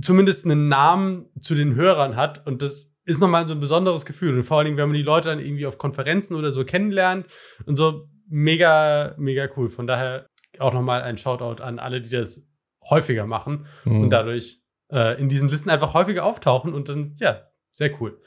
zumindest 0.00 0.46
einen 0.46 0.68
Namen 0.68 1.26
zu 1.42 1.54
den 1.54 1.74
Hörern 1.74 2.16
hat 2.16 2.46
und 2.46 2.62
das 2.62 2.96
ist 3.04 3.20
nochmal 3.20 3.46
so 3.46 3.52
ein 3.52 3.60
besonderes 3.60 4.06
Gefühl 4.06 4.38
und 4.38 4.44
vor 4.44 4.56
allen 4.56 4.64
Dingen, 4.64 4.78
wenn 4.78 4.88
man 4.88 4.96
die 4.96 5.02
Leute 5.02 5.28
dann 5.28 5.38
irgendwie 5.38 5.66
auf 5.66 5.76
Konferenzen 5.76 6.34
oder 6.34 6.50
so 6.50 6.64
kennenlernt 6.64 7.26
und 7.66 7.76
so, 7.76 8.08
mega, 8.26 9.14
mega 9.18 9.46
cool. 9.58 9.68
Von 9.68 9.86
daher 9.86 10.28
auch 10.60 10.72
nochmal 10.72 11.02
ein 11.02 11.18
Shoutout 11.18 11.62
an 11.62 11.78
alle, 11.78 12.00
die 12.00 12.08
das 12.08 12.48
häufiger 12.88 13.26
machen 13.26 13.66
mhm. 13.84 14.04
und 14.04 14.10
dadurch 14.10 14.62
äh, 14.90 15.20
in 15.20 15.28
diesen 15.28 15.50
Listen 15.50 15.68
einfach 15.68 15.92
häufiger 15.92 16.24
auftauchen 16.24 16.72
und 16.72 16.88
dann, 16.88 17.12
ja, 17.18 17.42
sehr 17.70 18.00
cool. 18.00 18.18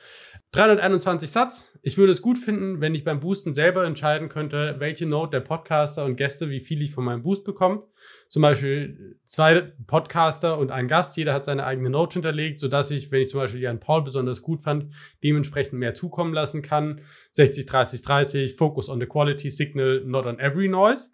321 0.54 1.32
Satz. 1.32 1.80
Ich 1.82 1.98
würde 1.98 2.12
es 2.12 2.22
gut 2.22 2.38
finden, 2.38 2.80
wenn 2.80 2.94
ich 2.94 3.04
beim 3.04 3.20
Boosten 3.20 3.56
selber 3.56 3.86
entscheiden 3.86 4.30
könnte, 4.30 4.76
welche 4.78 5.08
Note 5.08 5.32
der 5.32 5.40
Podcaster 5.40 6.06
und 6.06 6.16
Gäste, 6.16 6.52
wie 6.52 6.60
viel 6.60 6.84
ich 6.84 6.92
von 6.92 7.04
meinem 7.04 7.24
Boost 7.24 7.44
bekomme. 7.44 7.82
Zum 8.30 8.44
Beispiel 8.44 9.18
zwei 9.26 9.74
Podcaster 9.88 10.60
und 10.60 10.70
ein 10.70 10.88
Gast, 10.88 11.18
jeder 11.18 11.34
hat 11.34 11.44
seine 11.44 11.66
eigene 11.66 11.90
Note 11.90 12.14
hinterlegt, 12.14 12.60
sodass 12.60 12.92
ich, 12.92 13.12
wenn 13.12 13.22
ich 13.22 13.30
zum 13.30 13.40
Beispiel 13.40 13.62
Jan 13.62 13.80
Paul 13.80 14.04
besonders 14.04 14.44
gut 14.44 14.62
fand, 14.62 14.94
dementsprechend 15.24 15.80
mehr 15.80 15.96
zukommen 15.96 16.36
lassen 16.36 16.62
kann. 16.62 17.02
60, 17.32 17.66
30, 17.66 18.02
30, 18.04 18.56
Focus 18.56 18.90
on 18.90 19.00
the 19.00 19.08
Quality, 19.08 19.50
Signal, 19.50 20.04
not 20.06 20.28
on 20.28 20.38
every 20.38 20.68
noise. 20.68 21.10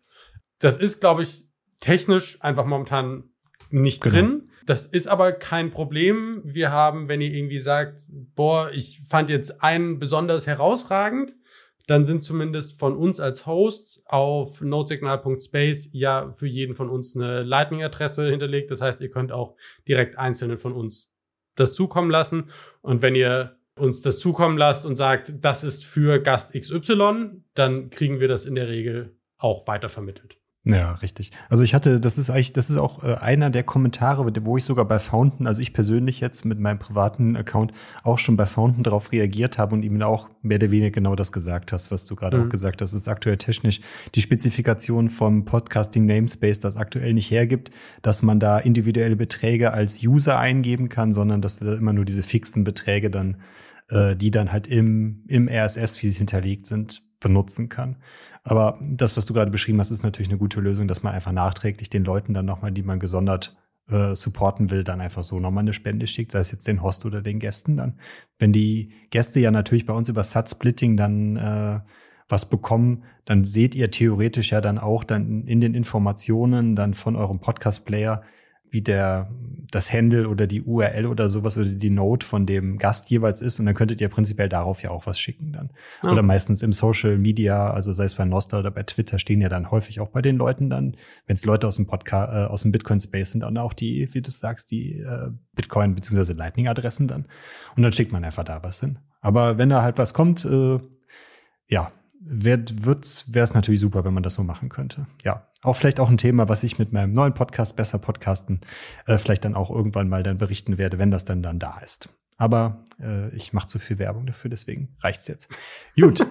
Das 0.60 0.78
ist, 0.78 1.00
glaube 1.00 1.22
ich, 1.22 1.48
technisch 1.80 2.38
einfach 2.42 2.66
momentan 2.66 3.24
nicht 3.72 4.02
genau. 4.02 4.16
drin. 4.16 4.50
Das 4.70 4.86
ist 4.86 5.08
aber 5.08 5.32
kein 5.32 5.72
Problem. 5.72 6.42
Wir 6.44 6.72
haben, 6.72 7.08
wenn 7.08 7.22
ihr 7.22 7.34
irgendwie 7.34 7.58
sagt, 7.58 8.04
boah, 8.08 8.70
ich 8.72 9.02
fand 9.10 9.32
jetzt 9.32 9.64
einen 9.64 9.98
besonders 9.98 10.46
herausragend, 10.46 11.34
dann 11.88 12.06
sind 12.06 12.24
zumindest 12.24 12.78
von 12.78 12.96
uns 12.96 13.20
als 13.20 13.48
Hosts 13.48 14.04
auf 14.06 14.62
notesignal.space 14.62 15.90
ja 15.94 16.36
für 16.36 16.46
jeden 16.46 16.76
von 16.76 16.88
uns 16.88 17.16
eine 17.16 17.42
Lightning-Adresse 17.42 18.30
hinterlegt. 18.30 18.70
Das 18.70 18.80
heißt, 18.80 19.02
ihr 19.02 19.10
könnt 19.10 19.32
auch 19.32 19.56
direkt 19.88 20.20
einzelnen 20.20 20.60
von 20.60 20.74
uns 20.74 21.12
das 21.56 21.74
zukommen 21.74 22.12
lassen. 22.12 22.52
Und 22.84 23.02
wenn 23.02 23.16
ihr 23.16 23.58
uns 23.76 24.04
das 24.04 24.20
zukommen 24.20 24.60
lasst 24.60 24.86
und 24.86 24.98
sagt, 24.98 25.34
das 25.42 25.64
ist 25.64 25.84
für 25.84 26.20
Gast 26.20 26.54
XY, 26.54 27.42
dann 27.56 27.90
kriegen 27.90 28.20
wir 28.20 28.28
das 28.28 28.46
in 28.46 28.54
der 28.54 28.68
Regel 28.68 29.18
auch 29.40 29.66
weitervermittelt. 29.66 30.39
Ja, 30.66 30.92
richtig. 30.96 31.32
Also 31.48 31.64
ich 31.64 31.74
hatte, 31.74 32.02
das 32.02 32.18
ist 32.18 32.30
eigentlich, 32.30 32.52
das 32.52 32.70
ist 32.70 32.76
auch 32.76 33.02
äh, 33.02 33.16
einer 33.16 33.50
der 33.50 33.64
Kommentare, 33.64 34.30
wo 34.46 34.58
ich 34.58 34.66
sogar 34.66 34.84
bei 34.84 35.00
Fountain, 35.00 35.48
also 35.48 35.62
ich 35.62 35.72
persönlich 35.72 36.20
jetzt 36.20 36.44
mit 36.44 36.60
meinem 36.60 36.80
privaten 36.80 37.38
Account 37.38 37.72
auch 38.04 38.18
schon 38.18 38.36
bei 38.36 38.46
Fountain 38.46 38.84
darauf 38.84 39.14
reagiert 39.14 39.58
habe 39.58 39.74
und 39.74 39.84
ihm 39.84 40.02
auch 40.02 40.30
mehr 40.42 40.58
oder 40.58 40.70
weniger 40.70 40.92
genau 40.92 41.16
das 41.16 41.32
gesagt 41.32 41.72
hast, 41.72 41.92
was 41.92 42.06
du 42.06 42.16
gerade 42.16 42.38
mhm. 42.38 42.46
auch 42.46 42.50
gesagt 42.50 42.82
hast. 42.82 42.94
Das 42.94 43.02
ist 43.02 43.08
aktuell 43.08 43.38
technisch 43.38 43.80
die 44.16 44.22
Spezifikation 44.22 45.10
vom 45.10 45.46
Podcasting 45.46 46.06
Namespace, 46.06 46.60
das 46.60 46.76
aktuell 46.76 47.14
nicht 47.14 47.32
hergibt, 47.32 47.72
dass 48.02 48.22
man 48.22 48.42
da 48.42 48.60
individuelle 48.60 49.16
Beträge 49.16 49.72
als 49.72 50.04
User 50.04 50.38
eingeben 50.38 50.90
kann, 50.90 51.14
sondern 51.14 51.42
dass 51.42 51.60
da 51.60 51.74
immer 51.74 51.94
nur 51.94 52.04
diese 52.04 52.22
fixen 52.22 52.66
Beträge 52.66 53.10
dann, 53.10 53.38
äh, 53.88 54.14
die 54.14 54.30
dann 54.30 54.52
halt 54.52 54.68
im, 54.68 55.24
im 55.28 55.48
RSS, 55.48 56.04
wie 56.04 56.10
sie 56.10 56.18
hinterlegt 56.18 56.68
sind, 56.68 57.02
benutzen 57.20 57.70
kann. 57.70 57.98
Aber 58.44 58.80
das, 58.82 59.18
was 59.18 59.26
du 59.26 59.34
gerade 59.34 59.52
beschrieben 59.52 59.80
hast, 59.80 59.92
ist 59.92 60.04
natürlich 60.04 60.30
eine 60.30 60.38
gute 60.38 60.62
Lösung, 60.62 60.88
dass 60.88 61.04
man 61.04 61.14
einfach 61.14 61.32
nachträglich 61.32 61.90
den 61.90 62.04
Leuten 62.04 62.34
dann 62.34 62.46
nochmal, 62.46 62.72
die 62.72 62.84
man 62.84 63.00
gesondert 63.00 63.56
äh, 63.90 64.16
supporten 64.16 64.70
will, 64.72 64.84
dann 64.84 65.02
einfach 65.02 65.24
so 65.24 65.40
nochmal 65.40 65.64
eine 65.64 65.74
Spende 65.74 66.08
schickt, 66.08 66.32
sei 66.32 66.40
es 66.40 66.52
jetzt 66.52 66.68
den 66.68 66.82
Host 66.82 67.06
oder 67.06 67.22
den 67.22 67.40
Gästen 67.40 67.78
dann. 67.78 68.00
Wenn 68.38 68.54
die 68.54 68.94
Gäste 69.10 69.40
ja 69.40 69.52
natürlich 69.52 69.86
bei 69.86 69.94
uns 69.94 70.10
über 70.10 70.24
Sat-Splitting 70.24 70.96
dann 70.96 71.36
äh, 71.38 71.80
was 72.28 72.50
bekommen, 72.50 73.04
dann 73.26 73.46
seht 73.46 73.76
ihr 73.76 73.90
theoretisch 73.90 74.52
ja 74.52 74.62
dann 74.62 74.78
auch 74.78 75.04
dann 75.04 75.46
in 75.46 75.60
den 75.60 75.74
Informationen 75.74 76.76
dann 76.76 76.94
von 76.94 77.16
eurem 77.16 77.40
Podcast-Player, 77.40 78.22
wie 78.72 78.82
der 78.82 79.30
das 79.72 79.94
Handle 79.94 80.28
oder 80.28 80.48
die 80.48 80.64
URL 80.64 81.06
oder 81.06 81.30
sowas 81.30 81.58
oder 81.58 81.68
die 81.68 81.90
Note 81.90 82.26
von 82.26 82.46
dem 82.46 82.78
Gast 82.78 83.10
jeweils 83.10 83.42
ist 83.42 83.60
und 83.60 83.66
dann 83.66 83.76
könntet 83.76 84.02
ihr 84.02 84.10
prinzipiell 84.10 84.50
darauf 84.50 84.82
ja 84.82 84.90
auch 84.90 85.06
was 85.06 85.20
schicken 85.20 85.52
dann. 85.52 85.70
Okay. 86.02 86.12
Oder 86.12 86.24
meistens 86.24 86.62
im 86.62 86.74
Social 86.74 87.18
Media, 87.18 87.72
also 87.72 87.92
sei 87.92 88.06
es 88.06 88.16
bei 88.16 88.26
Nostra 88.26 88.60
oder 88.60 88.72
bei 88.72 88.84
Twitter 88.84 89.20
stehen 89.20 89.42
ja 89.42 89.50
dann 89.50 89.70
häufig 89.70 90.00
auch 90.00 90.10
bei 90.10 90.22
den 90.22 90.38
Leuten 90.38 90.70
dann, 90.70 90.96
wenn 91.28 91.36
es 91.36 91.46
Leute 91.46 91.68
aus 91.68 91.76
dem 91.76 91.88
Podcast, 91.88 92.34
äh, 92.34 92.46
aus 92.46 92.64
dem 92.64 92.72
Bitcoin 92.72 93.00
Space 93.00 93.32
sind, 93.32 93.42
dann 93.42 93.58
auch 93.58 93.74
die, 93.74 94.12
wie 94.14 94.22
du 94.22 94.32
sagst, 94.32 94.72
die 94.72 95.00
äh, 95.00 95.30
Bitcoin 95.54 95.94
bzw. 95.94 96.34
Lightning 96.34 96.68
Adressen 96.68 97.08
dann 97.08 97.28
und 97.76 97.84
dann 97.84 97.94
schickt 97.94 98.12
man 98.12 98.24
einfach 98.24 98.44
da 98.44 98.64
was 98.64 98.80
hin. 98.80 99.00
Aber 99.22 99.58
wenn 99.58 99.70
da 99.70 99.84
halt 99.84 99.98
was 99.98 100.14
kommt, 100.14 100.46
äh, 100.46 100.80
ja, 101.68 101.92
wäre 102.32 102.64
es 103.00 103.54
natürlich 103.54 103.80
super, 103.80 104.06
wenn 104.06 104.14
man 104.14 104.24
das 104.24 104.36
so 104.36 104.44
machen 104.44 104.70
könnte. 104.70 105.08
Ja, 105.24 105.48
auch 105.64 105.76
vielleicht 105.76 106.00
auch 106.00 106.10
ein 106.10 106.18
Thema, 106.18 106.48
was 106.48 106.64
ich 106.64 106.78
mit 106.78 106.94
meinem 106.94 107.14
neuen 107.14 107.34
Podcast 107.34 107.76
besser 107.76 107.98
podcasten 107.98 108.62
äh, 109.08 109.18
vielleicht 109.18 109.46
dann 109.46 109.56
auch 109.56 109.72
irgendwann 109.72 110.10
mal 110.10 110.22
dann 110.22 110.38
berichten 110.38 110.78
werde, 110.78 111.00
wenn 111.00 111.12
das 111.12 111.26
dann 111.26 111.42
dann 111.42 111.60
da 111.60 111.80
ist. 111.80 112.10
Aber 112.38 112.86
äh, 113.02 113.36
ich 113.36 113.52
mache 113.52 113.68
zu 113.68 113.80
viel 113.80 114.00
Werbung 114.00 114.26
dafür, 114.26 114.50
deswegen 114.50 114.96
reicht's 115.02 115.28
jetzt. 115.28 115.50
Gut. 116.00 116.26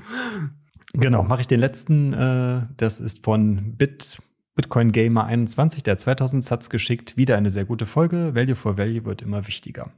genau, 0.92 1.22
mache 1.22 1.42
ich 1.42 1.46
den 1.46 1.60
letzten. 1.60 2.12
Äh, 2.12 2.62
das 2.76 3.00
ist 3.00 3.24
von 3.24 3.76
Bit 3.76 4.18
Bitcoin 4.56 4.92
Gamer 4.92 5.24
21, 5.24 5.84
der 5.84 5.96
2000 5.96 6.44
Satz 6.44 6.68
geschickt. 6.68 7.16
Wieder 7.16 7.36
eine 7.36 7.50
sehr 7.50 7.64
gute 7.64 7.86
Folge. 7.86 8.34
Value 8.34 8.56
for 8.56 8.76
Value 8.76 9.04
wird 9.04 9.22
immer 9.22 9.46
wichtiger. 9.46 9.90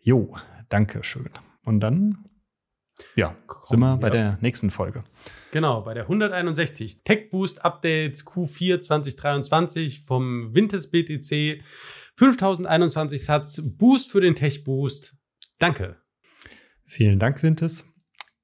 Jo, 0.00 0.34
danke 0.68 1.02
schön. 1.02 1.28
Und 1.64 1.80
dann 1.80 2.24
ja, 3.14 3.36
Komm, 3.46 3.62
sind 3.64 3.80
wir 3.80 3.96
bei 3.96 4.08
ja. 4.08 4.12
der 4.12 4.38
nächsten 4.40 4.70
Folge. 4.70 5.04
Genau, 5.52 5.82
bei 5.82 5.94
der 5.94 6.04
161. 6.04 7.02
Tech 7.04 7.30
Boost 7.30 7.64
Updates 7.64 8.26
Q4 8.26 8.80
2023 8.80 10.04
vom 10.04 10.54
Winters 10.54 10.90
BTC 10.90 11.62
5021 12.16 13.24
Satz 13.24 13.62
Boost 13.64 14.10
für 14.10 14.20
den 14.20 14.34
Tech 14.34 14.64
Boost. 14.64 15.16
Danke. 15.58 15.96
Vielen 16.84 17.18
Dank, 17.18 17.42
Vintes. 17.42 17.84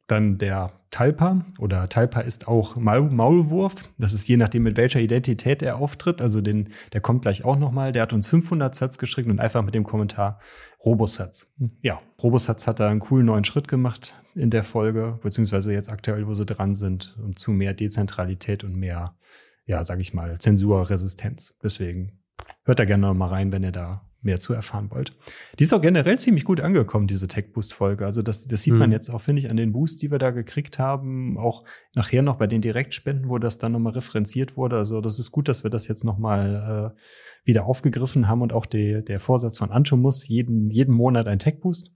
Dann 0.07 0.37
der 0.39 0.73
Talpa 0.91 1.45
oder 1.59 1.89
Talpa 1.89 2.21
ist 2.21 2.47
auch 2.47 2.77
Maulwurf. 2.77 3.75
Das 3.99 4.13
ist 4.13 4.29
je 4.29 4.37
nachdem, 4.37 4.63
mit 4.63 4.77
welcher 4.77 5.01
Identität 5.01 5.63
er 5.63 5.77
auftritt. 5.79 6.21
Also 6.21 6.41
den, 6.41 6.69
der 6.93 7.01
kommt 7.01 7.23
gleich 7.23 7.45
auch 7.45 7.57
nochmal. 7.57 7.91
Der 7.91 8.03
hat 8.03 8.13
uns 8.13 8.29
500 8.29 8.75
Satz 8.75 8.99
geschickt 8.99 9.29
und 9.29 9.41
einfach 9.41 9.63
mit 9.63 9.75
dem 9.75 9.85
Kommentar 9.85 10.41
Robosatz. 10.85 11.53
Ja, 11.81 12.01
Robosatz 12.23 12.67
hat 12.67 12.81
da 12.81 12.89
einen 12.89 13.01
coolen 13.01 13.27
neuen 13.27 13.45
Schritt 13.45 13.67
gemacht 13.67 14.15
in 14.35 14.51
der 14.51 14.63
Folge, 14.63 15.19
beziehungsweise 15.23 15.73
jetzt 15.73 15.89
aktuell, 15.89 16.27
wo 16.27 16.35
sie 16.35 16.47
dran 16.47 16.75
sind 16.75 17.17
und 17.23 17.39
zu 17.39 17.51
mehr 17.51 17.73
Dezentralität 17.75 18.63
und 18.63 18.77
mehr, 18.77 19.17
ja, 19.67 19.83
sag 19.83 20.01
ich 20.01 20.13
mal, 20.15 20.39
Zensurresistenz. 20.39 21.57
Deswegen 21.63 22.21
hört 22.65 22.79
da 22.79 22.85
gerne 22.85 23.07
nochmal 23.07 23.31
rein, 23.31 23.53
wenn 23.53 23.65
ihr 23.65 23.73
da 23.73 24.09
mehr 24.25 24.41
zu 24.41 24.53
erfahren 24.53 24.91
wollt. 24.91 25.17
Die 25.59 25.65
ist 25.65 25.73
auch 25.73 25.81
generell 25.81 26.19
ziemlich 26.19 26.45
gut 26.45 26.61
angekommen, 26.61 27.07
diese 27.07 27.29
Tech 27.29 27.53
Boost 27.53 27.75
Folge. 27.75 28.05
Also 28.07 28.23
das, 28.23 28.47
das 28.47 28.63
sieht 28.63 28.73
mhm. 28.73 28.79
man 28.81 28.93
jetzt 28.93 29.11
auch, 29.11 29.21
finde 29.21 29.41
ich, 29.41 29.51
an 29.51 29.57
den 29.57 29.73
Boosts, 29.73 29.99
die 29.99 30.11
wir 30.11 30.19
da 30.19 30.31
gekriegt 30.31 30.79
haben. 30.79 31.39
Auch 31.39 31.65
nachher 31.95 32.23
noch 32.23 32.37
bei 32.37 32.47
den 32.47 32.63
Direktspenden, 32.63 33.29
wo 33.29 33.39
das 33.39 33.59
dann 33.59 33.73
nochmal 33.73 33.93
referenziert 33.93 34.57
wurde. 34.57 34.77
Also 34.77 35.01
das 35.01 35.19
ist 35.19 35.31
gut, 35.31 35.49
dass 35.49 35.63
wir 35.63 35.71
das 35.71 35.89
jetzt 35.89 36.05
nochmal 36.05 36.95
äh, 36.97 37.03
wieder 37.45 37.67
aufgegriffen 37.67 38.29
haben 38.29 38.43
und 38.43 38.53
auch 38.53 38.67
die, 38.67 39.05
der 39.05 39.21
Vorsatz 39.21 39.59
von 39.59 39.71
Ancho 39.71 39.97
muss 39.97 40.27
jeden, 40.27 40.71
jeden 40.71 40.95
Monat 40.95 41.29
ein 41.29 41.39
Tech 41.39 41.61
Boost. 41.61 41.93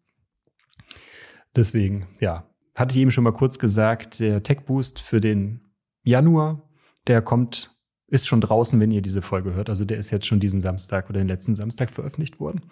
Deswegen, 1.56 2.06
ja, 2.20 2.48
hatte 2.74 2.94
ich 2.94 3.00
eben 3.00 3.10
schon 3.10 3.24
mal 3.24 3.32
kurz 3.32 3.58
gesagt, 3.58 4.20
der 4.20 4.42
Tech 4.42 4.60
Boost 4.66 5.00
für 5.00 5.20
den 5.20 5.72
Januar, 6.04 6.68
der 7.06 7.22
kommt 7.22 7.77
ist 8.08 8.26
schon 8.26 8.40
draußen, 8.40 8.80
wenn 8.80 8.90
ihr 8.90 9.02
diese 9.02 9.22
Folge 9.22 9.54
hört. 9.54 9.68
Also 9.68 9.84
der 9.84 9.98
ist 9.98 10.10
jetzt 10.10 10.26
schon 10.26 10.40
diesen 10.40 10.60
Samstag 10.60 11.08
oder 11.08 11.18
den 11.18 11.28
letzten 11.28 11.54
Samstag 11.54 11.90
veröffentlicht 11.90 12.40
worden. 12.40 12.62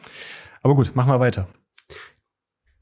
Aber 0.63 0.75
gut, 0.75 0.97
machen 0.97 1.11
wir 1.11 1.21
weiter. 1.21 1.49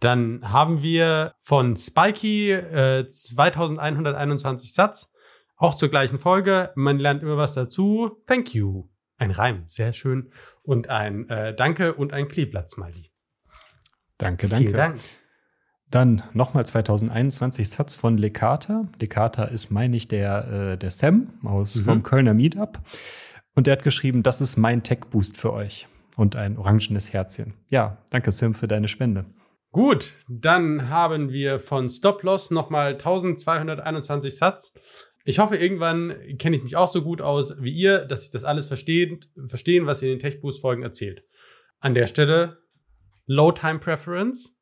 Dann 0.00 0.40
haben 0.52 0.82
wir 0.82 1.34
von 1.40 1.76
Spikey 1.76 2.52
äh, 2.52 3.08
2121 3.08 4.72
Satz, 4.72 5.12
auch 5.56 5.74
zur 5.74 5.88
gleichen 5.88 6.18
Folge. 6.18 6.72
Man 6.74 6.98
lernt 6.98 7.22
immer 7.22 7.36
was 7.36 7.54
dazu. 7.54 8.22
Thank 8.26 8.54
you. 8.54 8.88
Ein 9.16 9.30
Reim, 9.30 9.64
sehr 9.66 9.92
schön. 9.92 10.32
Und 10.62 10.88
ein 10.90 11.28
äh, 11.28 11.54
Danke 11.54 11.94
und 11.94 12.12
ein 12.12 12.28
Kleeblatt-Smiley. 12.28 13.10
Danke, 14.18 14.48
danke. 14.48 14.64
Vielen 14.64 14.76
Dank. 14.76 15.00
Dann 15.94 16.24
nochmal 16.32 16.66
2021 16.66 17.70
Satz 17.70 17.94
von 17.94 18.18
Lekata. 18.18 18.88
Lekata 18.98 19.44
ist, 19.44 19.70
meine 19.70 19.96
ich, 19.96 20.08
der, 20.08 20.72
äh, 20.72 20.76
der 20.76 20.90
Sam 20.90 21.28
aus 21.44 21.76
mhm. 21.76 21.84
vom 21.84 22.02
Kölner 22.02 22.34
Meetup. 22.34 22.80
Und 23.54 23.68
der 23.68 23.74
hat 23.74 23.84
geschrieben, 23.84 24.24
das 24.24 24.40
ist 24.40 24.56
mein 24.56 24.82
Tech-Boost 24.82 25.36
für 25.36 25.52
euch. 25.52 25.86
Und 26.16 26.34
ein 26.34 26.58
orangenes 26.58 27.12
Herzchen. 27.12 27.54
Ja, 27.68 27.98
danke 28.10 28.32
Sam 28.32 28.54
für 28.54 28.66
deine 28.66 28.88
Spende. 28.88 29.26
Gut, 29.70 30.14
dann 30.28 30.88
haben 30.88 31.30
wir 31.30 31.60
von 31.60 31.88
Stop 31.88 32.24
Loss 32.24 32.50
nochmal 32.50 32.94
1221 32.94 34.36
Satz. 34.36 34.74
Ich 35.24 35.38
hoffe, 35.38 35.56
irgendwann 35.56 36.12
kenne 36.38 36.56
ich 36.56 36.64
mich 36.64 36.74
auch 36.74 36.88
so 36.88 37.02
gut 37.02 37.22
aus 37.22 37.62
wie 37.62 37.72
ihr, 37.72 38.04
dass 38.04 38.24
ich 38.24 38.32
das 38.32 38.42
alles 38.42 38.66
versteht, 38.66 39.28
verstehen, 39.46 39.86
was 39.86 40.02
ihr 40.02 40.10
in 40.10 40.18
den 40.18 40.28
Tech 40.28 40.40
Boost 40.40 40.60
Folgen 40.60 40.82
erzählt. 40.82 41.22
An 41.78 41.94
der 41.94 42.08
Stelle 42.08 42.58
Low 43.26 43.52
Time 43.52 43.78
Preference 43.78 44.53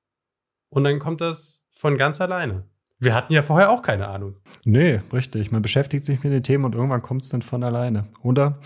und 0.73 0.85
dann 0.85 0.99
kommt 0.99 1.21
das 1.21 1.63
von 1.71 1.99
ganz 1.99 2.21
alleine. 2.21 2.65
Wir 2.99 3.15
hatten 3.15 3.33
ja 3.33 3.43
vorher 3.43 3.71
auch 3.71 3.83
keine 3.83 4.09
Ahnung. 4.09 4.37
Nee, 4.65 5.01
richtig. 5.13 5.53
Man 5.53 5.61
beschäftigt 5.61 6.05
sich 6.05 6.23
mit 6.23 6.33
den 6.33 6.43
Themen 6.43 6.65
und 6.65 6.75
irgendwann 6.75 7.03
kommt 7.03 7.25
es 7.25 7.29
dann 7.29 7.43
von 7.43 7.63
alleine. 7.63 8.07
Oder 8.23 8.59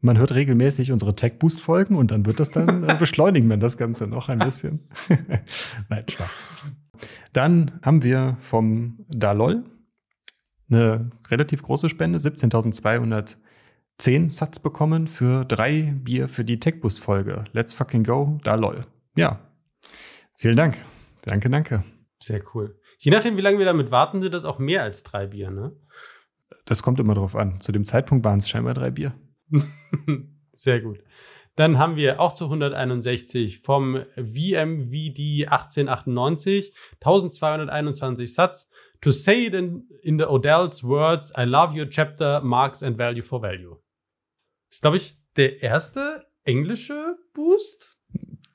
man 0.00 0.16
hört 0.16 0.34
regelmäßig 0.34 0.90
unsere 0.90 1.14
Tech-Boost-Folgen 1.14 1.96
und 1.96 2.12
dann 2.12 2.24
wird 2.24 2.40
das 2.40 2.50
dann 2.50 2.88
äh, 2.88 2.94
beschleunigen 2.98 3.48
wir 3.48 3.58
das 3.58 3.76
Ganze 3.76 4.06
noch 4.06 4.30
ein 4.30 4.38
bisschen. 4.38 4.80
Nein, 5.90 6.04
schwarz. 6.08 6.40
Dann 7.34 7.78
haben 7.82 8.02
wir 8.02 8.38
vom 8.40 9.04
Dalol 9.08 9.64
eine 10.70 11.10
relativ 11.28 11.62
große 11.62 11.90
Spende, 11.90 12.18
17.210 12.20 14.32
Satz 14.32 14.60
bekommen 14.60 15.08
für 15.08 15.44
drei 15.44 15.94
Bier 16.02 16.28
für 16.28 16.44
die 16.44 16.58
Tech-Boost-Folge. 16.58 17.44
Let's 17.52 17.74
fucking 17.74 18.04
go, 18.04 18.38
Dalol. 18.44 18.86
Ja, 19.16 19.40
vielen 20.36 20.56
Dank. 20.56 20.78
Danke, 21.22 21.50
danke. 21.50 21.84
Sehr 22.22 22.42
cool. 22.54 22.78
Je 22.98 23.10
nachdem, 23.10 23.36
wie 23.36 23.42
lange 23.42 23.58
wir 23.58 23.66
damit 23.66 23.90
warten, 23.90 24.20
sind 24.20 24.34
das 24.34 24.44
auch 24.44 24.58
mehr 24.58 24.82
als 24.82 25.02
drei 25.02 25.26
Bier, 25.26 25.50
ne? 25.50 25.72
Das 26.66 26.82
kommt 26.82 27.00
immer 27.00 27.14
drauf 27.14 27.34
an. 27.34 27.60
Zu 27.60 27.72
dem 27.72 27.84
Zeitpunkt 27.84 28.24
waren 28.24 28.38
es 28.38 28.48
scheinbar 28.48 28.74
drei 28.74 28.90
Bier. 28.90 29.14
Sehr 30.52 30.80
gut. 30.80 31.02
Dann 31.56 31.78
haben 31.78 31.96
wir 31.96 32.20
auch 32.20 32.32
zu 32.32 32.44
161 32.44 33.60
vom 33.60 34.04
VMVD 34.16 35.46
1898 35.48 36.72
1221 37.00 38.32
Satz. 38.32 38.68
To 39.00 39.10
say 39.10 39.46
it 39.46 39.54
in, 39.54 39.88
in 40.02 40.18
the 40.18 40.26
Odell's 40.26 40.84
words, 40.84 41.32
I 41.36 41.44
love 41.44 41.78
your 41.78 41.88
chapter, 41.88 42.40
marks 42.42 42.82
and 42.82 42.98
value 42.98 43.22
for 43.22 43.40
value. 43.40 43.76
Das 44.68 44.76
ist, 44.76 44.82
glaube 44.82 44.96
ich, 44.98 45.16
der 45.36 45.62
erste 45.62 46.26
englische 46.44 47.16
Boost. 47.32 47.89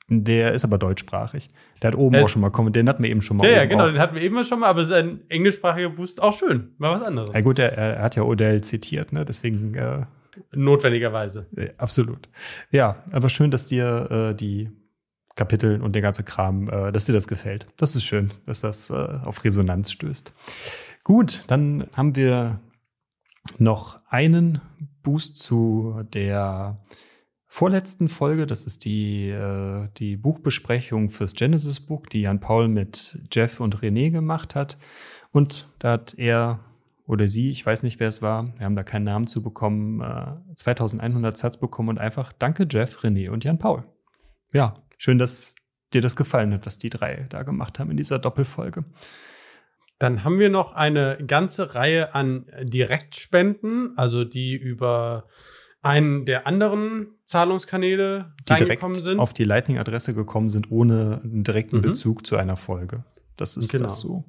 Der 0.08 0.52
ist 0.52 0.64
aber 0.64 0.78
deutschsprachig. 0.78 1.48
Der 1.82 1.90
hat 1.90 1.98
oben 1.98 2.16
auch 2.16 2.28
schon 2.28 2.40
mal 2.40 2.50
kommen. 2.50 2.72
Den 2.72 2.88
hatten 2.88 3.02
wir 3.02 3.10
eben 3.10 3.22
schon 3.22 3.38
mal. 3.38 3.46
Ja, 3.46 3.56
ja 3.56 3.64
genau, 3.64 3.84
auch. 3.84 3.88
den 3.88 3.98
hatten 3.98 4.14
wir 4.14 4.22
eben 4.22 4.42
schon 4.44 4.60
mal, 4.60 4.68
aber 4.68 4.84
sein 4.84 5.20
englischsprachiger 5.28 5.90
Boost 5.90 6.22
auch 6.22 6.36
schön. 6.36 6.74
Mal 6.78 6.92
was 6.92 7.02
anderes. 7.02 7.34
Ja, 7.34 7.40
gut, 7.40 7.58
er, 7.58 7.72
er 7.72 8.02
hat 8.02 8.14
ja 8.14 8.22
Odell 8.22 8.60
zitiert, 8.62 9.12
ne? 9.12 9.24
Deswegen. 9.24 9.74
Äh, 9.74 10.06
Notwendigerweise. 10.52 11.46
Äh, 11.56 11.70
absolut. 11.78 12.28
Ja, 12.70 13.02
aber 13.10 13.28
schön, 13.28 13.50
dass 13.50 13.66
dir 13.66 14.30
äh, 14.30 14.34
die 14.34 14.70
Kapitel 15.34 15.82
und 15.82 15.94
der 15.94 16.02
ganze 16.02 16.22
Kram, 16.22 16.68
äh, 16.68 16.92
dass 16.92 17.06
dir 17.06 17.12
das 17.12 17.26
gefällt. 17.26 17.66
Das 17.76 17.96
ist 17.96 18.04
schön, 18.04 18.32
dass 18.46 18.60
das 18.60 18.90
äh, 18.90 18.94
auf 18.94 19.42
Resonanz 19.44 19.90
stößt. 19.90 20.32
Gut, 21.04 21.44
dann 21.48 21.86
haben 21.96 22.16
wir 22.16 22.60
noch 23.58 23.98
einen 24.08 24.60
Boost 25.02 25.38
zu 25.38 26.02
der 26.12 26.78
vorletzten 27.56 28.10
Folge. 28.10 28.46
Das 28.46 28.66
ist 28.66 28.84
die, 28.84 29.30
äh, 29.30 29.88
die 29.96 30.18
Buchbesprechung 30.18 31.08
fürs 31.08 31.32
Genesis-Buch, 31.32 32.06
die 32.06 32.20
Jan 32.20 32.38
Paul 32.38 32.68
mit 32.68 33.18
Jeff 33.32 33.60
und 33.60 33.78
René 33.78 34.10
gemacht 34.10 34.54
hat. 34.54 34.76
Und 35.32 35.66
da 35.78 35.92
hat 35.92 36.14
er 36.18 36.60
oder 37.06 37.28
sie, 37.28 37.48
ich 37.48 37.64
weiß 37.64 37.82
nicht, 37.82 37.98
wer 37.98 38.08
es 38.08 38.20
war, 38.20 38.52
wir 38.58 38.66
haben 38.66 38.76
da 38.76 38.82
keinen 38.82 39.04
Namen 39.04 39.24
zu 39.24 39.42
bekommen, 39.42 40.02
äh, 40.02 40.54
2100 40.54 41.38
Satz 41.38 41.56
bekommen 41.56 41.88
und 41.88 41.98
einfach 41.98 42.34
Danke 42.34 42.66
Jeff, 42.70 42.98
René 42.98 43.30
und 43.30 43.42
Jan 43.44 43.58
Paul. 43.58 43.84
Ja, 44.52 44.74
schön, 44.98 45.16
dass 45.16 45.54
dir 45.94 46.02
das 46.02 46.14
gefallen 46.14 46.52
hat, 46.52 46.66
was 46.66 46.76
die 46.76 46.90
drei 46.90 47.24
da 47.30 47.42
gemacht 47.42 47.78
haben 47.78 47.90
in 47.90 47.96
dieser 47.96 48.18
Doppelfolge. 48.18 48.84
Dann 49.98 50.24
haben 50.24 50.38
wir 50.38 50.50
noch 50.50 50.72
eine 50.72 51.16
ganze 51.26 51.74
Reihe 51.74 52.14
an 52.14 52.50
Direktspenden, 52.64 53.96
also 53.96 54.24
die 54.24 54.54
über 54.54 55.24
einen 55.86 56.26
der 56.26 56.46
anderen 56.48 57.14
Zahlungskanäle 57.26 58.34
die 58.48 58.52
reingekommen 58.52 58.96
sind. 58.96 59.20
auf 59.20 59.32
die 59.32 59.44
Lightning-Adresse 59.44 60.14
gekommen 60.14 60.50
sind, 60.50 60.70
ohne 60.70 61.20
einen 61.22 61.44
direkten 61.44 61.78
mhm. 61.78 61.82
Bezug 61.82 62.26
zu 62.26 62.36
einer 62.36 62.56
Folge. 62.56 63.04
Das 63.36 63.56
ist 63.56 63.70
genau. 63.70 63.84
das 63.84 64.00
so. 64.00 64.24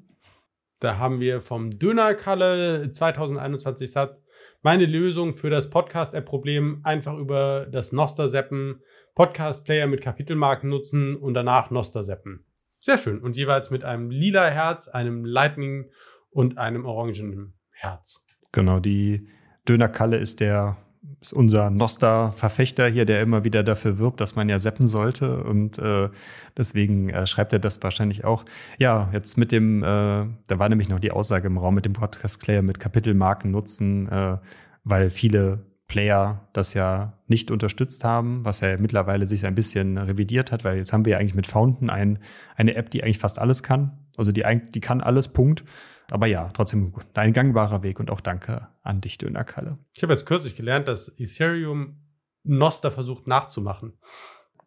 Da 0.80 1.00
haben 1.00 1.20
wir 1.20 1.42
vom 1.42 1.72
Dönerkalle 1.80 2.92
2021 2.92 3.92
Satz 3.92 4.22
meine 4.62 4.86
Lösung 4.86 5.34
für 5.34 5.50
das 5.50 5.70
Podcast-App-Problem 5.70 6.82
einfach 6.84 7.18
über 7.18 7.66
das 7.72 7.92
Noster-Seppen, 7.92 8.82
Podcast-Player 9.16 9.88
mit 9.88 10.02
Kapitelmarken 10.02 10.70
nutzen 10.70 11.16
und 11.16 11.34
danach 11.34 11.72
Noster-Seppen. 11.72 12.46
Sehr 12.78 13.00
schön. 13.00 13.20
Und 13.20 13.36
jeweils 13.36 13.72
mit 13.72 13.84
einem 13.84 14.12
lila 14.12 14.48
Herz, 14.48 14.88
einem 14.88 15.26
Lightning 15.26 15.90
und 16.30 16.60
einem 16.60 16.86
orangenen 16.86 17.56
Herz. 17.72 18.24
Genau, 18.52 18.80
die 18.80 19.28
Dönerkalle 19.68 20.18
ist 20.18 20.40
der 20.40 20.78
ist 21.22 21.34
unser 21.34 21.70
Noster-Verfechter 21.70 22.88
hier, 22.88 23.06
der 23.06 23.22
immer 23.22 23.44
wieder 23.44 23.64
dafür 23.64 23.98
wirbt, 23.98 24.22
dass 24.22 24.36
man 24.36 24.50
ja 24.50 24.60
seppen 24.60 24.88
sollte. 24.88 25.44
Und 25.44 25.80
äh, 25.80 26.10
deswegen 26.56 27.10
äh, 27.10 27.26
schreibt 27.26 27.54
er 27.54 27.60
das 27.60 27.82
wahrscheinlich 27.82 28.24
auch. 28.24 28.46
Ja, 28.78 29.10
jetzt 29.14 29.38
mit 29.38 29.52
dem, 29.52 29.84
äh, 29.84 29.86
da 29.86 30.60
war 30.60 30.70
nämlich 30.70 30.90
noch 30.90 31.00
die 31.00 31.12
Aussage 31.12 31.48
im 31.48 31.58
Raum 31.58 31.76
mit 31.76 31.86
dem 31.86 31.94
Podcast-Player 31.94 32.62
mit 32.62 32.80
Kapitelmarken 32.80 33.52
nutzen, 33.52 34.08
äh, 34.10 34.38
weil 34.84 35.10
viele 35.10 35.66
Player 35.88 36.48
das 36.54 36.74
ja 36.74 37.14
nicht 37.28 37.50
unterstützt 37.50 38.04
haben, 38.04 38.44
was 38.44 38.60
ja 38.60 38.78
mittlerweile 38.78 39.26
sich 39.26 39.46
ein 39.46 39.56
bisschen 39.56 39.98
revidiert 39.98 40.52
hat, 40.52 40.64
weil 40.66 40.78
jetzt 40.78 40.92
haben 40.92 41.06
wir 41.06 41.14
ja 41.14 41.18
eigentlich 41.18 41.36
mit 41.36 41.48
Fountain 41.48 41.90
ein, 41.90 42.20
eine 42.56 42.76
App, 42.76 42.90
die 42.90 43.04
eigentlich 43.04 43.20
fast 43.20 43.40
alles 43.40 43.64
kann. 43.64 43.98
Also 44.18 44.32
die, 44.32 44.44
die 44.74 44.82
kann 44.82 45.02
alles, 45.02 45.30
Punkt. 45.30 45.64
Aber 46.12 46.28
ja, 46.28 46.50
trotzdem 46.54 46.94
ein 47.14 47.34
gangbarer 47.34 47.84
Weg 47.84 48.00
und 48.00 48.10
auch 48.10 48.22
danke 48.22 48.68
an 48.82 49.02
dich, 49.02 49.18
Dönerkalle. 49.18 49.78
Ich 49.94 50.04
habe 50.04 50.14
jetzt 50.14 50.26
kürzlich 50.26 50.56
gelernt, 50.56 50.88
dass 50.88 51.10
Ethereum 51.18 52.02
Noster 52.44 52.92
versucht 52.92 53.28
nachzumachen. 53.28 53.94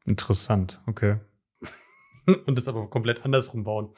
Interessant, 0.04 0.80
okay. 0.86 1.16
und 2.46 2.56
das 2.56 2.68
aber 2.68 2.88
komplett 2.88 3.24
andersrum 3.24 3.64
bauen. 3.64 3.90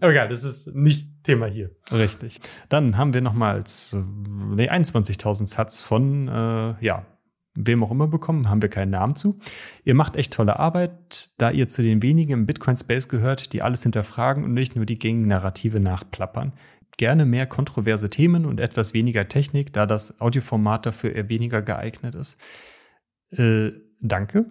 Aber 0.00 0.10
egal, 0.10 0.28
das 0.28 0.42
ist 0.44 0.74
nicht 0.74 1.24
Thema 1.24 1.46
hier. 1.46 1.70
Richtig. 1.92 2.40
Dann 2.68 2.96
haben 2.96 3.14
wir 3.14 3.20
nochmals 3.20 3.94
nee, 3.94 4.68
21.000 4.68 5.46
Satz 5.46 5.80
von, 5.80 6.28
äh, 6.28 6.84
ja, 6.84 7.06
wem 7.66 7.82
auch 7.82 7.90
immer 7.90 8.06
bekommen, 8.06 8.48
haben 8.48 8.62
wir 8.62 8.68
keinen 8.68 8.90
Namen 8.90 9.16
zu. 9.16 9.38
Ihr 9.84 9.94
macht 9.94 10.16
echt 10.16 10.32
tolle 10.32 10.58
Arbeit, 10.58 11.30
da 11.38 11.50
ihr 11.50 11.68
zu 11.68 11.82
den 11.82 12.02
wenigen 12.02 12.32
im 12.32 12.46
Bitcoin-Space 12.46 13.08
gehört, 13.08 13.52
die 13.52 13.62
alles 13.62 13.82
hinterfragen 13.82 14.44
und 14.44 14.54
nicht 14.54 14.76
nur 14.76 14.86
die 14.86 14.98
gängigen 14.98 15.28
Narrative 15.28 15.80
nachplappern. 15.80 16.52
Gerne 16.96 17.24
mehr 17.24 17.46
kontroverse 17.46 18.08
Themen 18.08 18.44
und 18.46 18.60
etwas 18.60 18.94
weniger 18.94 19.28
Technik, 19.28 19.72
da 19.72 19.86
das 19.86 20.20
Audioformat 20.20 20.86
dafür 20.86 21.14
eher 21.14 21.28
weniger 21.28 21.62
geeignet 21.62 22.14
ist. 22.14 22.40
Äh, 23.30 23.70
danke. 24.00 24.46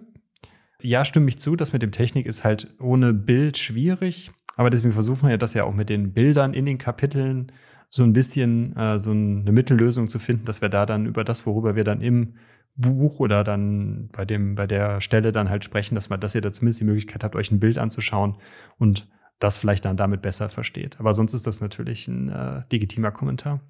Ja, 0.80 1.04
stimme 1.04 1.28
ich 1.28 1.38
zu, 1.38 1.56
das 1.56 1.72
mit 1.72 1.82
dem 1.82 1.92
Technik 1.92 2.26
ist 2.26 2.44
halt 2.44 2.74
ohne 2.80 3.12
Bild 3.12 3.58
schwierig. 3.58 4.30
Aber 4.56 4.70
deswegen 4.70 4.92
versuchen 4.92 5.22
wir 5.22 5.30
ja 5.30 5.36
das 5.36 5.54
ja 5.54 5.64
auch 5.64 5.74
mit 5.74 5.88
den 5.88 6.12
Bildern 6.12 6.54
in 6.54 6.66
den 6.66 6.78
Kapiteln 6.78 7.52
so 7.90 8.02
ein 8.02 8.12
bisschen 8.12 8.76
äh, 8.76 8.98
so 8.98 9.12
eine 9.12 9.52
Mittellösung 9.52 10.08
zu 10.08 10.18
finden, 10.18 10.44
dass 10.44 10.60
wir 10.60 10.68
da 10.68 10.84
dann 10.84 11.06
über 11.06 11.24
das, 11.24 11.46
worüber 11.46 11.74
wir 11.74 11.84
dann 11.84 12.00
im 12.00 12.34
Buch 12.78 13.20
oder 13.20 13.44
dann 13.44 14.08
bei 14.12 14.24
dem, 14.24 14.54
bei 14.54 14.66
der 14.66 15.00
Stelle 15.00 15.32
dann 15.32 15.50
halt 15.50 15.64
sprechen, 15.64 15.94
dass 15.94 16.08
man, 16.08 16.20
dass 16.20 16.34
ihr 16.34 16.40
da 16.40 16.52
zumindest 16.52 16.80
die 16.80 16.84
Möglichkeit 16.84 17.24
habt, 17.24 17.36
euch 17.36 17.50
ein 17.50 17.60
Bild 17.60 17.76
anzuschauen 17.76 18.36
und 18.78 19.08
das 19.40 19.56
vielleicht 19.56 19.84
dann 19.84 19.96
damit 19.96 20.22
besser 20.22 20.48
versteht. 20.48 20.98
Aber 20.98 21.12
sonst 21.12 21.34
ist 21.34 21.46
das 21.46 21.60
natürlich 21.60 22.08
ein 22.08 22.30
äh, 22.30 22.62
legitimer 22.70 23.10
Kommentar. 23.10 23.60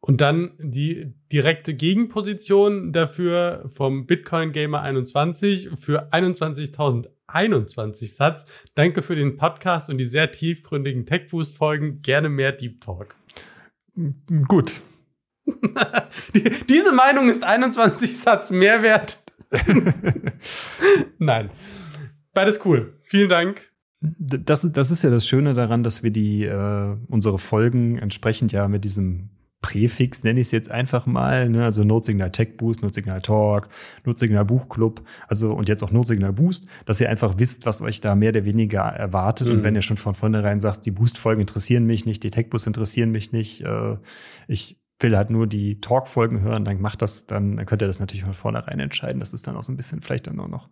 Und 0.00 0.20
dann 0.20 0.52
die 0.58 1.12
direkte 1.32 1.74
Gegenposition 1.74 2.92
dafür 2.92 3.68
vom 3.74 4.06
Bitcoin 4.06 4.52
Gamer 4.52 4.82
21 4.82 5.70
für 5.78 6.12
21.021 6.12 8.14
Satz. 8.14 8.46
Danke 8.74 9.02
für 9.02 9.16
den 9.16 9.36
Podcast 9.36 9.90
und 9.90 9.98
die 9.98 10.06
sehr 10.06 10.30
tiefgründigen 10.30 11.04
Tech 11.04 11.28
Boost 11.30 11.56
Folgen. 11.56 12.00
Gerne 12.02 12.28
mehr 12.28 12.52
Deep 12.52 12.80
Talk. 12.80 13.16
Gut. 14.46 14.82
Diese 16.68 16.92
Meinung 16.92 17.28
ist 17.28 17.44
21 17.44 18.16
Satz 18.18 18.50
Mehrwert. 18.50 19.18
Nein. 21.18 21.50
Beides 22.34 22.64
cool. 22.64 22.98
Vielen 23.04 23.28
Dank. 23.28 23.72
Das, 24.00 24.70
das 24.70 24.90
ist 24.90 25.02
ja 25.02 25.10
das 25.10 25.26
Schöne 25.26 25.54
daran, 25.54 25.82
dass 25.82 26.02
wir 26.02 26.10
die 26.10 26.44
äh, 26.44 26.96
unsere 27.08 27.38
Folgen 27.38 27.98
entsprechend 27.98 28.52
ja 28.52 28.68
mit 28.68 28.84
diesem 28.84 29.30
Präfix, 29.60 30.22
nenne 30.22 30.38
ich 30.38 30.48
es 30.48 30.52
jetzt 30.52 30.70
einfach 30.70 31.06
mal, 31.06 31.48
ne? 31.48 31.64
also 31.64 31.82
Notsignal 31.82 32.30
Tech 32.30 32.56
Boost, 32.56 32.80
Notsignal 32.82 33.20
Talk, 33.20 33.68
Notsignal 34.04 34.44
Buchclub, 34.44 35.02
also 35.26 35.52
und 35.52 35.68
jetzt 35.68 35.82
auch 35.82 35.90
Notsignal 35.90 36.32
Boost, 36.32 36.68
dass 36.84 37.00
ihr 37.00 37.08
einfach 37.10 37.34
wisst, 37.38 37.66
was 37.66 37.82
euch 37.82 38.00
da 38.00 38.14
mehr 38.14 38.30
oder 38.30 38.44
weniger 38.44 38.82
erwartet. 38.82 39.48
Mhm. 39.48 39.54
Und 39.54 39.64
wenn 39.64 39.74
ihr 39.74 39.82
schon 39.82 39.96
von 39.96 40.14
vornherein 40.14 40.60
sagt, 40.60 40.86
die 40.86 40.92
Boost-Folgen 40.92 41.40
interessieren 41.40 41.86
mich 41.86 42.06
nicht, 42.06 42.22
die 42.22 42.30
Tech 42.30 42.50
Boost 42.50 42.68
interessieren 42.68 43.10
mich 43.10 43.32
nicht, 43.32 43.62
äh, 43.62 43.96
ich 44.46 44.78
will 45.00 45.16
halt 45.16 45.30
nur 45.30 45.46
die 45.46 45.80
Talk-Folgen 45.80 46.40
hören, 46.40 46.64
dann 46.64 46.80
macht 46.80 47.02
das, 47.02 47.26
dann 47.26 47.64
könnt 47.66 47.82
ihr 47.82 47.88
das 47.88 48.00
natürlich 48.00 48.24
von 48.24 48.34
vornherein 48.34 48.80
entscheiden. 48.80 49.20
Das 49.20 49.32
ist 49.32 49.46
dann 49.46 49.56
auch 49.56 49.62
so 49.62 49.72
ein 49.72 49.76
bisschen 49.76 50.02
vielleicht 50.02 50.26
dann 50.26 50.40
auch 50.40 50.48
noch 50.48 50.68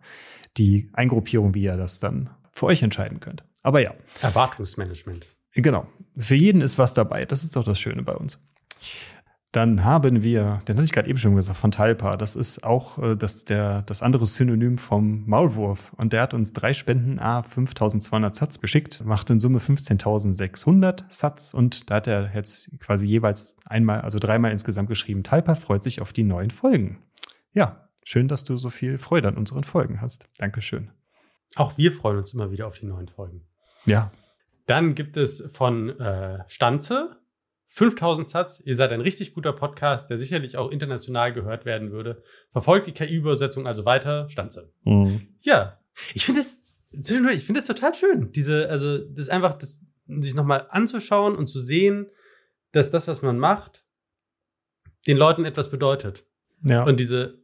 die 0.57 0.89
Eingruppierung, 0.93 1.53
wie 1.53 1.63
ihr 1.63 1.77
das 1.77 1.99
dann 1.99 2.29
für 2.51 2.65
euch 2.65 2.83
entscheiden 2.83 3.19
könnt. 3.19 3.43
Aber 3.63 3.79
ja. 3.81 3.93
Erwartungsmanagement. 4.21 5.27
Genau. 5.53 5.87
Für 6.17 6.35
jeden 6.35 6.61
ist 6.61 6.77
was 6.77 6.93
dabei. 6.93 7.25
Das 7.25 7.43
ist 7.43 7.55
doch 7.55 7.63
das 7.63 7.79
Schöne 7.79 8.03
bei 8.03 8.13
uns. 8.13 8.43
Dann 9.53 9.85
haben 9.85 10.23
wir, 10.23 10.61
den 10.67 10.75
hatte 10.75 10.83
ich 10.83 10.91
gerade 10.91 11.09
eben 11.09 11.17
schon 11.17 11.35
gesagt, 11.35 11.57
von 11.57 11.71
Talpa. 11.71 12.17
Das 12.17 12.35
ist 12.35 12.63
auch 12.65 13.01
äh, 13.01 13.15
das, 13.15 13.45
der, 13.45 13.81
das 13.83 14.01
andere 14.01 14.25
Synonym 14.25 14.77
vom 14.77 15.23
Maulwurf. 15.25 15.93
Und 15.93 16.11
der 16.11 16.21
hat 16.21 16.33
uns 16.33 16.51
drei 16.51 16.73
Spenden 16.73 17.17
A 17.17 17.43
5200 17.43 18.35
Satz 18.35 18.59
geschickt, 18.59 19.05
macht 19.05 19.29
in 19.29 19.39
Summe 19.39 19.59
15.600 19.59 21.05
Satz. 21.07 21.53
Und 21.53 21.89
da 21.89 21.95
hat 21.95 22.07
er 22.07 22.35
jetzt 22.35 22.69
quasi 22.79 23.07
jeweils 23.07 23.57
einmal, 23.65 24.01
also 24.01 24.19
dreimal 24.19 24.51
insgesamt 24.51 24.89
geschrieben, 24.89 25.23
Talpa 25.23 25.55
freut 25.55 25.81
sich 25.81 26.01
auf 26.01 26.11
die 26.11 26.23
neuen 26.23 26.51
Folgen. 26.51 26.99
Ja, 27.53 27.87
schön, 28.03 28.27
dass 28.27 28.43
du 28.43 28.57
so 28.57 28.69
viel 28.69 28.97
Freude 28.97 29.29
an 29.29 29.37
unseren 29.37 29.63
Folgen 29.63 30.01
hast. 30.01 30.29
Dankeschön. 30.37 30.91
Auch 31.55 31.77
wir 31.77 31.93
freuen 31.93 32.17
uns 32.17 32.33
immer 32.33 32.51
wieder 32.51 32.67
auf 32.67 32.77
die 32.77 32.85
neuen 32.85 33.07
Folgen. 33.07 33.41
Ja. 33.85 34.11
Dann 34.65 34.93
gibt 34.93 35.15
es 35.15 35.49
von 35.53 35.97
äh, 35.99 36.43
Stanze 36.47 37.16
5000 37.67 38.27
Satz. 38.27 38.61
Ihr 38.65 38.75
seid 38.75 38.91
ein 38.91 39.01
richtig 39.01 39.33
guter 39.33 39.53
Podcast, 39.53 40.09
der 40.09 40.17
sicherlich 40.17 40.57
auch 40.57 40.71
international 40.71 41.33
gehört 41.33 41.65
werden 41.65 41.91
würde. 41.91 42.23
Verfolgt 42.49 42.87
die 42.87 42.93
KI-Übersetzung 42.93 43.67
also 43.67 43.85
weiter. 43.85 44.29
Stanze. 44.29 44.71
Mhm. 44.83 45.27
Ja. 45.41 45.79
Ich 46.13 46.25
finde 46.25 46.41
es, 46.41 46.63
ich 46.91 47.43
finde 47.45 47.59
es 47.59 47.65
total 47.65 47.93
schön. 47.95 48.31
Diese, 48.31 48.69
also, 48.69 48.97
das 48.97 49.25
ist 49.25 49.29
einfach, 49.29 49.55
das, 49.55 49.81
sich 50.07 50.35
nochmal 50.35 50.67
anzuschauen 50.69 51.35
und 51.35 51.47
zu 51.47 51.59
sehen, 51.59 52.07
dass 52.71 52.89
das, 52.89 53.07
was 53.07 53.21
man 53.21 53.37
macht, 53.37 53.83
den 55.07 55.17
Leuten 55.17 55.45
etwas 55.45 55.69
bedeutet. 55.69 56.25
Ja. 56.63 56.83
Und 56.83 56.99
diese 56.99 57.41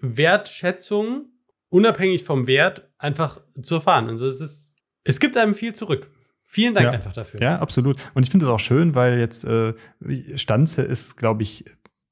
Wertschätzung, 0.00 1.32
unabhängig 1.68 2.24
vom 2.24 2.46
Wert, 2.46 2.90
einfach 2.98 3.40
zu 3.62 3.76
erfahren. 3.76 4.08
Also 4.08 4.26
es 4.26 4.40
ist, 4.40 4.74
es 5.04 5.20
gibt 5.20 5.36
einem 5.36 5.54
viel 5.54 5.74
zurück. 5.74 6.10
Vielen 6.44 6.74
Dank 6.74 6.84
ja. 6.84 6.90
einfach 6.90 7.12
dafür. 7.12 7.40
Ja, 7.40 7.58
absolut. 7.60 8.10
Und 8.14 8.24
ich 8.24 8.30
finde 8.30 8.46
es 8.46 8.52
auch 8.52 8.60
schön, 8.60 8.94
weil 8.94 9.18
jetzt 9.18 9.44
äh, 9.44 9.74
Stanze 10.36 10.82
ist, 10.82 11.16
glaube 11.16 11.42
ich, 11.42 11.64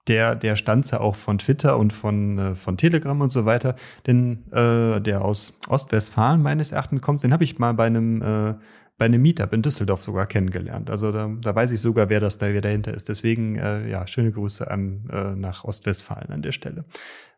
der, 0.07 0.35
der 0.35 0.57
Stanze 0.57 1.01
auch 1.01 1.15
von 1.15 1.39
Twitter 1.39 1.79
und 1.79 1.93
von, 1.93 2.39
äh, 2.39 2.55
von 2.55 2.77
Telegram 2.77 3.21
und 3.21 3.29
so 3.29 3.45
weiter. 3.45 3.77
Denn 4.07 4.51
äh, 4.51 5.01
der 5.01 5.23
aus 5.23 5.59
Ostwestfalen 5.69 6.43
meines 6.43 6.73
Erachtens 6.73 7.03
kommt, 7.03 7.23
den 7.23 7.33
habe 7.33 7.45
ich 7.45 7.59
mal 7.59 7.75
bei 7.75 7.87
einem, 7.87 8.23
äh, 8.23 8.55
bei 8.99 9.05
einem 9.07 9.23
Meetup 9.23 9.53
in 9.53 9.63
Düsseldorf 9.63 10.03
sogar 10.03 10.27
kennengelernt. 10.27 10.91
Also 10.91 11.13
da, 11.13 11.31
da 11.41 11.55
weiß 11.55 11.73
ich 11.73 11.81
sogar, 11.81 12.09
wer 12.09 12.21
das 12.21 12.39
da 12.39 12.53
wer 12.53 12.61
dahinter 12.61 12.93
ist. 12.93 13.09
Deswegen, 13.09 13.57
äh, 13.57 13.89
ja, 13.89 14.07
schöne 14.07 14.33
Grüße 14.33 14.71
an 14.71 15.09
äh, 15.13 15.35
nach 15.37 15.65
Ostwestfalen 15.65 16.31
an 16.31 16.43
der 16.43 16.53
Stelle. 16.53 16.85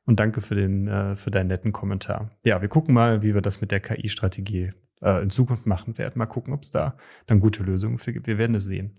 Und 0.05 0.19
danke 0.19 0.41
für 0.41 0.55
den, 0.55 0.89
äh, 0.89 1.17
für 1.17 1.31
deinen 1.31 1.49
netten 1.49 1.73
Kommentar. 1.73 2.31
Ja, 2.43 2.61
wir 2.61 2.69
gucken 2.69 2.95
mal, 2.95 3.23
wie 3.23 3.35
wir 3.35 3.43
das 3.43 3.61
mit 3.61 3.71
der 3.71 3.81
KI-Strategie 3.81 4.73
äh, 5.03 5.23
in 5.23 5.31
Zukunft 5.31 5.67
machen 5.67 5.99
werden. 5.99 6.15
Mal 6.17 6.27
gucken, 6.27 6.55
ob 6.55 6.63
es 6.63 6.71
da 6.71 6.97
dann 7.27 7.41
gute 7.41 7.63
Lösungen 7.63 7.99
für 7.99 8.13
gibt. 8.13 8.27
Wir 8.27 8.39
werden 8.39 8.55
es 8.55 8.65
sehen. 8.65 8.97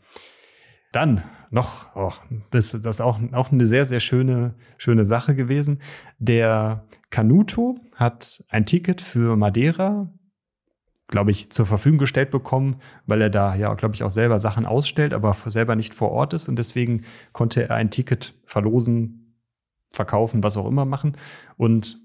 Dann 0.92 1.24
noch, 1.50 1.96
oh, 1.96 2.14
das, 2.52 2.72
das 2.72 2.86
ist 2.86 3.02
auch, 3.02 3.20
auch 3.32 3.52
eine 3.52 3.66
sehr, 3.66 3.86
sehr 3.86 4.00
schöne, 4.00 4.54
schöne 4.78 5.06
Sache 5.06 5.34
gewesen. 5.34 5.82
Der 6.20 6.86
Canuto 7.10 7.80
hat 7.96 8.44
ein 8.50 8.68
Ticket 8.68 9.02
für 9.02 9.36
Madeira, 9.36 10.14
glaube 11.08 11.32
ich, 11.32 11.52
zur 11.52 11.66
Verfügung 11.66 11.98
gestellt 11.98 12.30
bekommen, 12.30 12.78
weil 13.08 13.22
er 13.22 13.32
da 13.32 13.56
ja, 13.56 13.74
glaube 13.74 13.96
ich, 13.96 14.04
auch 14.04 14.12
selber 14.12 14.38
Sachen 14.38 14.68
ausstellt, 14.68 15.14
aber 15.14 15.34
selber 15.34 15.76
nicht 15.76 15.96
vor 15.96 16.12
Ort 16.12 16.34
ist. 16.34 16.48
Und 16.48 16.58
deswegen 16.58 17.04
konnte 17.32 17.70
er 17.70 17.76
ein 17.76 17.90
Ticket 17.90 18.36
verlosen, 18.46 19.40
verkaufen, 19.92 20.44
was 20.44 20.58
auch 20.58 20.68
immer 20.68 20.86
machen. 20.86 21.18
Und 21.58 22.00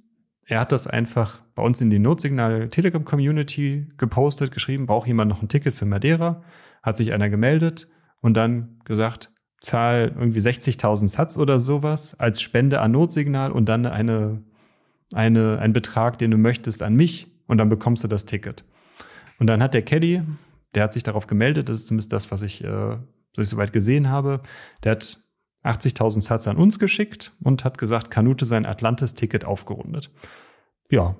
er 0.48 0.60
hat 0.60 0.72
das 0.72 0.86
einfach 0.86 1.42
bei 1.54 1.62
uns 1.62 1.80
in 1.82 1.90
die 1.90 1.98
Notsignal 1.98 2.70
Telegram 2.70 3.04
Community 3.04 3.86
gepostet, 3.98 4.50
geschrieben, 4.50 4.86
braucht 4.86 5.06
jemand 5.06 5.28
noch 5.28 5.42
ein 5.42 5.48
Ticket 5.48 5.74
für 5.74 5.84
Madeira? 5.84 6.42
Hat 6.82 6.96
sich 6.96 7.12
einer 7.12 7.28
gemeldet 7.28 7.86
und 8.22 8.34
dann 8.34 8.80
gesagt, 8.84 9.30
zahl 9.60 10.14
irgendwie 10.18 10.38
60.000 10.38 11.06
Satz 11.06 11.36
oder 11.36 11.60
sowas 11.60 12.18
als 12.18 12.40
Spende 12.40 12.80
an 12.80 12.92
Notsignal 12.92 13.52
und 13.52 13.68
dann 13.68 13.84
eine, 13.84 14.42
eine, 15.12 15.58
ein 15.58 15.74
Betrag, 15.74 16.16
den 16.16 16.30
du 16.30 16.38
möchtest, 16.38 16.82
an 16.82 16.94
mich 16.94 17.26
und 17.46 17.58
dann 17.58 17.68
bekommst 17.68 18.02
du 18.04 18.08
das 18.08 18.24
Ticket. 18.24 18.64
Und 19.38 19.48
dann 19.48 19.62
hat 19.62 19.74
der 19.74 19.82
Caddy, 19.82 20.22
der 20.74 20.84
hat 20.84 20.94
sich 20.94 21.02
darauf 21.02 21.26
gemeldet, 21.26 21.68
das 21.68 21.80
ist 21.80 21.88
zumindest 21.88 22.12
das, 22.14 22.30
was 22.30 22.40
ich, 22.40 22.64
äh, 22.64 22.70
was 22.70 22.98
ich 23.36 23.48
soweit 23.48 23.74
gesehen 23.74 24.08
habe, 24.08 24.40
der 24.82 24.92
hat 24.92 25.20
80.000 25.68 26.20
Satz 26.20 26.48
an 26.48 26.56
uns 26.56 26.78
geschickt 26.78 27.32
und 27.42 27.64
hat 27.64 27.78
gesagt, 27.78 28.10
Kanute 28.10 28.46
sein 28.46 28.66
Atlantis-Ticket 28.66 29.44
aufgerundet. 29.44 30.10
Ja, 30.90 31.16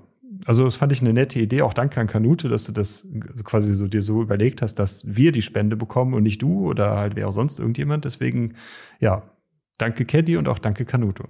also 0.47 0.65
das 0.65 0.77
fand 0.77 0.93
ich 0.93 1.01
eine 1.01 1.13
nette 1.13 1.41
Idee. 1.41 1.63
Auch 1.63 1.75
danke 1.75 2.01
an 2.01 2.07
Kanute, 2.07 2.49
dass 2.49 2.65
du 2.65 2.73
das 2.73 3.07
quasi 3.45 3.75
so 3.75 3.87
dir 3.87 4.03
so 4.03 4.23
überlegt 4.23 4.63
hast, 4.63 4.77
dass 4.77 5.05
wir 5.07 5.33
die 5.33 5.43
Spende 5.43 5.77
bekommen 5.77 6.15
und 6.15 6.23
nicht 6.23 6.43
du 6.43 6.69
oder 6.69 6.97
halt 6.97 7.17
wer 7.17 7.29
auch 7.29 7.33
sonst 7.33 7.59
irgendjemand. 7.59 8.05
Deswegen, 8.05 8.55
ja, 9.01 9.31
danke 9.79 10.05
Caddy 10.05 10.37
und 10.37 10.49
auch 10.49 10.59
danke 10.59 10.85
Kanuto. 10.85 11.29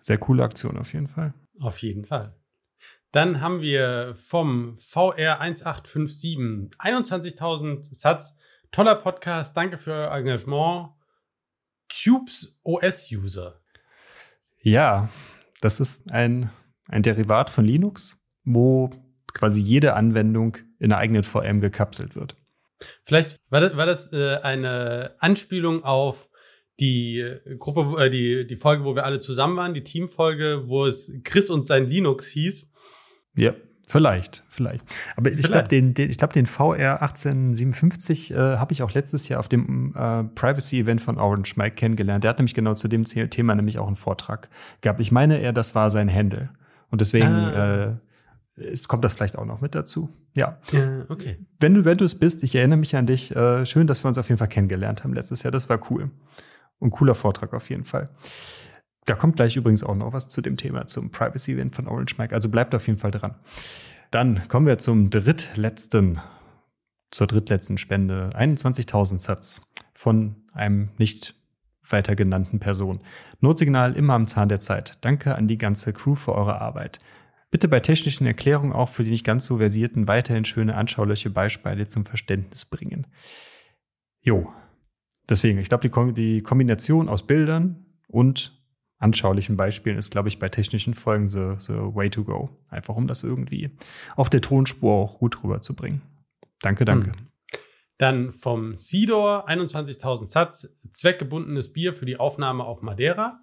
Sehr 0.00 0.18
coole 0.18 0.44
Aktion 0.44 0.76
auf 0.76 0.92
jeden 0.92 1.08
Fall. 1.08 1.34
Auf 1.60 1.78
jeden 1.78 2.04
Fall. 2.04 2.34
Dann 3.12 3.40
haben 3.40 3.60
wir 3.60 4.14
vom 4.16 4.76
VR 4.76 5.40
1857 5.40 6.78
21.000 6.78 7.94
Satz. 7.94 8.36
Toller 8.72 8.96
Podcast. 8.96 9.56
Danke 9.56 9.78
für 9.78 9.92
euer 9.92 10.12
Engagement. 10.12 10.95
Cubes 11.90 12.58
OS-User. 12.62 13.60
Ja, 14.60 15.08
das 15.60 15.80
ist 15.80 16.10
ein, 16.10 16.50
ein 16.88 17.02
Derivat 17.02 17.50
von 17.50 17.64
Linux, 17.64 18.18
wo 18.44 18.90
quasi 19.32 19.60
jede 19.60 19.94
Anwendung 19.94 20.56
in 20.78 20.92
einer 20.92 20.98
eigenen 20.98 21.22
VM 21.22 21.60
gekapselt 21.60 22.16
wird. 22.16 22.36
Vielleicht 23.04 23.38
war 23.48 23.60
das, 23.60 23.76
war 23.76 23.86
das 23.86 24.12
äh, 24.12 24.36
eine 24.42 25.14
Anspielung 25.18 25.84
auf 25.84 26.28
die 26.78 27.24
Gruppe, 27.58 28.04
äh, 28.04 28.10
die, 28.10 28.46
die 28.46 28.56
Folge, 28.56 28.84
wo 28.84 28.94
wir 28.94 29.04
alle 29.04 29.18
zusammen 29.18 29.56
waren, 29.56 29.74
die 29.74 29.82
Teamfolge, 29.82 30.64
wo 30.66 30.84
es 30.84 31.12
Chris 31.24 31.48
und 31.48 31.66
sein 31.66 31.86
Linux 31.86 32.26
hieß. 32.28 32.70
Ja, 33.36 33.54
Vielleicht, 33.88 34.42
vielleicht. 34.48 34.84
Aber 35.16 35.30
ich 35.30 35.46
glaube, 35.46 35.68
den, 35.68 35.94
den, 35.94 36.10
ich 36.10 36.18
glaub, 36.18 36.32
den 36.32 36.46
VR 36.46 37.02
1857 37.02 38.32
äh, 38.32 38.36
habe 38.36 38.72
ich 38.72 38.82
auch 38.82 38.92
letztes 38.92 39.28
Jahr 39.28 39.38
auf 39.38 39.48
dem 39.48 39.94
äh, 39.94 40.24
Privacy-Event 40.24 41.00
von 41.00 41.18
Orange 41.18 41.56
Mike 41.56 41.76
kennengelernt. 41.76 42.24
Der 42.24 42.30
hat 42.30 42.38
nämlich 42.38 42.54
genau 42.54 42.74
zu 42.74 42.88
dem 42.88 43.04
Thema 43.04 43.54
nämlich 43.54 43.78
auch 43.78 43.86
einen 43.86 43.94
Vortrag 43.94 44.48
gehabt. 44.80 45.00
Ich 45.00 45.12
meine 45.12 45.38
eher, 45.38 45.52
das 45.52 45.76
war 45.76 45.90
sein 45.90 46.12
Handle. 46.12 46.50
Und 46.90 47.00
deswegen 47.00 47.26
ah. 47.26 47.98
äh, 48.56 48.70
ist, 48.70 48.88
kommt 48.88 49.04
das 49.04 49.14
vielleicht 49.14 49.38
auch 49.38 49.44
noch 49.44 49.60
mit 49.60 49.76
dazu. 49.76 50.08
Ja. 50.34 50.58
ja 50.72 51.04
okay. 51.08 51.38
Wenn 51.60 51.74
du, 51.74 51.84
wenn 51.84 51.98
du 51.98 52.04
es 52.04 52.18
bist, 52.18 52.42
ich 52.42 52.56
erinnere 52.56 52.78
mich 52.78 52.96
an 52.96 53.06
dich. 53.06 53.34
Äh, 53.36 53.66
schön, 53.66 53.86
dass 53.86 54.02
wir 54.02 54.08
uns 54.08 54.18
auf 54.18 54.28
jeden 54.28 54.38
Fall 54.38 54.48
kennengelernt 54.48 55.04
haben 55.04 55.14
letztes 55.14 55.44
Jahr. 55.44 55.52
Das 55.52 55.68
war 55.68 55.78
cool. 55.90 56.10
Und 56.80 56.90
cooler 56.90 57.14
Vortrag 57.14 57.54
auf 57.54 57.70
jeden 57.70 57.84
Fall. 57.84 58.08
Da 59.06 59.14
kommt 59.14 59.36
gleich 59.36 59.56
übrigens 59.56 59.84
auch 59.84 59.94
noch 59.94 60.12
was 60.12 60.28
zu 60.28 60.42
dem 60.42 60.56
Thema, 60.56 60.86
zum 60.86 61.10
Privacy-Event 61.10 61.74
von 61.74 61.86
Orange 61.86 62.18
Mike. 62.18 62.34
Also 62.34 62.48
bleibt 62.48 62.74
auf 62.74 62.86
jeden 62.86 62.98
Fall 62.98 63.12
dran. 63.12 63.36
Dann 64.10 64.46
kommen 64.48 64.66
wir 64.66 64.78
zum 64.78 65.10
drittletzten, 65.10 66.20
zur 67.10 67.28
drittletzten 67.28 67.78
Spende. 67.78 68.30
21.000 68.34 69.18
Satz 69.18 69.62
von 69.94 70.36
einem 70.52 70.90
nicht 70.98 71.34
weiter 71.88 72.16
genannten 72.16 72.58
Person. 72.58 72.98
Notsignal 73.40 73.94
immer 73.94 74.14
am 74.14 74.26
Zahn 74.26 74.48
der 74.48 74.58
Zeit. 74.58 74.98
Danke 75.02 75.36
an 75.36 75.46
die 75.46 75.58
ganze 75.58 75.92
Crew 75.92 76.16
für 76.16 76.34
eure 76.34 76.60
Arbeit. 76.60 76.98
Bitte 77.52 77.68
bei 77.68 77.78
technischen 77.78 78.26
Erklärungen 78.26 78.72
auch 78.72 78.88
für 78.88 79.04
die 79.04 79.12
nicht 79.12 79.24
ganz 79.24 79.44
so 79.44 79.58
versierten 79.58 80.08
weiterhin 80.08 80.44
schöne 80.44 80.74
anschauliche 80.74 81.30
Beispiele 81.30 81.86
zum 81.86 82.04
Verständnis 82.04 82.64
bringen. 82.64 83.06
Jo. 84.20 84.52
Deswegen, 85.28 85.58
ich 85.58 85.68
glaube, 85.68 86.12
die 86.12 86.40
Kombination 86.40 87.08
aus 87.08 87.26
Bildern 87.26 87.86
und 88.08 88.52
anschaulichen 88.98 89.56
Beispielen 89.56 89.98
ist, 89.98 90.10
glaube 90.10 90.28
ich, 90.28 90.38
bei 90.38 90.48
technischen 90.48 90.94
Folgen 90.94 91.28
the, 91.28 91.54
the 91.58 91.74
way 91.74 92.10
to 92.10 92.24
go. 92.24 92.50
Einfach 92.70 92.96
um 92.96 93.06
das 93.06 93.22
irgendwie 93.22 93.70
auf 94.16 94.30
der 94.30 94.40
Tonspur 94.40 94.94
auch 94.94 95.18
gut 95.18 95.42
rüberzubringen. 95.42 96.02
Danke, 96.60 96.84
danke. 96.84 97.12
Hm. 97.12 97.28
Dann 97.98 98.32
vom 98.32 98.76
Sidor 98.76 99.48
21.000 99.48 100.26
Satz, 100.26 100.68
zweckgebundenes 100.92 101.72
Bier 101.72 101.94
für 101.94 102.04
die 102.04 102.18
Aufnahme 102.18 102.64
auf 102.64 102.82
Madeira. 102.82 103.40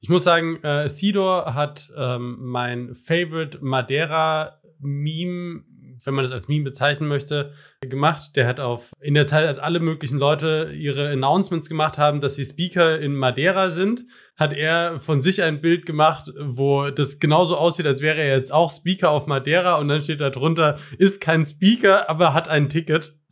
Ich 0.00 0.08
muss 0.08 0.24
sagen, 0.24 0.62
äh, 0.62 0.88
Sidor 0.88 1.54
hat 1.54 1.92
ähm, 1.96 2.36
mein 2.40 2.94
Favorite 2.94 3.58
Madeira-Meme 3.62 5.64
wenn 6.04 6.14
man 6.14 6.24
das 6.24 6.32
als 6.32 6.48
Meme 6.48 6.64
bezeichnen 6.64 7.08
möchte, 7.08 7.52
gemacht. 7.80 8.36
Der 8.36 8.46
hat 8.46 8.60
auf 8.60 8.92
in 9.00 9.14
der 9.14 9.26
Zeit, 9.26 9.46
als 9.46 9.58
alle 9.58 9.80
möglichen 9.80 10.18
Leute 10.18 10.72
ihre 10.74 11.10
Announcements 11.10 11.68
gemacht 11.68 11.98
haben, 11.98 12.20
dass 12.20 12.36
sie 12.36 12.44
Speaker 12.44 12.98
in 12.98 13.14
Madeira 13.14 13.70
sind, 13.70 14.04
hat 14.36 14.52
er 14.52 15.00
von 15.00 15.22
sich 15.22 15.42
ein 15.42 15.60
Bild 15.60 15.86
gemacht, 15.86 16.30
wo 16.38 16.90
das 16.90 17.20
genauso 17.20 17.56
aussieht, 17.56 17.86
als 17.86 18.00
wäre 18.00 18.16
er 18.16 18.36
jetzt 18.36 18.52
auch 18.52 18.70
Speaker 18.70 19.10
auf 19.10 19.26
Madeira 19.26 19.76
und 19.76 19.88
dann 19.88 20.00
steht 20.00 20.20
da 20.20 20.30
drunter, 20.30 20.76
ist 20.98 21.20
kein 21.20 21.44
Speaker, 21.44 22.10
aber 22.10 22.34
hat 22.34 22.48
ein 22.48 22.68
Ticket. 22.68 23.14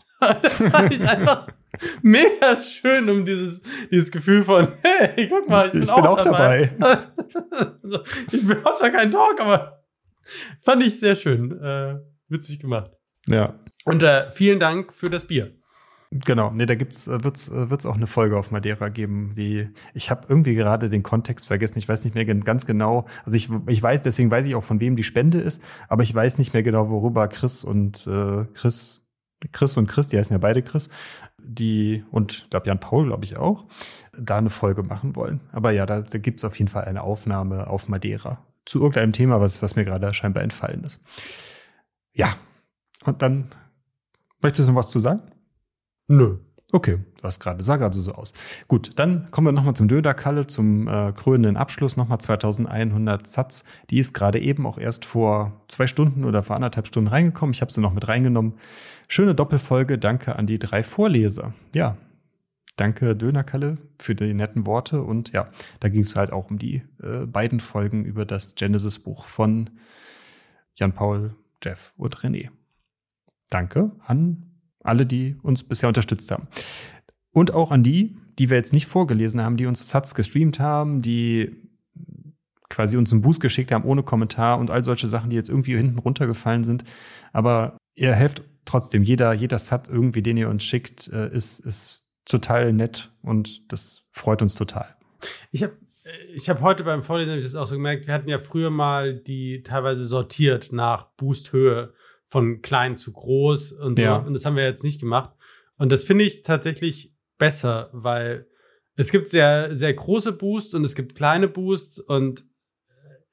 Das 0.42 0.68
fand 0.68 0.94
ich 0.94 1.02
einfach 1.04 1.48
mega 2.02 2.62
schön, 2.62 3.10
um 3.10 3.26
dieses, 3.26 3.62
dieses 3.90 4.12
Gefühl 4.12 4.44
von, 4.44 4.68
hey, 4.82 5.26
guck 5.28 5.48
mal, 5.48 5.66
ich 5.66 5.72
bin, 5.72 5.82
ich 5.82 5.90
auch, 5.90 5.96
bin 5.96 6.06
auch, 6.06 6.22
dabei. 6.22 6.70
dabei. 6.78 7.02
ich 8.30 8.46
bin 8.46 8.64
auch 8.64 8.76
zwar 8.76 8.90
kein 8.90 9.10
Talk, 9.10 9.40
aber 9.40 9.84
fand 10.62 10.84
ich 10.84 11.00
sehr 11.00 11.16
schön. 11.16 11.60
Äh, 11.60 11.96
witzig 12.28 12.60
gemacht. 12.60 12.92
Ja. 13.26 13.58
Und 13.84 14.04
äh, 14.04 14.30
vielen 14.30 14.60
Dank 14.60 14.94
für 14.94 15.10
das 15.10 15.26
Bier. 15.26 15.56
Genau, 16.14 16.50
nee, 16.50 16.66
da 16.66 16.74
gibt's 16.74 17.08
äh, 17.08 17.24
wird's 17.24 17.48
äh, 17.48 17.70
wird's 17.70 17.86
auch 17.86 17.96
eine 17.96 18.06
Folge 18.06 18.36
auf 18.36 18.50
Madeira 18.50 18.90
geben, 18.90 19.32
die 19.34 19.70
ich 19.94 20.10
habe 20.10 20.26
irgendwie 20.28 20.54
gerade 20.54 20.90
den 20.90 21.02
Kontext 21.02 21.46
vergessen, 21.46 21.78
ich 21.78 21.88
weiß 21.88 22.04
nicht 22.04 22.14
mehr 22.14 22.26
ganz 22.26 22.66
genau. 22.66 23.06
Also 23.24 23.36
ich 23.36 23.48
ich 23.66 23.82
weiß, 23.82 24.02
deswegen 24.02 24.30
weiß 24.30 24.46
ich 24.46 24.54
auch 24.54 24.62
von 24.62 24.78
wem 24.78 24.94
die 24.94 25.04
Spende 25.04 25.40
ist, 25.40 25.62
aber 25.88 26.02
ich 26.02 26.14
weiß 26.14 26.36
nicht 26.36 26.52
mehr 26.52 26.62
genau, 26.62 26.90
worüber 26.90 27.28
Chris 27.28 27.64
und 27.64 28.06
äh, 28.06 28.44
Chris 28.52 29.08
Chris 29.52 29.76
und 29.78 29.86
Chris, 29.86 30.08
die 30.10 30.18
heißen 30.18 30.34
ja 30.34 30.38
beide 30.38 30.62
Chris, 30.62 30.90
die 31.38 32.04
und 32.10 32.46
glaube 32.50 32.66
Jan 32.66 32.78
Paul, 32.78 33.06
glaube 33.06 33.24
ich 33.24 33.38
auch, 33.38 33.64
da 34.16 34.36
eine 34.36 34.50
Folge 34.50 34.82
machen 34.82 35.16
wollen. 35.16 35.40
Aber 35.50 35.70
ja, 35.70 35.86
da, 35.86 36.02
da 36.02 36.18
gibt's 36.18 36.44
auf 36.44 36.58
jeden 36.58 36.70
Fall 36.70 36.84
eine 36.84 37.02
Aufnahme 37.02 37.68
auf 37.68 37.88
Madeira 37.88 38.44
zu 38.66 38.80
irgendeinem 38.80 39.14
Thema, 39.14 39.40
was 39.40 39.62
was 39.62 39.76
mir 39.76 39.86
gerade 39.86 40.12
scheinbar 40.12 40.42
entfallen 40.42 40.84
ist. 40.84 41.02
Ja. 42.12 42.36
Und 43.06 43.22
dann 43.22 43.50
möchtest 44.42 44.68
du 44.68 44.72
noch 44.72 44.78
was 44.78 44.90
zu 44.90 44.98
sagen? 44.98 45.31
Nö. 46.12 46.36
Okay, 46.72 46.98
du 47.16 47.22
hast 47.22 47.40
gerade, 47.40 47.64
sah 47.64 47.78
gerade 47.78 47.98
so 47.98 48.12
aus. 48.12 48.34
Gut, 48.68 48.90
dann 48.96 49.30
kommen 49.30 49.46
wir 49.46 49.52
nochmal 49.52 49.74
zum 49.74 49.88
Döderkalle, 49.88 50.46
zum 50.46 50.86
äh, 50.86 51.12
krönenden 51.12 51.56
Abschluss, 51.56 51.96
nochmal 51.96 52.18
2100 52.18 53.26
Satz. 53.26 53.64
Die 53.88 53.98
ist 53.98 54.12
gerade 54.12 54.38
eben 54.38 54.66
auch 54.66 54.76
erst 54.76 55.06
vor 55.06 55.64
zwei 55.68 55.86
Stunden 55.86 56.24
oder 56.24 56.42
vor 56.42 56.56
anderthalb 56.56 56.86
Stunden 56.86 57.08
reingekommen. 57.08 57.54
Ich 57.54 57.62
habe 57.62 57.72
sie 57.72 57.80
noch 57.80 57.94
mit 57.94 58.08
reingenommen. 58.08 58.58
Schöne 59.08 59.34
Doppelfolge, 59.34 59.96
danke 59.96 60.36
an 60.36 60.46
die 60.46 60.58
drei 60.58 60.82
Vorleser. 60.82 61.54
Ja, 61.74 61.96
danke 62.76 63.16
Dönerkalle 63.16 63.78
für 63.98 64.14
die 64.14 64.34
netten 64.34 64.66
Worte. 64.66 65.00
Und 65.00 65.32
ja, 65.32 65.48
da 65.80 65.88
ging 65.88 66.02
es 66.02 66.14
halt 66.14 66.30
auch 66.30 66.50
um 66.50 66.58
die 66.58 66.82
äh, 67.02 67.24
beiden 67.24 67.60
Folgen 67.60 68.04
über 68.04 68.26
das 68.26 68.54
Genesis-Buch 68.54 69.24
von 69.24 69.70
Jan 70.74 70.92
Paul 70.92 71.34
Jeff 71.62 71.94
und 71.96 72.16
René. 72.18 72.50
Danke 73.48 73.92
an 74.06 74.51
alle, 74.84 75.06
die 75.06 75.36
uns 75.42 75.62
bisher 75.62 75.88
unterstützt 75.88 76.30
haben. 76.30 76.48
Und 77.32 77.52
auch 77.52 77.70
an 77.70 77.82
die, 77.82 78.16
die 78.38 78.50
wir 78.50 78.56
jetzt 78.56 78.72
nicht 78.72 78.86
vorgelesen 78.86 79.40
haben, 79.40 79.56
die 79.56 79.66
uns 79.66 79.88
Satz 79.88 80.14
gestreamt 80.14 80.60
haben, 80.60 81.02
die 81.02 81.56
quasi 82.68 82.96
uns 82.96 83.12
einen 83.12 83.22
Boost 83.22 83.40
geschickt 83.40 83.70
haben 83.70 83.84
ohne 83.84 84.02
Kommentar 84.02 84.58
und 84.58 84.70
all 84.70 84.82
solche 84.82 85.08
Sachen, 85.08 85.30
die 85.30 85.36
jetzt 85.36 85.50
irgendwie 85.50 85.76
hinten 85.76 85.98
runtergefallen 85.98 86.64
sind. 86.64 86.84
Aber 87.32 87.76
ihr 87.94 88.14
helft 88.14 88.42
trotzdem. 88.64 89.02
Jeder, 89.02 89.32
jeder 89.32 89.58
Sat 89.58 89.88
irgendwie, 89.88 90.22
den 90.22 90.36
ihr 90.36 90.48
uns 90.48 90.64
schickt, 90.64 91.08
äh, 91.08 91.32
ist, 91.32 91.58
ist 91.60 92.06
total 92.24 92.72
nett 92.72 93.10
und 93.22 93.72
das 93.72 94.08
freut 94.12 94.40
uns 94.40 94.54
total. 94.54 94.96
Ich 95.50 95.62
habe 95.62 95.74
ich 96.34 96.48
habe 96.48 96.60
heute 96.62 96.84
beim 96.84 97.02
Vorlesen 97.02 97.40
das 97.40 97.54
auch 97.54 97.66
so 97.66 97.76
gemerkt, 97.76 98.06
wir 98.06 98.14
hatten 98.14 98.28
ja 98.28 98.38
früher 98.38 98.70
mal 98.70 99.14
die 99.14 99.62
teilweise 99.62 100.04
sortiert 100.04 100.72
nach 100.72 101.04
Boosthöhe 101.16 101.94
von 102.32 102.62
klein 102.62 102.96
zu 102.96 103.12
groß 103.12 103.72
und 103.72 103.98
so. 103.98 104.02
Ja. 104.02 104.16
Und 104.16 104.32
das 104.32 104.46
haben 104.46 104.56
wir 104.56 104.64
jetzt 104.64 104.84
nicht 104.84 104.98
gemacht. 104.98 105.34
Und 105.76 105.92
das 105.92 106.02
finde 106.02 106.24
ich 106.24 106.40
tatsächlich 106.40 107.14
besser, 107.36 107.90
weil 107.92 108.46
es 108.96 109.12
gibt 109.12 109.28
sehr, 109.28 109.74
sehr 109.74 109.92
große 109.92 110.32
Boosts 110.32 110.72
und 110.72 110.82
es 110.82 110.94
gibt 110.94 111.14
kleine 111.14 111.46
Boosts 111.46 111.98
und 111.98 112.46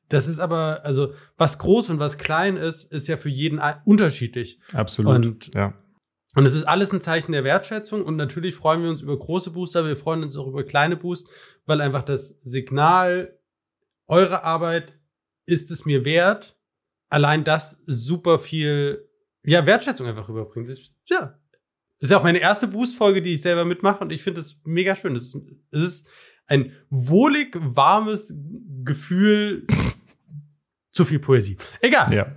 das 0.10 0.28
ist 0.28 0.40
aber, 0.40 0.84
also 0.84 1.14
was 1.38 1.60
groß 1.60 1.92
und 1.92 2.00
was 2.00 2.18
klein 2.18 2.58
ist, 2.58 2.92
ist 2.92 3.08
ja 3.08 3.16
für 3.16 3.30
jeden 3.30 3.62
unterschiedlich. 3.86 4.60
Absolut. 4.74 5.16
Und 5.16 5.56
ja. 5.56 5.76
Und 6.36 6.46
es 6.46 6.54
ist 6.54 6.66
alles 6.66 6.92
ein 6.92 7.02
Zeichen 7.02 7.32
der 7.32 7.46
Wertschätzung 7.46 8.04
und 8.04 8.18
natürlich 8.18 8.54
freuen 8.54 8.84
wir 8.84 8.90
uns 8.90 9.02
über 9.02 9.18
große 9.18 9.52
Booster, 9.52 9.86
wir 9.86 9.96
freuen 9.96 10.24
uns 10.24 10.36
auch 10.36 10.48
über 10.48 10.66
kleine 10.66 10.98
Boosts, 10.98 11.32
weil 11.66 11.80
einfach 11.80 12.04
das 12.04 12.40
Signal, 12.44 13.40
eure 14.08 14.44
Arbeit 14.44 15.00
ist 15.46 15.72
es 15.72 15.86
mir 15.86 16.04
wert, 16.04 16.59
allein 17.10 17.44
das 17.44 17.84
super 17.86 18.40
viel 18.40 19.08
ja, 19.44 19.66
Wertschätzung 19.66 20.08
einfach 20.08 20.30
rüberbringt. 20.30 20.70
Das, 20.70 20.92
ja. 21.06 21.40
Das 22.00 22.08
ist 22.08 22.12
ja 22.12 22.18
auch 22.18 22.24
meine 22.24 22.40
erste 22.40 22.68
Boost-Folge, 22.68 23.22
die 23.22 23.34
ich 23.34 23.42
selber 23.42 23.66
mitmache 23.66 24.00
und 24.04 24.12
ich 24.12 24.24
finde 24.24 24.40
das 24.40 24.62
mega 24.64 24.96
schön. 24.96 25.16
Es 25.16 25.36
ist, 25.72 26.08
ein 26.50 26.74
wohlig 26.90 27.56
warmes 27.60 28.34
Gefühl. 28.84 29.66
Zu 30.92 31.06
viel 31.06 31.20
Poesie. 31.20 31.56
Egal. 31.82 32.14
Ja. 32.14 32.36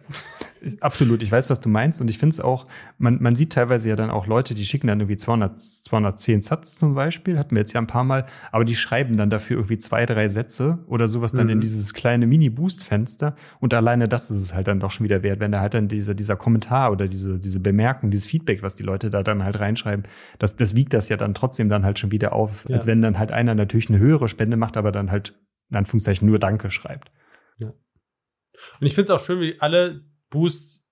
Absolut, 0.80 1.22
ich 1.22 1.32
weiß, 1.32 1.50
was 1.50 1.60
du 1.60 1.68
meinst 1.68 2.00
und 2.00 2.08
ich 2.08 2.18
finde 2.18 2.34
es 2.34 2.40
auch, 2.40 2.66
man, 2.98 3.20
man 3.20 3.34
sieht 3.34 3.52
teilweise 3.52 3.88
ja 3.88 3.96
dann 3.96 4.10
auch 4.10 4.26
Leute, 4.26 4.54
die 4.54 4.64
schicken 4.64 4.86
dann 4.86 5.00
irgendwie 5.00 5.16
200, 5.16 5.58
210 5.60 6.42
Satz 6.42 6.76
zum 6.76 6.94
Beispiel, 6.94 7.38
hatten 7.38 7.54
wir 7.56 7.60
jetzt 7.60 7.72
ja 7.72 7.80
ein 7.80 7.86
paar 7.86 8.04
Mal, 8.04 8.26
aber 8.52 8.64
die 8.64 8.76
schreiben 8.76 9.16
dann 9.16 9.30
dafür 9.30 9.56
irgendwie 9.56 9.78
zwei, 9.78 10.06
drei 10.06 10.28
Sätze 10.28 10.78
oder 10.86 11.08
sowas 11.08 11.32
dann 11.32 11.46
mhm. 11.46 11.54
in 11.54 11.60
dieses 11.60 11.94
kleine 11.94 12.26
Mini-Boost-Fenster 12.26 13.34
und 13.60 13.74
alleine 13.74 14.08
das 14.08 14.30
ist 14.30 14.38
es 14.38 14.54
halt 14.54 14.68
dann 14.68 14.78
doch 14.78 14.90
schon 14.90 15.04
wieder 15.04 15.22
wert, 15.22 15.40
wenn 15.40 15.52
da 15.52 15.60
halt 15.60 15.74
dann 15.74 15.88
dieser, 15.88 16.14
dieser 16.14 16.36
Kommentar 16.36 16.92
oder 16.92 17.08
diese, 17.08 17.38
diese 17.38 17.60
Bemerkung, 17.60 18.10
dieses 18.10 18.26
Feedback, 18.26 18.62
was 18.62 18.74
die 18.74 18.84
Leute 18.84 19.10
da 19.10 19.22
dann 19.22 19.44
halt 19.44 19.58
reinschreiben, 19.58 20.04
das, 20.38 20.56
das 20.56 20.76
wiegt 20.76 20.92
das 20.92 21.08
ja 21.08 21.16
dann 21.16 21.34
trotzdem 21.34 21.68
dann 21.68 21.84
halt 21.84 21.98
schon 21.98 22.12
wieder 22.12 22.32
auf, 22.32 22.68
ja. 22.68 22.76
als 22.76 22.86
wenn 22.86 23.02
dann 23.02 23.18
halt 23.18 23.32
einer 23.32 23.54
natürlich 23.54 23.88
eine 23.88 23.98
höhere 23.98 24.28
Spende 24.28 24.56
macht, 24.56 24.76
aber 24.76 24.92
dann 24.92 25.10
halt 25.10 25.34
in 25.70 25.76
Anführungszeichen 25.76 26.28
nur 26.28 26.38
Danke 26.38 26.70
schreibt. 26.70 27.10
Ja. 27.58 27.68
Und 27.68 28.86
ich 28.86 28.94
finde 28.94 29.04
es 29.04 29.10
auch 29.10 29.24
schön, 29.24 29.40
wie 29.40 29.60
alle 29.60 30.04
Boosts 30.32 30.84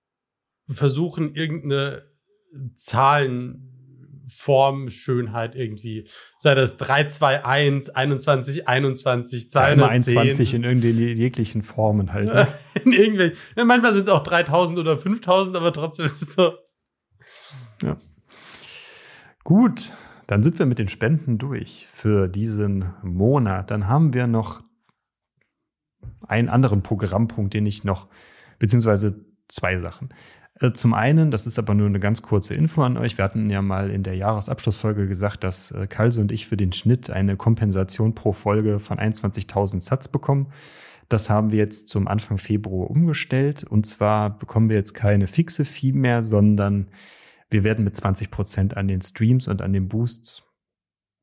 versuchen, 0.69 1.35
irgendeine 1.35 2.03
Zahlenform, 2.75 4.89
Schönheit 4.89 5.55
irgendwie. 5.55 6.07
Sei 6.37 6.55
das 6.55 6.77
3, 6.77 7.03
2, 7.05 7.43
1, 7.43 7.89
21, 7.89 8.67
21, 8.67 9.49
210. 9.49 10.17
21 10.17 10.53
in 10.53 10.63
irgendwelchen 10.63 11.17
jeglichen 11.17 11.63
Formen 11.63 12.13
halt. 12.13 12.27
Ne? 12.27 12.47
in 12.85 12.93
irgendwelchen. 12.93 13.37
Ja, 13.55 13.65
manchmal 13.65 13.93
sind 13.93 14.03
es 14.03 14.09
auch 14.09 14.21
3000 14.23 14.77
oder 14.79 14.97
5000, 14.97 15.57
aber 15.57 15.73
trotzdem 15.73 16.05
ist 16.05 16.21
es 16.21 16.33
so. 16.33 16.53
Ja. 17.83 17.97
Gut, 19.43 19.91
dann 20.27 20.43
sind 20.43 20.59
wir 20.59 20.67
mit 20.67 20.79
den 20.79 20.87
Spenden 20.87 21.39
durch 21.39 21.87
für 21.91 22.29
diesen 22.29 22.93
Monat. 23.01 23.71
Dann 23.71 23.87
haben 23.87 24.13
wir 24.13 24.27
noch 24.27 24.61
einen 26.27 26.49
anderen 26.49 26.83
Programmpunkt, 26.83 27.53
den 27.53 27.65
ich 27.65 27.83
noch, 27.83 28.07
beziehungsweise 28.59 29.25
zwei 29.51 29.77
Sachen. 29.77 30.09
Äh, 30.59 30.73
zum 30.73 30.93
einen, 30.93 31.31
das 31.31 31.47
ist 31.47 31.59
aber 31.59 31.73
nur 31.73 31.87
eine 31.87 31.99
ganz 31.99 32.21
kurze 32.21 32.53
Info 32.53 32.83
an 32.83 32.97
euch. 32.97 33.17
Wir 33.17 33.25
hatten 33.25 33.49
ja 33.49 33.61
mal 33.61 33.89
in 33.89 34.03
der 34.03 34.15
Jahresabschlussfolge 34.15 35.07
gesagt, 35.07 35.43
dass 35.43 35.71
äh, 35.71 35.87
Kalse 35.87 36.21
und 36.21 36.31
ich 36.31 36.47
für 36.47 36.57
den 36.57 36.71
Schnitt 36.71 37.09
eine 37.09 37.35
Kompensation 37.35 38.15
pro 38.15 38.33
Folge 38.33 38.79
von 38.79 38.97
21.000 38.97 39.81
Satz 39.81 40.07
bekommen. 40.07 40.51
Das 41.09 41.29
haben 41.29 41.51
wir 41.51 41.57
jetzt 41.57 41.89
zum 41.89 42.07
Anfang 42.07 42.37
Februar 42.37 42.89
umgestellt. 42.89 43.63
Und 43.63 43.85
zwar 43.85 44.37
bekommen 44.37 44.69
wir 44.69 44.77
jetzt 44.77 44.93
keine 44.93 45.27
fixe 45.27 45.65
Fee 45.65 45.91
mehr, 45.91 46.21
sondern 46.21 46.87
wir 47.49 47.63
werden 47.63 47.83
mit 47.83 47.95
20 47.95 48.31
Prozent 48.31 48.77
an 48.77 48.87
den 48.87 49.01
Streams 49.01 49.47
und 49.47 49.61
an 49.61 49.73
den 49.73 49.89
Boosts 49.89 50.43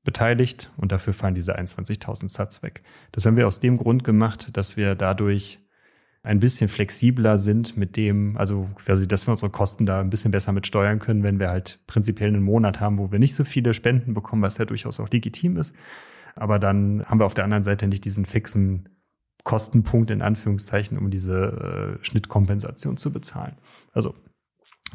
beteiligt 0.05 0.71
und 0.77 0.93
dafür 0.93 1.13
fallen 1.13 1.35
diese 1.35 1.59
21.000 1.59 2.29
Satz 2.29 2.63
weg. 2.63 2.83
Das 3.13 3.27
haben 3.27 3.37
wir 3.37 3.47
aus 3.47 3.61
dem 3.61 3.77
Grund 3.79 4.05
gemacht, 4.05 4.57
dass 4.57 4.77
wir 4.77 4.95
dadurch 4.95 5.61
ein 6.29 6.41
bisschen 6.41 6.69
flexibler 6.69 7.39
sind 7.39 7.79
mit 7.79 7.97
dem, 7.97 8.37
also 8.37 8.69
quasi, 8.75 9.09
dass 9.09 9.27
wir 9.27 9.31
unsere 9.31 9.51
Kosten 9.51 9.87
da 9.87 9.99
ein 10.01 10.11
bisschen 10.11 10.31
besser 10.31 10.53
mit 10.53 10.67
steuern 10.67 10.99
können, 10.99 11.23
wenn 11.23 11.41
wir 11.41 11.49
halt 11.49 11.81
prinzipiell 11.87 12.29
einen 12.29 12.43
Monat 12.43 12.81
haben, 12.81 12.99
wo 12.99 13.11
wir 13.11 13.19
nicht 13.19 13.35
so 13.35 13.45
viele 13.45 13.73
Spenden 13.73 14.13
bekommen, 14.13 14.43
was 14.43 14.59
ja 14.59 14.67
durchaus 14.67 15.01
auch 15.01 15.09
legitim 15.09 15.57
ist. 15.57 15.75
Aber 16.37 16.59
dann 16.59 17.03
haben 17.07 17.19
wir 17.19 17.25
auf 17.25 17.33
der 17.33 17.45
anderen 17.45 17.63
Seite 17.63 17.89
nicht 17.89 18.05
diesen 18.05 18.27
fixen 18.27 18.91
Kostenpunkt 19.45 20.11
in 20.11 20.21
Anführungszeichen, 20.21 20.99
um 20.99 21.09
diese 21.09 21.99
äh, 21.99 22.05
Schnittkompensation 22.05 22.99
zu 22.99 23.11
bezahlen. 23.11 23.57
Also 23.95 24.15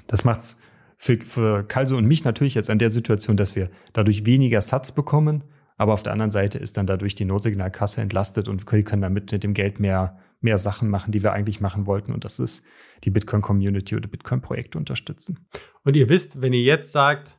das 0.05 0.23
macht's 0.23 0.59
für, 0.97 1.19
für 1.19 1.63
Kalso 1.63 1.97
und 1.97 2.05
mich 2.05 2.23
natürlich 2.23 2.53
jetzt 2.53 2.69
an 2.69 2.77
der 2.77 2.91
Situation, 2.91 3.37
dass 3.37 3.55
wir 3.55 3.71
dadurch 3.93 4.27
weniger 4.27 4.61
Satz 4.61 4.91
bekommen, 4.91 5.43
aber 5.77 5.93
auf 5.93 6.03
der 6.03 6.13
anderen 6.13 6.29
Seite 6.29 6.59
ist 6.59 6.77
dann 6.77 6.85
dadurch 6.85 7.15
die 7.15 7.25
Notsignalkasse 7.25 8.01
entlastet 8.01 8.47
und 8.47 8.67
können 8.67 9.01
damit 9.01 9.31
mit 9.31 9.43
dem 9.43 9.55
Geld 9.55 9.79
mehr 9.79 10.19
mehr 10.43 10.57
Sachen 10.57 10.89
machen, 10.89 11.11
die 11.11 11.23
wir 11.23 11.33
eigentlich 11.33 11.61
machen 11.61 11.85
wollten. 11.85 12.13
Und 12.13 12.25
das 12.25 12.39
ist 12.39 12.63
die 13.03 13.09
Bitcoin-Community 13.09 13.95
oder 13.95 14.07
Bitcoin-Projekte 14.07 14.77
unterstützen. 14.77 15.47
Und 15.83 15.95
ihr 15.95 16.09
wisst, 16.09 16.41
wenn 16.41 16.53
ihr 16.53 16.61
jetzt 16.61 16.91
sagt, 16.91 17.37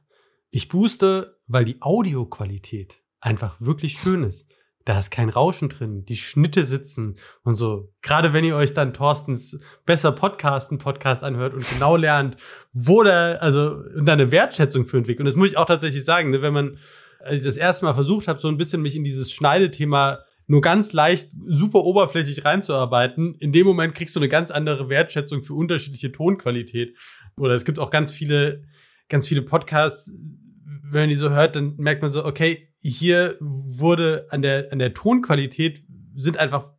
ich 0.50 0.68
booste, 0.68 1.38
weil 1.46 1.64
die 1.64 1.82
Audioqualität 1.82 3.02
einfach 3.20 3.60
wirklich 3.60 3.94
schön 3.94 4.22
ist. 4.22 4.48
Da 4.84 4.98
ist 4.98 5.10
kein 5.10 5.30
Rauschen 5.30 5.70
drin, 5.70 6.04
die 6.04 6.16
Schnitte 6.16 6.64
sitzen 6.64 7.16
und 7.42 7.54
so. 7.54 7.94
Gerade 8.02 8.34
wenn 8.34 8.44
ihr 8.44 8.54
euch 8.54 8.74
dann 8.74 8.92
Thorstens 8.92 9.58
besser 9.86 10.12
Podcasten 10.12 10.76
Podcast 10.76 11.24
anhört 11.24 11.54
und 11.54 11.66
genau 11.68 11.96
lernt, 11.96 12.36
wo 12.72 13.02
der, 13.02 13.42
also 13.42 13.82
und 13.96 14.08
eine 14.08 14.30
Wertschätzung 14.30 14.86
für 14.86 14.98
entwickelt. 14.98 15.20
Und 15.20 15.26
das 15.26 15.36
muss 15.36 15.48
ich 15.48 15.56
auch 15.56 15.66
tatsächlich 15.66 16.04
sagen, 16.04 16.30
ne, 16.30 16.42
wenn 16.42 16.52
man, 16.52 16.78
als 17.20 17.40
ich 17.40 17.46
das 17.46 17.56
erste 17.56 17.86
Mal 17.86 17.94
versucht 17.94 18.28
habe, 18.28 18.38
so 18.38 18.48
ein 18.48 18.58
bisschen 18.58 18.82
mich 18.82 18.94
in 18.94 19.04
dieses 19.04 19.32
Schneidethema 19.32 20.18
nur 20.46 20.60
ganz 20.60 20.92
leicht 20.92 21.30
super 21.46 21.84
oberflächlich 21.84 22.44
reinzuarbeiten, 22.44 23.34
in 23.36 23.52
dem 23.52 23.66
Moment 23.66 23.94
kriegst 23.94 24.14
du 24.14 24.20
eine 24.20 24.28
ganz 24.28 24.50
andere 24.50 24.88
Wertschätzung 24.88 25.42
für 25.42 25.54
unterschiedliche 25.54 26.12
Tonqualität. 26.12 26.96
Oder 27.36 27.54
es 27.54 27.64
gibt 27.64 27.78
auch 27.78 27.90
ganz 27.90 28.12
viele, 28.12 28.64
ganz 29.08 29.26
viele 29.26 29.42
Podcasts, 29.42 30.12
wenn 30.90 31.02
man 31.02 31.08
die 31.08 31.14
so 31.14 31.30
hört, 31.30 31.56
dann 31.56 31.76
merkt 31.76 32.02
man 32.02 32.10
so, 32.10 32.24
okay, 32.24 32.68
hier 32.78 33.36
wurde 33.40 34.26
an 34.30 34.42
der, 34.42 34.68
an 34.70 34.78
der 34.78 34.94
Tonqualität 34.94 35.82
sind 36.14 36.38
einfach 36.38 36.70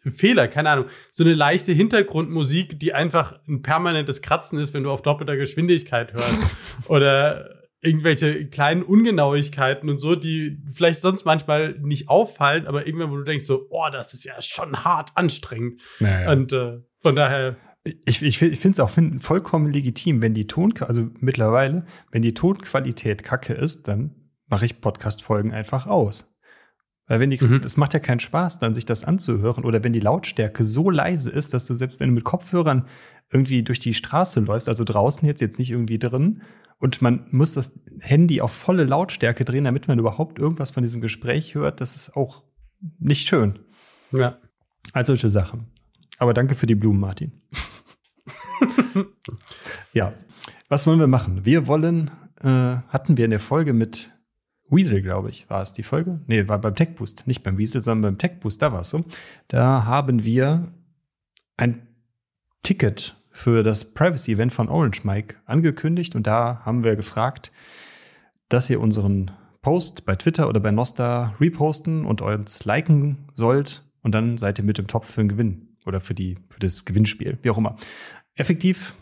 Fehler, 0.00 0.48
keine 0.48 0.70
Ahnung. 0.70 0.86
So 1.10 1.24
eine 1.24 1.34
leichte 1.34 1.72
Hintergrundmusik, 1.72 2.78
die 2.78 2.94
einfach 2.94 3.40
ein 3.48 3.62
permanentes 3.62 4.22
Kratzen 4.22 4.58
ist, 4.58 4.72
wenn 4.72 4.84
du 4.84 4.90
auf 4.90 5.02
doppelter 5.02 5.36
Geschwindigkeit 5.36 6.12
hörst. 6.12 6.40
Oder 6.88 7.57
irgendwelche 7.80 8.46
kleinen 8.46 8.82
Ungenauigkeiten 8.82 9.88
und 9.88 9.98
so, 9.98 10.16
die 10.16 10.58
vielleicht 10.72 11.00
sonst 11.00 11.24
manchmal 11.24 11.78
nicht 11.80 12.08
auffallen, 12.08 12.66
aber 12.66 12.86
irgendwann, 12.86 13.10
wo 13.10 13.16
du 13.16 13.24
denkst 13.24 13.44
so, 13.44 13.66
oh, 13.70 13.86
das 13.92 14.14
ist 14.14 14.24
ja 14.24 14.40
schon 14.40 14.84
hart 14.84 15.12
anstrengend. 15.14 15.80
Naja. 16.00 16.32
Und 16.32 16.52
äh, 16.52 16.78
von 17.02 17.14
daher. 17.14 17.56
Ich, 18.04 18.22
ich, 18.22 18.42
ich 18.42 18.60
finde 18.60 18.74
es 18.74 18.80
auch 18.80 18.90
find, 18.90 19.22
vollkommen 19.22 19.72
legitim, 19.72 20.20
wenn 20.20 20.34
die 20.34 20.46
Ton, 20.46 20.74
also 20.80 21.08
mittlerweile, 21.20 21.86
wenn 22.10 22.22
die 22.22 22.34
Tonqualität 22.34 23.22
kacke 23.22 23.54
ist, 23.54 23.88
dann 23.88 24.14
mache 24.46 24.66
ich 24.66 24.80
Podcast-Folgen 24.80 25.52
einfach 25.52 25.86
aus. 25.86 26.36
Weil 27.08 27.20
wenn 27.20 27.30
die, 27.30 27.42
mhm. 27.42 27.62
es 27.64 27.76
macht 27.76 27.94
ja 27.94 28.00
keinen 28.00 28.20
Spaß, 28.20 28.58
dann 28.58 28.74
sich 28.74 28.84
das 28.84 29.04
anzuhören 29.04 29.64
oder 29.64 29.82
wenn 29.82 29.92
die 29.92 30.00
Lautstärke 30.00 30.62
so 30.62 30.90
leise 30.90 31.30
ist, 31.30 31.54
dass 31.54 31.66
du 31.66 31.74
selbst 31.74 31.98
wenn 32.00 32.10
du 32.10 32.14
mit 32.14 32.24
Kopfhörern 32.24 32.86
irgendwie 33.32 33.62
durch 33.62 33.80
die 33.80 33.94
Straße 33.94 34.40
läufst, 34.40 34.68
also 34.68 34.84
draußen 34.84 35.26
jetzt, 35.26 35.40
jetzt 35.40 35.58
nicht 35.58 35.70
irgendwie 35.70 35.98
drin, 35.98 36.42
und 36.80 37.02
man 37.02 37.26
muss 37.30 37.54
das 37.54 37.78
Handy 37.98 38.40
auf 38.40 38.52
volle 38.52 38.84
Lautstärke 38.84 39.44
drehen, 39.44 39.64
damit 39.64 39.88
man 39.88 39.98
überhaupt 39.98 40.38
irgendwas 40.38 40.70
von 40.70 40.84
diesem 40.84 41.00
Gespräch 41.00 41.54
hört. 41.56 41.80
Das 41.80 41.96
ist 41.96 42.16
auch 42.16 42.44
nicht 43.00 43.26
schön. 43.26 43.58
Ja. 44.12 44.38
All 44.92 45.04
solche 45.04 45.28
Sachen. 45.28 45.66
Aber 46.18 46.34
danke 46.34 46.54
für 46.54 46.66
die 46.66 46.76
Blumen, 46.76 47.00
Martin. 47.00 47.32
ja. 49.92 50.12
Was 50.68 50.86
wollen 50.86 51.00
wir 51.00 51.08
machen? 51.08 51.44
Wir 51.44 51.66
wollen, 51.66 52.12
äh, 52.40 52.46
hatten 52.88 53.16
wir 53.16 53.24
in 53.24 53.30
der 53.32 53.40
Folge 53.40 53.72
mit 53.72 54.10
Weasel, 54.70 55.02
glaube 55.02 55.30
ich, 55.30 55.48
war 55.48 55.62
es 55.62 55.72
die 55.72 55.82
Folge? 55.82 56.20
Nee, 56.26 56.48
war 56.48 56.60
beim 56.60 56.74
Tech 56.74 56.94
Boost, 56.94 57.26
nicht 57.26 57.42
beim 57.42 57.58
Weasel, 57.58 57.80
sondern 57.80 58.12
beim 58.12 58.18
Tech 58.18 58.40
Boost, 58.40 58.60
da 58.62 58.72
war 58.72 58.80
es 58.80 58.90
so. 58.90 59.04
Da 59.48 59.84
haben 59.84 60.24
wir 60.24 60.72
ein 61.56 61.86
Ticket 62.62 63.16
für 63.30 63.62
das 63.62 63.94
Privacy-Event 63.94 64.52
von 64.52 64.68
Orange 64.68 65.04
Mike 65.04 65.36
angekündigt 65.46 66.14
und 66.14 66.26
da 66.26 66.60
haben 66.64 66.84
wir 66.84 66.96
gefragt, 66.96 67.52
dass 68.48 68.68
ihr 68.68 68.80
unseren 68.80 69.30
Post 69.62 70.04
bei 70.04 70.16
Twitter 70.16 70.48
oder 70.48 70.60
bei 70.60 70.70
Nosta 70.70 71.34
reposten 71.40 72.04
und 72.04 72.20
uns 72.20 72.64
liken 72.64 73.28
sollt 73.32 73.84
und 74.02 74.12
dann 74.12 74.36
seid 74.36 74.58
ihr 74.58 74.64
mit 74.64 74.78
im 74.78 74.86
Topf 74.86 75.10
für 75.10 75.20
den 75.22 75.28
Gewinn 75.28 75.68
oder 75.86 76.00
für, 76.00 76.14
die, 76.14 76.38
für 76.50 76.60
das 76.60 76.84
Gewinnspiel, 76.84 77.38
wie 77.42 77.50
auch 77.50 77.58
immer. 77.58 77.76
Effektiv 78.34 78.94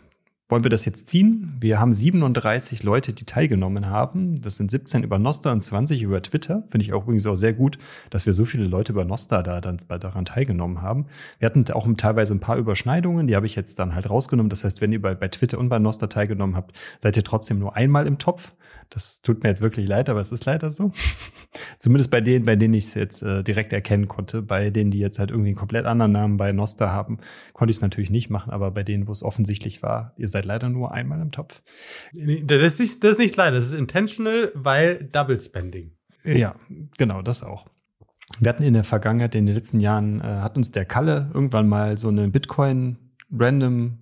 wollen 0.49 0.65
wir 0.65 0.71
das 0.71 0.85
jetzt 0.85 1.09
ziehen? 1.09 1.57
Wir 1.61 1.81
haben 1.81 1.93
37 1.93 2.85
Leute, 2.85 3.13
die 3.13 3.25
teilgenommen 3.25 3.87
haben. 3.87 4.41
Das 4.41 4.57
sind 4.57 4.71
17 4.71 5.03
über 5.03 5.19
Nosta 5.19 5.51
und 5.51 5.63
20 5.63 6.03
über 6.03 6.23
Twitter. 6.23 6.63
Finde 6.69 6.85
ich 6.85 6.93
auch 6.93 7.03
übrigens 7.03 7.27
auch 7.27 7.35
sehr 7.35 7.53
gut, 7.53 7.79
dass 8.11 8.27
wir 8.27 8.33
so 8.33 8.45
viele 8.45 8.65
Leute 8.65 8.93
über 8.93 9.05
Nosta 9.05 9.43
da 9.43 9.61
dann 9.61 9.79
daran 9.89 10.25
teilgenommen 10.25 10.83
haben. 10.83 11.07
Wir 11.41 11.47
hatten 11.47 11.69
auch 11.73 11.89
teilweise 11.97 12.33
ein 12.33 12.41
paar 12.41 12.59
Überschneidungen, 12.59 13.27
die 13.27 13.35
habe 13.35 13.47
ich 13.47 13.57
jetzt 13.57 13.81
dann 13.81 13.97
halt 13.97 14.09
rausgenommen. 14.09 14.49
Das 14.49 14.63
heißt, 14.63 14.81
wenn 14.81 14.93
ihr 14.93 15.03
bei, 15.03 15.17
bei 15.17 15.27
Twitter 15.27 15.59
und 15.59 15.69
bei 15.69 15.81
Nosta 15.81 16.07
teilgenommen 16.07 16.55
habt, 16.55 16.77
seid 16.99 17.17
ihr 17.17 17.25
trotzdem 17.25 17.59
nur 17.59 17.75
einmal 17.75 18.07
im 18.07 18.19
Topf. 18.19 18.53
Das 18.91 19.21
tut 19.21 19.43
mir 19.43 19.49
jetzt 19.49 19.63
wirklich 19.63 19.89
leid, 19.89 20.09
aber 20.09 20.21
es 20.21 20.33
ist 20.33 20.45
leider 20.45 20.71
so. 20.71 20.93
Zumindest 21.79 22.11
bei 22.11 22.21
denen, 22.21 22.45
bei 22.45 22.57
denen 22.57 22.75
ich 22.75 22.85
es 22.85 22.95
jetzt 22.95 23.23
äh, 23.23 23.43
direkt 23.43 23.73
erkennen 23.73 24.09
konnte. 24.09 24.43
Bei 24.43 24.71
denen, 24.71 24.91
die 24.91 24.99
jetzt 24.99 25.19
halt 25.19 25.31
irgendwie 25.31 25.51
einen 25.51 25.57
komplett 25.57 25.87
anderen 25.87 26.13
Namen 26.13 26.37
bei 26.37 26.53
Nosta 26.53 26.91
haben, 26.91 27.19
konnte 27.53 27.71
ich 27.71 27.77
es 27.77 27.83
natürlich 27.83 28.11
nicht 28.11 28.31
machen. 28.31 28.51
Aber 28.51 28.71
bei 28.71 28.83
denen, 28.83 29.09
wo 29.09 29.13
es 29.13 29.23
offensichtlich 29.23 29.83
war, 29.83 30.15
ihr 30.17 30.29
seid 30.29 30.45
leider 30.45 30.69
nur 30.69 30.93
einmal 30.93 31.21
im 31.21 31.33
Topf. 31.33 31.63
Das 32.13 32.63
ist 32.63 32.81
nicht, 32.81 33.05
das 33.05 33.13
ist 33.13 33.19
nicht 33.19 33.37
leider, 33.37 33.57
das 33.57 33.67
ist 33.67 33.75
intentional, 33.75 34.53
weil 34.55 35.05
Double 35.13 35.41
Spending. 35.41 35.93
Ja, 36.25 36.57
genau, 36.99 37.23
das 37.23 37.43
auch. 37.43 37.67
Wir 38.41 38.49
hatten 38.49 38.65
in 38.65 38.75
der 38.75 38.85
Vergangenheit, 38.85 39.35
in 39.35 39.47
den 39.47 39.55
letzten 39.55 39.81
Jahren, 39.81 40.21
äh, 40.21 40.25
hat 40.25 40.57
uns 40.57 40.73
der 40.73 40.85
Kalle 40.85 41.31
irgendwann 41.33 41.69
mal 41.69 41.97
so 41.97 42.09
eine 42.09 42.29
Bitcoin 42.29 42.99
Random 43.33 43.99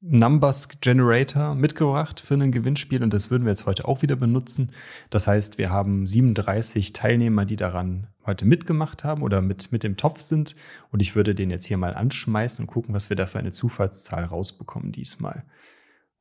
Numbers 0.00 0.80
Generator 0.80 1.54
mitgebracht 1.54 2.20
für 2.20 2.34
ein 2.34 2.52
Gewinnspiel 2.52 3.02
und 3.02 3.12
das 3.14 3.30
würden 3.30 3.44
wir 3.44 3.50
jetzt 3.50 3.66
heute 3.66 3.88
auch 3.88 4.02
wieder 4.02 4.16
benutzen. 4.16 4.72
Das 5.10 5.26
heißt, 5.26 5.58
wir 5.58 5.70
haben 5.70 6.06
37 6.06 6.92
Teilnehmer, 6.92 7.44
die 7.46 7.56
daran 7.56 8.08
heute 8.26 8.44
mitgemacht 8.44 9.04
haben 9.04 9.22
oder 9.22 9.40
mit, 9.40 9.72
mit 9.72 9.82
dem 9.82 9.96
Topf 9.96 10.20
sind 10.20 10.54
und 10.92 11.00
ich 11.00 11.16
würde 11.16 11.34
den 11.34 11.50
jetzt 11.50 11.66
hier 11.66 11.78
mal 11.78 11.94
anschmeißen 11.94 12.64
und 12.64 12.66
gucken, 12.66 12.94
was 12.94 13.08
wir 13.08 13.16
da 13.16 13.26
für 13.26 13.38
eine 13.38 13.52
Zufallszahl 13.52 14.24
rausbekommen 14.24 14.92
diesmal. 14.92 15.44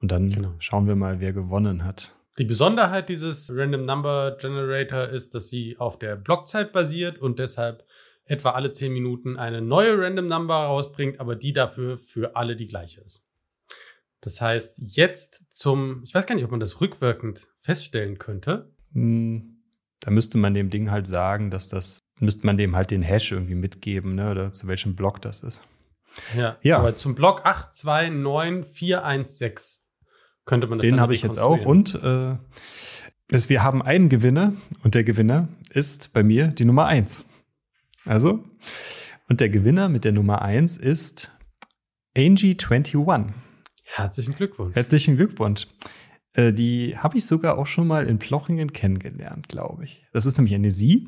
Und 0.02 0.12
dann 0.12 0.30
genau. 0.30 0.54
schauen 0.60 0.88
wir 0.88 0.96
mal, 0.96 1.20
wer 1.20 1.34
gewonnen 1.34 1.84
hat. 1.84 2.16
Die 2.38 2.46
Besonderheit 2.46 3.10
dieses 3.10 3.52
Random 3.54 3.86
Number 3.86 4.38
Generator 4.40 5.08
ist, 5.08 5.36
dass 5.36 5.50
sie 5.50 5.78
auf 5.80 6.00
der 6.00 6.16
Blockzeit 6.16 6.74
basiert 6.74 7.18
und 7.18 7.40
deshalb 7.40 7.86
etwa 8.26 8.52
alle 8.52 8.72
10 8.72 8.92
Minuten 8.92 9.38
eine 9.38 9.62
neue 9.62 9.98
Random 9.98 10.26
Number 10.26 10.56
rausbringt, 10.56 11.20
aber 11.20 11.36
die 11.36 11.54
dafür 11.54 11.98
für 11.98 12.36
alle 12.36 12.56
die 12.56 12.68
gleiche 12.68 13.02
ist. 13.02 13.25
Das 14.26 14.42
heißt, 14.42 14.82
jetzt 14.84 15.46
zum, 15.54 16.02
ich 16.04 16.14
weiß 16.16 16.26
gar 16.26 16.34
nicht, 16.34 16.44
ob 16.44 16.50
man 16.50 16.60
das 16.60 16.82
rückwirkend 16.82 17.48
feststellen 17.62 18.18
könnte. 18.18 18.74
Hm, 18.92 19.62
da 20.00 20.10
müsste 20.10 20.40
man 20.40 20.56
dem 20.56 20.72
Ding 20.72 20.90
halt 20.90 21.06
sagen, 21.06 21.52
dass 21.52 21.68
das, 21.68 22.00
müsste 22.20 22.48
man 22.48 22.58
dem 22.58 22.76
halt 22.76 22.90
den 22.90 23.04
Hash 23.04 23.32
irgendwie 23.32 23.54
mitgeben, 23.54 24.16
ne, 24.16 24.32
oder 24.32 24.52
zu 24.52 24.66
welchem 24.66 24.96
Block 24.96 25.22
das 25.22 25.44
ist. 25.44 25.62
Ja, 26.36 26.58
ja. 26.64 26.80
aber 26.80 26.98
zum 26.98 27.14
Block 27.14 27.46
829416 27.46 29.84
könnte 30.46 30.66
man 30.66 30.80
das 30.80 30.88
Den 30.88 31.00
habe 31.00 31.14
ich 31.14 31.22
jetzt 31.22 31.38
auch 31.38 31.64
und 31.64 31.94
äh, 31.94 32.36
wir 33.30 33.62
haben 33.62 33.84
einen 33.84 34.10
Gewinner 34.10 34.54
und 34.84 34.96
der 34.96 35.04
Gewinner 35.04 35.50
ist 35.70 36.14
bei 36.14 36.24
mir 36.24 36.48
die 36.48 36.66
Nummer 36.66 36.88
1. 36.88 37.26
Also, 38.06 38.44
und 39.30 39.40
der 39.40 39.50
Gewinner 39.50 39.88
mit 39.88 40.04
der 40.04 40.14
Nummer 40.14 40.42
1 40.42 40.78
ist 40.78 41.30
Angie21. 42.16 43.34
Herzlichen 43.86 44.36
Glückwunsch. 44.36 44.76
Herzlichen 44.76 45.16
Glückwunsch. 45.16 45.68
Äh, 46.34 46.52
die 46.52 46.98
habe 46.98 47.18
ich 47.18 47.26
sogar 47.26 47.58
auch 47.58 47.68
schon 47.68 47.88
mal 47.88 48.08
in 48.08 48.20
Plochingen 48.20 48.74
kennengelernt, 48.74 49.48
glaube 49.48 49.86
ich. 49.86 50.06
Das 50.12 50.26
ist 50.26 50.38
nämlich 50.38 50.56
eine 50.56 50.72
Sie. 50.72 51.08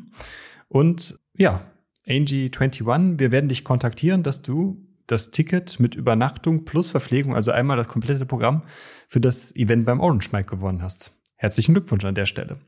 Und 0.69 1.19
ja, 1.36 1.71
Angie21, 2.07 3.19
wir 3.19 3.32
werden 3.32 3.49
dich 3.49 3.63
kontaktieren, 3.63 4.23
dass 4.23 4.41
du 4.41 4.86
das 5.07 5.32
Ticket 5.32 5.80
mit 5.80 5.95
Übernachtung 5.95 6.65
plus 6.65 6.89
Verpflegung, 6.89 7.34
also 7.36 7.51
einmal 7.51 7.78
das 7.78 7.88
komplette 7.88 8.25
Programm 8.25 8.63
für 9.07 9.19
das 9.19 9.55
Event 9.55 9.86
beim 9.86 9.99
Orange 9.99 10.32
Mike 10.32 10.49
gewonnen 10.49 10.82
hast. 10.82 11.13
Herzlichen 11.36 11.73
Glückwunsch 11.73 12.05
an 12.05 12.15
der 12.15 12.25
Stelle. 12.25 12.59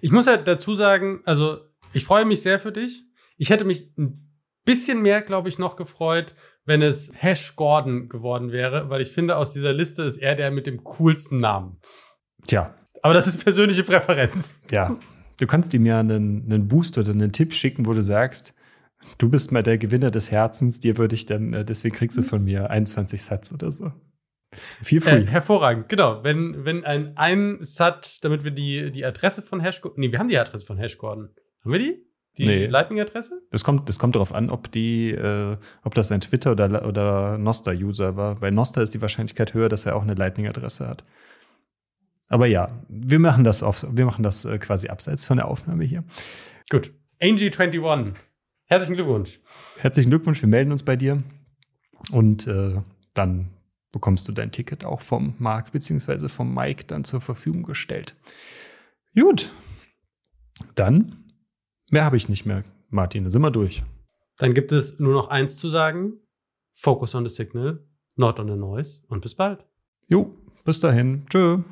Ich 0.00 0.12
muss 0.12 0.26
halt 0.26 0.46
dazu 0.48 0.74
sagen, 0.74 1.20
also 1.24 1.58
ich 1.92 2.04
freue 2.04 2.24
mich 2.24 2.42
sehr 2.42 2.58
für 2.58 2.72
dich. 2.72 3.02
Ich 3.36 3.50
hätte 3.50 3.64
mich 3.64 3.92
ein 3.96 4.26
bisschen 4.66 5.00
mehr, 5.00 5.22
glaube 5.22 5.48
ich, 5.48 5.58
noch 5.58 5.76
gefreut, 5.76 6.34
wenn 6.66 6.82
es 6.82 7.10
Hash 7.14 7.56
Gordon 7.56 8.10
geworden 8.10 8.52
wäre, 8.52 8.90
weil 8.90 9.00
ich 9.00 9.12
finde, 9.12 9.36
aus 9.36 9.54
dieser 9.54 9.72
Liste 9.72 10.02
ist 10.02 10.18
er 10.18 10.34
der 10.34 10.50
mit 10.50 10.66
dem 10.66 10.84
coolsten 10.84 11.38
Namen. 11.38 11.78
Tja. 12.46 12.74
Aber 13.02 13.14
das 13.14 13.26
ist 13.26 13.42
persönliche 13.42 13.84
Präferenz. 13.84 14.60
Ja. 14.70 14.98
Du 15.38 15.46
kannst 15.46 15.72
ihm 15.74 15.86
ja 15.86 16.00
einen, 16.00 16.44
einen 16.44 16.68
Boost 16.68 16.98
oder 16.98 17.12
einen 17.12 17.32
Tipp 17.32 17.52
schicken, 17.52 17.86
wo 17.86 17.92
du 17.92 18.02
sagst, 18.02 18.54
du 19.18 19.28
bist 19.28 19.52
mal 19.52 19.62
der 19.62 19.78
Gewinner 19.78 20.10
des 20.10 20.30
Herzens, 20.30 20.80
dir 20.80 20.98
würde 20.98 21.14
ich 21.14 21.26
dann, 21.26 21.52
äh, 21.52 21.64
deswegen 21.64 21.94
kriegst 21.94 22.18
du 22.18 22.22
von 22.22 22.42
mir 22.42 22.70
21 22.70 23.22
Satz 23.22 23.52
oder 23.52 23.70
so. 23.70 23.92
Feel 24.82 25.00
free. 25.00 25.22
Äh, 25.22 25.26
hervorragend, 25.26 25.88
genau. 25.88 26.24
Wenn, 26.24 26.64
wenn 26.64 26.84
ein, 26.84 27.16
ein 27.16 27.58
Sat, 27.60 28.24
damit 28.24 28.44
wir 28.44 28.50
die, 28.50 28.90
die 28.90 29.04
Adresse 29.04 29.42
von 29.42 29.60
Hashgordon, 29.60 30.00
nee, 30.00 30.12
wir 30.12 30.18
haben 30.18 30.28
die 30.28 30.38
Adresse 30.38 30.64
von 30.64 30.78
Hashgordon. 30.78 31.34
Haben 31.62 31.72
wir 31.72 31.78
die? 31.78 32.05
Die 32.38 32.46
nee. 32.46 32.66
Lightning-Adresse? 32.66 33.42
Das 33.50 33.64
kommt, 33.64 33.88
das 33.88 33.98
kommt 33.98 34.14
darauf 34.14 34.34
an, 34.34 34.50
ob 34.50 34.70
die, 34.70 35.10
äh, 35.10 35.56
ob 35.84 35.94
das 35.94 36.12
ein 36.12 36.20
Twitter 36.20 36.52
oder, 36.52 36.86
oder 36.86 37.38
Noster-User 37.38 38.16
war. 38.16 38.34
Bei 38.36 38.50
Noster 38.50 38.82
ist 38.82 38.92
die 38.92 39.00
Wahrscheinlichkeit 39.00 39.54
höher, 39.54 39.68
dass 39.68 39.86
er 39.86 39.96
auch 39.96 40.02
eine 40.02 40.14
Lightning-Adresse 40.14 40.86
hat. 40.86 41.02
Aber 42.28 42.46
ja, 42.46 42.70
wir 42.88 43.18
machen 43.18 43.44
das 43.44 43.62
auf, 43.62 43.86
wir 43.88 44.04
machen 44.04 44.22
das 44.22 44.44
äh, 44.44 44.58
quasi 44.58 44.88
abseits 44.88 45.24
von 45.24 45.38
der 45.38 45.48
Aufnahme 45.48 45.84
hier. 45.84 46.04
Gut. 46.70 46.92
Angie21. 47.20 48.12
Herzlichen 48.66 48.96
Glückwunsch. 48.96 49.40
Herzlichen 49.78 50.10
Glückwunsch, 50.10 50.42
wir 50.42 50.48
melden 50.48 50.72
uns 50.72 50.82
bei 50.82 50.96
dir. 50.96 51.22
Und 52.10 52.46
äh, 52.46 52.82
dann 53.14 53.48
bekommst 53.92 54.28
du 54.28 54.32
dein 54.32 54.52
Ticket 54.52 54.84
auch 54.84 55.00
vom 55.00 55.34
Marc 55.38 55.72
bzw. 55.72 56.28
vom 56.28 56.52
Mike 56.52 56.84
dann 56.86 57.04
zur 57.04 57.20
Verfügung 57.20 57.62
gestellt. 57.62 58.14
Gut. 59.14 59.52
Dann 60.74 61.25
Mehr 61.90 62.04
habe 62.04 62.16
ich 62.16 62.28
nicht 62.28 62.46
mehr, 62.46 62.64
Martin. 62.90 63.24
Da 63.24 63.30
sind 63.30 63.42
wir 63.42 63.50
durch. 63.50 63.82
Dann 64.38 64.54
gibt 64.54 64.72
es 64.72 64.98
nur 64.98 65.12
noch 65.12 65.28
eins 65.28 65.56
zu 65.56 65.68
sagen. 65.68 66.14
Focus 66.72 67.14
on 67.14 67.26
the 67.26 67.34
signal, 67.34 67.78
not 68.16 68.40
on 68.40 68.48
the 68.48 68.56
noise 68.56 69.02
und 69.08 69.20
bis 69.20 69.34
bald. 69.34 69.64
Jo, 70.08 70.34
bis 70.64 70.80
dahin. 70.80 71.26
Tschö. 71.30 71.62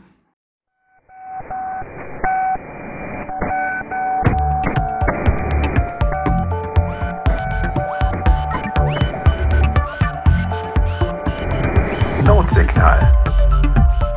Notsignal. 12.25 13.01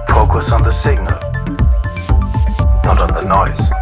Focus 0.10 0.52
on 0.52 0.64
the 0.64 0.72
signal, 0.72 1.20
not 2.84 3.02
on 3.02 3.14
the 3.14 3.26
noise. 3.28 3.77